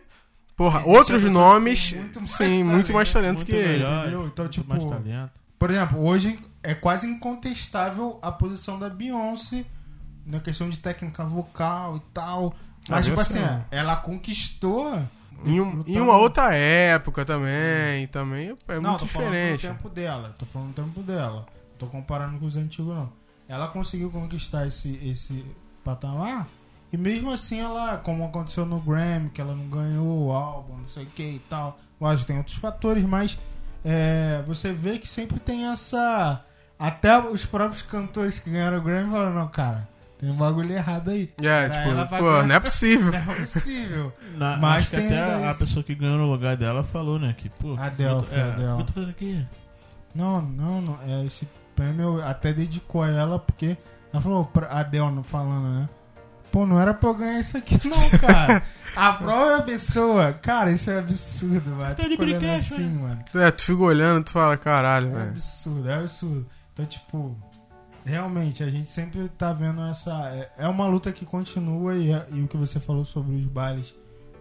Porra, 0.61 0.79
Existe 0.81 0.95
outros 0.97 1.23
nomes. 1.23 1.93
muito 1.93 2.19
mais 2.19 2.31
sim, 2.33 2.63
muito 2.63 2.93
mais 2.93 3.11
talento 3.11 3.37
Muito 3.37 3.47
que 3.47 3.55
ele. 3.55 3.73
melhor. 3.79 4.01
Entendeu? 4.01 4.27
Então, 4.27 4.45
muito 4.45 4.53
tipo, 4.53 4.69
mais 4.69 4.85
talento. 4.85 5.31
Por 5.57 5.69
exemplo, 5.71 6.05
hoje 6.05 6.39
é 6.61 6.73
quase 6.75 7.07
incontestável 7.07 8.19
a 8.21 8.31
posição 8.31 8.77
da 8.77 8.89
Beyoncé 8.89 9.65
na 10.25 10.39
questão 10.39 10.69
de 10.69 10.77
técnica 10.77 11.23
vocal 11.25 11.97
e 11.97 11.99
tal. 12.13 12.53
Mas, 12.87 12.99
Ah, 12.99 13.01
tipo 13.03 13.15
eu 13.17 13.21
assim, 13.21 13.39
sei. 13.39 13.47
ela 13.71 13.95
conquistou. 13.95 14.99
Em, 15.43 15.59
um- 15.59 15.83
em 15.87 15.99
uma 15.99 16.15
outra 16.17 16.53
época 16.55 17.25
também. 17.25 18.05
Também 18.07 18.55
é 18.67 18.79
não, 18.79 18.91
muito 18.91 18.99
tô 18.99 19.07
falando 19.07 19.31
diferente. 19.31 19.61
do 19.67 19.73
tempo 19.73 19.89
dela. 19.89 20.35
Tô 20.37 20.45
falando 20.45 20.67
do 20.75 20.83
tempo 20.83 21.01
dela. 21.01 21.45
Tô 21.79 21.87
comparando 21.87 22.37
com 22.37 22.45
os 22.45 22.55
antigos, 22.55 22.93
não. 22.95 23.11
Ela 23.47 23.67
conseguiu 23.67 24.11
conquistar 24.11 24.67
esse, 24.67 24.99
esse 25.03 25.43
patamar. 25.83 26.47
E 26.91 26.97
mesmo 26.97 27.31
assim, 27.31 27.59
ela, 27.59 27.97
como 27.97 28.25
aconteceu 28.25 28.65
no 28.65 28.79
Grammy, 28.79 29.29
que 29.29 29.39
ela 29.39 29.55
não 29.55 29.65
ganhou 29.67 30.27
o 30.27 30.31
álbum, 30.31 30.77
não 30.77 30.87
sei 30.89 31.03
o 31.03 31.07
que 31.07 31.23
e 31.23 31.39
tal. 31.49 31.79
Lógico, 31.99 32.27
tem 32.27 32.37
outros 32.37 32.57
fatores, 32.57 33.03
mas 33.03 33.37
é, 33.85 34.43
você 34.45 34.71
vê 34.73 34.97
que 34.97 35.07
sempre 35.07 35.39
tem 35.39 35.67
essa. 35.67 36.43
Até 36.77 37.17
os 37.19 37.45
próprios 37.45 37.81
cantores 37.81 38.39
que 38.39 38.49
ganharam 38.49 38.79
o 38.79 38.81
Grammy 38.81 39.09
falaram: 39.11 39.33
não, 39.35 39.47
cara, 39.47 39.87
tem 40.17 40.29
um 40.29 40.35
bagulho 40.35 40.71
errado 40.73 41.11
aí. 41.11 41.31
É, 41.41 41.67
Pra 41.69 41.77
tipo, 41.77 42.17
pô, 42.17 42.23
ganhar- 42.31 42.47
não 42.47 42.55
é 42.55 42.59
possível. 42.59 43.11
Não 43.13 43.19
é 43.19 43.35
possível. 43.35 44.13
Na, 44.35 44.57
Mas 44.57 44.77
acho 44.83 44.89
que 44.89 44.95
até 44.97 45.21
a 45.45 45.49
isso. 45.51 45.59
pessoa 45.59 45.83
que 45.83 45.95
ganhou 45.95 46.17
no 46.17 46.25
lugar 46.29 46.57
dela 46.57 46.83
falou, 46.83 47.17
né? 47.19 47.33
Que, 47.37 47.47
pô, 47.49 47.77
tô- 47.77 48.23
foi 48.23 48.37
é, 48.37 48.41
Adele. 48.41 48.67
O 48.71 48.75
que 48.77 48.81
eu 48.81 48.85
tô 48.87 48.93
fazendo 48.93 49.09
aqui? 49.11 49.45
Não, 50.13 50.41
não, 50.41 50.81
não. 50.81 50.99
É, 51.07 51.23
esse 51.25 51.47
prêmio 51.75 52.21
até 52.21 52.51
dedicou 52.51 53.01
a 53.03 53.09
ela, 53.09 53.39
porque 53.39 53.77
ela 54.11 54.21
falou, 54.21 54.43
pra- 54.45 54.67
a 54.67 54.79
Adele 54.81 55.23
falando, 55.23 55.79
né? 55.79 55.89
Pô, 56.51 56.65
não 56.65 56.79
era 56.79 56.93
pra 56.93 57.09
eu 57.09 57.15
ganhar 57.15 57.39
isso 57.39 57.57
aqui, 57.57 57.79
não, 57.87 57.97
cara. 58.19 58.61
a 58.95 59.13
própria 59.13 59.61
pessoa. 59.63 60.33
Cara, 60.33 60.71
isso 60.71 60.91
é 60.91 60.99
absurdo, 60.99 61.69
mano. 61.71 61.95
Tá 61.95 62.03
de 62.03 62.09
Tipo, 62.09 62.23
olhando 62.23 62.39
brinquedo, 62.39 62.57
assim, 62.57 62.89
mano. 62.89 63.23
É, 63.35 63.51
tu 63.51 63.61
fica 63.63 63.81
olhando, 63.83 64.23
tu 64.25 64.31
fala, 64.31 64.57
caralho, 64.57 65.07
É 65.09 65.13
velho. 65.13 65.29
absurdo, 65.29 65.89
é 65.89 65.93
absurdo. 65.95 66.45
Então, 66.73 66.85
tipo, 66.85 67.37
realmente, 68.05 68.63
a 68.63 68.69
gente 68.69 68.89
sempre 68.89 69.29
tá 69.29 69.53
vendo 69.53 69.81
essa. 69.83 70.11
É, 70.29 70.51
é 70.57 70.67
uma 70.67 70.87
luta 70.87 71.11
que 71.11 71.25
continua 71.25 71.95
e, 71.95 72.11
é- 72.11 72.27
e 72.31 72.41
o 72.41 72.47
que 72.47 72.57
você 72.57 72.79
falou 72.79 73.05
sobre 73.05 73.35
os 73.35 73.45
bailes 73.45 73.93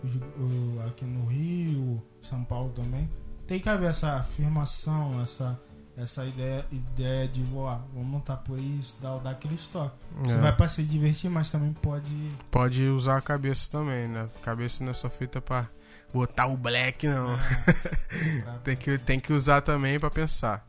os- 0.03 0.17
o- 0.17 0.83
aqui 0.89 1.05
no 1.05 1.27
Rio, 1.27 2.03
São 2.23 2.43
Paulo 2.43 2.71
também. 2.75 3.09
Tem 3.47 3.61
que 3.61 3.69
haver 3.69 3.91
essa 3.91 4.15
afirmação, 4.17 5.21
essa, 5.23 5.59
essa 6.03 6.25
ideia, 6.25 6.65
ideia 6.71 7.29
de, 7.29 7.45
ó, 7.55 7.79
vamos 7.95 8.13
lutar 8.13 8.39
por 8.39 8.59
isso, 8.59 8.97
dar, 9.01 9.19
dar 9.19 9.31
aquele 9.31 9.55
estoque. 9.55 9.95
Você 10.23 10.35
É. 10.35 10.39
vai 10.39 10.55
pra 10.57 10.69
se 10.69 10.83
divertir, 10.83 11.31
mas 11.31 11.51
também 11.51 11.73
pode. 11.73 12.07
Pode 12.51 12.85
usar 12.89 13.17
a 13.19 13.21
cabeça 13.21 13.71
também, 13.71 14.09
né? 14.09 14.29
Cabeça 14.43 14.83
não 14.83 14.91
é 14.91 14.95
só 14.95 15.09
feita 15.11 15.41
pra 15.41 15.67
botar 16.13 16.47
o 16.47 16.57
black, 16.57 17.07
não. 17.07 17.39
tem, 18.65 18.77
que, 18.77 18.99
tem 18.99 19.21
que 19.21 19.33
usar 19.33 19.61
também 19.61 19.99
pra 19.99 20.11
pensar. 20.11 20.67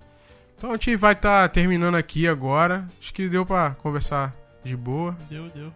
Então 0.58 0.70
a 0.70 0.74
gente 0.74 0.96
vai 0.96 1.14
estar 1.14 1.50
terminando 1.50 1.96
aqui 1.96 2.28
agora. 2.28 2.88
Acho 3.00 3.14
que 3.14 3.28
deu 3.28 3.46
pra 3.46 3.72
conversar 3.72 4.34
de 4.64 4.78
boa. 4.78 5.18
Deu, 5.30 5.50
deu. 5.50 5.74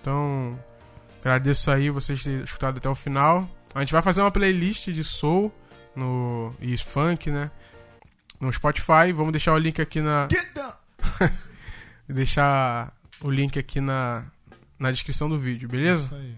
Então, 0.00 0.58
agradeço 1.20 1.70
aí 1.70 1.88
vocês 1.90 2.22
terem 2.22 2.42
escutado 2.42 2.78
até 2.78 2.88
o 2.88 2.94
final. 2.94 3.48
A 3.74 3.80
gente 3.80 3.92
vai 3.92 4.02
fazer 4.02 4.20
uma 4.20 4.30
playlist 4.30 4.88
de 4.90 5.04
soul 5.04 5.52
no, 5.94 6.52
e 6.60 6.76
funk, 6.76 7.30
né? 7.30 7.50
No 8.40 8.52
Spotify. 8.52 9.12
Vamos 9.14 9.32
deixar 9.32 9.52
o 9.52 9.58
link 9.58 9.80
aqui 9.80 10.00
na. 10.00 10.26
deixar 12.08 12.92
o 13.20 13.30
link 13.30 13.58
aqui 13.58 13.80
na, 13.80 14.24
na 14.78 14.90
descrição 14.90 15.28
do 15.28 15.38
vídeo, 15.38 15.68
beleza? 15.68 16.06
Isso 16.06 16.14
aí. 16.14 16.34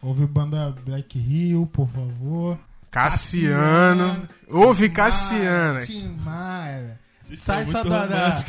Ouve 0.00 0.26
banda 0.26 0.74
Black 0.84 1.16
Hill, 1.18 1.66
por 1.72 1.88
favor. 1.88 2.58
Cassiano. 2.90 4.28
Ouve 4.48 4.88
Cassiano. 4.90 5.74
Maia, 5.74 5.86
Tim 5.86 6.08
Maia. 6.16 7.00
Vocês 7.20 7.42
Sai 7.42 7.66
só 7.66 7.84
da, 7.84 8.06
da-. 8.06 8.44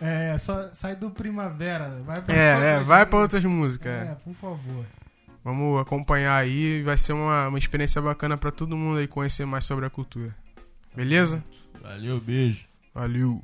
É, 0.00 0.36
só 0.38 0.72
sai 0.72 0.96
do 0.96 1.10
Primavera. 1.10 2.00
Vai 2.04 2.22
pra 2.22 2.34
É, 2.34 2.38
é, 2.38 2.54
outras 2.54 2.86
vai 2.86 3.06
pra 3.06 3.18
músicas. 3.18 3.34
outras 3.34 3.44
músicas. 3.44 3.92
É, 3.92 4.12
é. 4.12 4.14
por 4.14 4.34
favor. 4.34 4.86
Vamos 5.42 5.80
acompanhar 5.80 6.36
aí. 6.36 6.82
Vai 6.82 6.98
ser 6.98 7.12
uma, 7.14 7.48
uma 7.48 7.58
experiência 7.58 8.00
bacana 8.00 8.36
pra 8.36 8.50
todo 8.50 8.76
mundo 8.76 8.98
aí 8.98 9.08
conhecer 9.08 9.46
mais 9.46 9.64
sobre 9.64 9.86
a 9.86 9.90
cultura. 9.90 10.34
Beleza? 10.94 11.42
Valeu, 11.80 12.20
beijo. 12.20 12.66
Valeu. 12.94 13.42